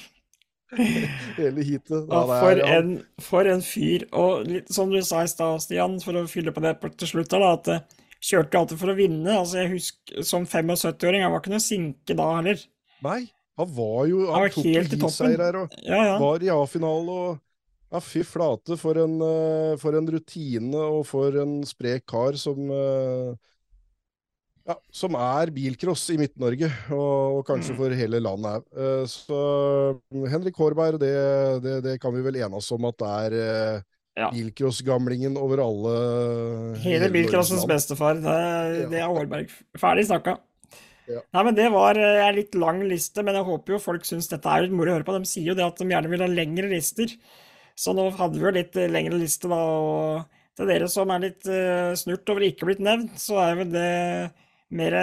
hele 1.39 1.65
heatet. 1.65 2.09
Ja, 2.11 2.23
for, 2.29 2.59
ja. 2.61 2.67
en, 2.79 2.91
for 3.25 3.49
en 3.49 3.63
fyr. 3.65 4.05
Og 4.13 4.45
litt 4.49 4.73
som 4.75 4.93
du 4.93 5.01
sa 5.05 5.23
i 5.25 5.31
stad, 5.31 5.63
Stian, 5.65 5.97
for 6.05 6.19
å 6.21 6.27
fylle 6.31 6.53
på 6.55 6.65
det 6.65 6.77
til 7.01 7.13
slutt, 7.15 7.33
da, 7.33 7.55
at 7.57 7.97
kjørte 8.25 8.61
alltid 8.61 8.81
for 8.81 8.93
å 8.93 8.99
vinne. 8.99 9.35
Altså, 9.39 9.63
jeg 9.63 9.73
husker 9.77 10.25
Som 10.27 10.47
75-åring, 10.49 11.25
han 11.25 11.35
var 11.35 11.43
ikke 11.43 11.55
noe 11.55 11.65
sinke 11.65 12.17
da 12.19 12.31
heller. 12.39 12.63
Nei, 13.05 13.21
han 13.59 13.75
var 13.77 14.09
jo 14.11 14.25
Han 14.27 14.33
Han 14.35 14.47
var 14.47 14.55
tok 14.57 14.71
helt 14.71 14.95
i 14.97 15.03
toppen. 15.03 15.37
her 15.39 15.61
og 15.63 15.77
Ja, 15.87 16.01
ja. 16.13 16.17
var 16.23 16.43
i 16.43 16.51
A-finale 16.55 17.19
og 17.29 17.45
Ja, 17.89 18.01
fy 18.05 18.21
flate, 18.21 18.77
for 18.77 18.99
en, 19.01 19.15
eh, 19.25 19.77
for 19.81 19.97
en 19.97 20.09
rutine 20.13 20.77
og 20.77 21.07
for 21.09 21.33
en 21.41 21.63
sprek 21.65 22.03
kar 22.11 22.37
som 22.37 22.69
eh, 22.69 23.31
Ja, 24.69 24.75
som 24.93 25.15
er 25.17 25.49
bilcross 25.55 26.03
i 26.13 26.19
Midt-Norge, 26.21 26.69
og, 26.93 27.39
og, 27.39 27.45
kanskje 27.49 27.73
mm. 27.73 27.79
for 27.79 27.95
hele 27.97 28.19
landet 28.21 28.59
òg. 28.59 28.67
Uh, 28.77 29.05
så 29.09 29.39
Henrik 30.29 30.59
Hårberg, 30.61 30.99
det, 31.01 31.15
det, 31.65 31.79
det, 31.87 31.95
kan 32.03 32.13
vi 32.13 32.25
vel 32.27 32.37
enes 32.45 32.69
om 32.77 32.89
at 32.91 32.99
det 33.01 33.13
er 33.15 33.37
uh, 33.39 33.87
ja. 34.19 34.29
bilcrossgamlingen 34.35 35.39
over 35.41 35.63
alle 35.65 35.95
Hele 36.85 37.09
bilcrossens 37.15 37.65
bestefar. 37.69 38.21
Det, 38.21 38.37
det 38.93 39.01
er 39.01 39.09
Hårberg. 39.09 39.53
Ferdig 39.81 40.09
snakka. 40.11 40.37
Ja. 41.09 41.23
Nei, 41.33 41.45
men 41.47 41.57
Det 41.57 41.69
var 41.73 41.97
eh, 41.97 42.23
en 42.27 42.37
litt 42.37 42.57
lang 42.59 42.83
liste, 42.85 43.25
men 43.25 43.39
jeg 43.39 43.47
håper 43.49 43.77
jo 43.77 43.81
folk 43.83 44.05
syns 44.05 44.29
dette 44.29 44.51
er 44.53 44.67
litt 44.67 44.75
moro 44.77 44.93
å 44.93 44.99
høre 44.99 45.07
på. 45.07 45.15
De 45.17 45.31
sier 45.31 45.53
jo 45.53 45.57
det 45.57 45.65
at 45.65 45.81
de 45.81 45.89
gjerne 45.89 46.11
vil 46.13 46.25
ha 46.25 46.29
lengre 46.29 46.69
lister. 46.73 47.15
Så 47.79 47.95
nå 47.97 48.09
hadde 48.19 48.37
vi 48.37 48.45
jo 48.45 48.53
litt 48.53 48.77
eh, 48.77 48.91
lengre 48.91 49.21
liste, 49.21 49.49
da. 49.49 49.63
Og 49.63 50.59
til 50.59 50.69
dere 50.69 50.91
som 50.91 51.09
er 51.15 51.23
litt 51.23 51.47
uh, 51.47 51.95
snurt 51.95 52.29
over 52.33 52.43
ikke 52.43 52.67
blitt 52.67 52.81
nevnt, 52.83 53.13
så 53.23 53.37
er 53.45 53.61
vel 53.61 53.69
det 53.71 53.91
mer 54.71 54.95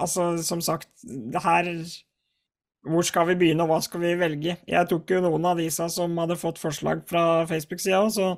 Altså, 0.00 0.32
som 0.42 0.62
sagt, 0.64 0.88
det 1.04 1.42
her 1.44 1.68
Hvor 2.86 3.04
skal 3.06 3.28
vi 3.28 3.38
begynne, 3.42 3.66
og 3.66 3.74
hva 3.74 3.78
skal 3.84 4.02
vi 4.02 4.16
velge? 4.18 4.56
Jeg 4.66 4.88
tok 4.90 5.10
jo 5.12 5.20
noen 5.24 5.46
av 5.50 5.60
disse 5.60 5.86
som 5.92 6.16
hadde 6.18 6.38
fått 6.40 6.58
forslag 6.58 7.04
fra 7.08 7.44
Facebook-sida, 7.50 8.06
så 8.08 8.34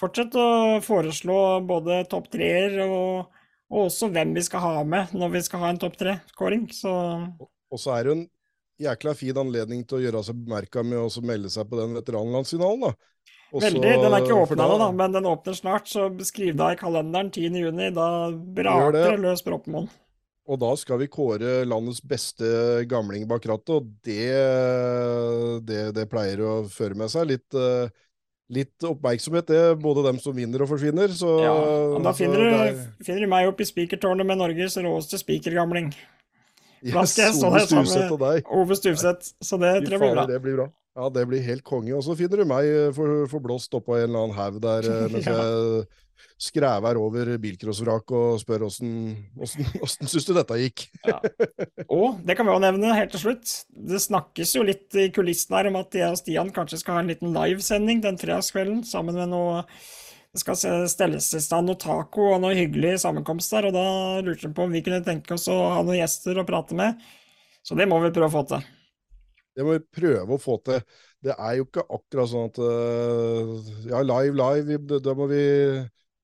fortsett 0.00 0.34
å 0.40 0.80
foreslå 0.82 1.38
både 1.68 2.02
topp 2.10 2.30
treer 2.32 2.80
og 2.86 3.34
og 3.74 3.88
også 3.88 4.10
hvem 4.12 4.34
vi 4.36 4.44
skal 4.44 4.62
ha 4.62 4.84
med 4.86 5.14
når 5.16 5.32
vi 5.34 5.42
skal 5.46 5.64
ha 5.64 5.72
en 5.72 5.80
topp 5.82 5.96
tre-kåring. 6.00 6.68
Så... 6.74 6.92
Og 7.74 7.80
så 7.80 7.96
er 7.96 8.06
det 8.06 8.14
en 8.14 8.24
jækla 8.84 9.14
fin 9.18 9.40
anledning 9.40 9.82
til 9.88 9.98
å 9.98 10.04
gjøre 10.04 10.22
seg 10.26 10.44
bemerka 10.44 10.84
med 10.86 11.00
å 11.00 11.24
melde 11.26 11.50
seg 11.52 11.66
på 11.70 11.80
den 11.80 11.96
veteranlandsfinalen, 11.98 12.88
da. 12.88 12.94
Også, 13.54 13.68
Veldig. 13.68 13.90
Den 14.02 14.14
er 14.16 14.24
ikke 14.24 14.34
åpna 14.34 14.64
ennå, 14.66 14.86
men 14.98 15.12
den 15.14 15.26
åpner 15.30 15.54
snart, 15.54 15.86
så 15.86 16.08
skriv 16.26 16.56
deg 16.58 16.74
i 16.74 16.78
kalenderen 16.80 17.28
10.6. 17.30 17.92
Da 17.94 18.06
braker 18.56 18.96
det 18.96 19.20
løs 19.22 19.44
Bråtmoen. 19.46 19.86
Og 20.44 20.58
da 20.60 20.72
skal 20.76 20.98
vi 21.00 21.06
kåre 21.08 21.62
landets 21.64 22.02
beste 22.04 22.48
gamling 22.90 23.28
bak 23.30 23.46
rattet, 23.48 23.70
og 23.78 23.86
det, 24.04 24.26
det, 25.64 25.84
det, 25.96 26.08
pleier 26.10 26.42
å 26.44 26.56
føre 26.68 26.98
med 26.98 27.12
seg 27.14 27.30
litt 27.30 27.56
uh, 27.56 27.86
litt 28.52 28.84
oppmerksomhet, 28.84 29.46
det. 29.48 29.62
Både 29.80 30.04
dem 30.08 30.18
som 30.20 30.34
vinner 30.36 30.66
og 30.66 30.68
forsvinner. 30.74 31.14
Så, 31.16 31.30
ja, 31.46 31.54
og 31.54 32.02
da 32.04 32.12
finner, 32.16 32.42
du, 32.42 32.50
der... 32.50 32.82
finner, 33.06 33.24
du, 33.24 33.30
meg 33.32 33.48
opp 33.48 33.62
i 33.62 33.68
spikertårnet 33.70 34.28
med 34.28 34.42
Norges 34.42 34.76
råeste 34.82 35.22
spikergamling. 35.22 35.94
Da 36.84 37.06
skal 37.08 37.30
jeg 37.30 37.38
stå 37.38 37.50
der 37.54 37.68
sammen 37.70 38.18
med 38.20 38.50
Ove 38.52 38.76
Stuvseth, 38.76 39.36
så 39.40 39.56
det 39.62 39.78
tror 39.86 39.96
jeg 39.96 40.02
blir 40.02 40.18
bra. 40.18 40.26
Det 40.28 40.40
blir 40.44 40.58
bra. 40.58 40.72
Ja, 40.94 41.08
det 41.10 41.26
blir 41.26 41.42
helt 41.42 41.64
konge. 41.66 41.90
Og 41.96 42.04
så 42.06 42.14
finner 42.18 42.40
du 42.40 42.46
meg 42.46 42.70
forblåst 42.94 43.72
for 43.72 43.82
oppå 43.82 43.98
en 43.98 44.06
eller 44.06 44.26
annen 44.26 44.36
haug 44.38 44.60
der 44.62 44.86
eh, 44.90 45.06
mens 45.14 45.26
ja. 45.26 45.38
jeg 45.40 45.86
skræver 46.44 46.98
over 46.98 47.32
bilcrossvrak 47.42 48.12
og 48.14 48.38
spør 48.42 48.66
åssen 48.68 48.92
syns 49.90 50.26
du 50.26 50.32
dette 50.36 50.58
gikk? 50.60 50.86
ja. 51.06 51.18
Og 51.88 52.22
det 52.26 52.36
kan 52.38 52.46
vi 52.46 52.54
òg 52.54 52.62
nevne 52.62 52.94
helt 52.94 53.14
til 53.14 53.24
slutt. 53.24 53.56
Det 53.74 54.02
snakkes 54.02 54.54
jo 54.54 54.64
litt 54.66 54.94
i 54.98 55.10
kulissene 55.14 55.60
her 55.60 55.70
om 55.72 55.80
at 55.82 55.98
jeg 55.98 56.14
og 56.14 56.20
Stian 56.20 56.54
kanskje 56.54 56.80
skal 56.82 56.98
ha 56.98 57.04
en 57.04 57.10
liten 57.10 57.34
livesending 57.34 58.02
den 58.04 58.20
fredagskvelden 58.20 58.82
sammen 58.88 59.18
med 59.18 59.32
noe 59.34 59.64
det 60.34 60.40
skal 60.42 60.88
stelles 60.90 61.28
i 61.38 61.40
stand 61.42 61.68
noe 61.70 61.78
taco 61.78 62.32
og 62.32 62.40
noe 62.42 62.56
hyggelig 62.58 62.96
sammenkomst 63.04 63.52
der, 63.54 63.68
og 63.68 63.76
da 63.76 63.84
lurte 64.26 64.48
vi 64.48 64.56
på 64.56 64.64
om 64.66 64.72
vi 64.74 64.82
kunne 64.82 65.04
tenke 65.06 65.36
oss 65.36 65.46
å 65.46 65.54
ha 65.76 65.84
noen 65.84 66.00
gjester 66.00 66.40
å 66.42 66.46
prate 66.48 66.74
med. 66.74 66.98
Så 67.62 67.78
det 67.78 67.86
må 67.86 68.00
vi 68.02 68.10
prøve 68.10 68.32
å 68.32 68.34
få 68.34 68.42
til. 68.50 68.64
Det 69.54 69.66
må 69.66 69.76
vi 69.76 69.82
prøve 70.00 70.36
å 70.36 70.40
få 70.42 70.58
til. 70.66 70.80
Det 71.24 71.34
er 71.34 71.58
jo 71.58 71.66
ikke 71.66 71.84
akkurat 71.86 72.30
sånn 72.30 72.48
at 72.50 72.60
uh, 72.60 73.52
Ja, 73.88 74.00
live, 74.04 74.34
live, 74.36 75.00
da 75.00 75.14
må 75.16 75.28
vi 75.30 75.44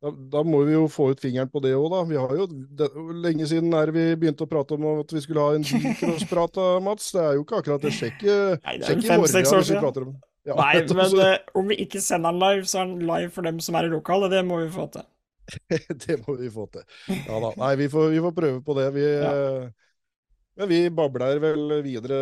da, 0.01 0.11
da, 0.33 0.41
må 0.45 0.63
vi 0.65 0.73
jo 0.73 0.87
få 0.89 1.11
ut 1.13 1.21
fingeren 1.21 1.51
på 1.53 1.61
det 1.61 1.75
òg, 1.77 1.87
da. 1.93 2.01
Vi 2.09 2.17
har 2.17 2.31
jo, 2.39 2.47
det, 2.49 2.89
Lenge 3.21 3.49
siden 3.51 3.75
er 3.77 3.93
vi 3.93 4.07
begynte 4.17 4.47
å 4.47 4.51
prate 4.51 4.79
om 4.79 4.87
at 4.95 5.13
vi 5.13 5.21
skulle 5.21 5.45
ha 5.45 5.59
en 5.59 5.67
bilcrossprat, 5.67 6.57
Mats. 6.85 7.11
Det 7.13 7.21
er 7.21 7.37
jo 7.37 7.45
ikke 7.45 7.61
akkurat 7.61 7.85
det. 7.85 7.93
Sjekk, 7.99 8.25
i 8.25 8.35
morgen 8.65 8.89
er 8.89 8.97
vi 8.97 9.45
prater 9.45 9.61
år 9.61 9.69
siden. 9.69 10.19
Ja. 10.49 10.57
Nei, 10.57 10.81
men 10.97 11.17
uh, 11.21 11.35
om 11.61 11.69
vi 11.69 11.77
ikke 11.85 12.01
sender 12.01 12.33
den 12.33 12.41
live, 12.41 12.65
så 12.69 12.81
er 12.81 12.89
den 12.89 13.05
live 13.05 13.33
for 13.35 13.47
dem 13.47 13.61
som 13.61 13.77
er 13.77 13.89
i 13.89 13.93
lokalet. 13.93 14.33
Det 14.33 14.41
må 14.49 14.63
vi 14.63 14.71
få 14.73 14.89
til. 14.95 15.05
det 16.07 16.17
må 16.27 16.37
vi 16.41 16.49
få 16.53 16.67
til. 16.73 16.87
Ja 17.11 17.43
da. 17.45 17.53
Nei, 17.61 17.75
vi 17.83 17.91
får, 17.93 18.09
vi 18.15 18.25
får 18.25 18.35
prøve 18.37 18.63
på 18.65 18.77
det. 18.79 18.89
Vi, 18.97 19.05
ja. 19.05 19.35
Eh, 20.61 20.67
men 20.67 20.69
vi 20.69 20.91
babler 20.91 21.39
vel 21.41 21.83
videre 21.83 22.19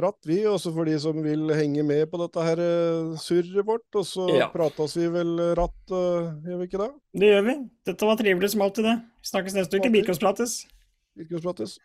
ratt, 0.00 0.20
vi. 0.26 0.46
Også 0.46 0.72
for 0.74 0.84
de 0.84 0.98
som 1.00 1.18
vil 1.22 1.50
henge 1.54 1.82
med 1.82 2.10
på 2.10 2.20
dette 2.22 2.44
her 2.44 2.58
eh, 2.58 3.16
surret 3.18 3.66
vårt. 3.66 3.88
Og 3.94 4.06
så 4.06 4.28
ja. 4.36 4.48
prates 4.52 4.96
vi 4.96 5.08
vel 5.08 5.36
ratt, 5.58 5.78
uh, 5.90 6.34
gjør 6.46 6.62
vi 6.62 6.68
ikke 6.70 6.82
det? 6.82 6.90
Det 7.18 7.32
gjør 7.32 7.46
vi. 7.48 7.58
Dette 7.88 8.10
var 8.10 8.20
trivelig 8.20 8.52
som 8.54 8.62
alltid, 8.62 8.84
det. 8.84 8.96
Snakkes 9.32 9.58
neste 9.58 9.78
uke. 9.80 9.90
Bilkåsprates. 9.90 10.60
Bilkåsprates. 11.18 11.78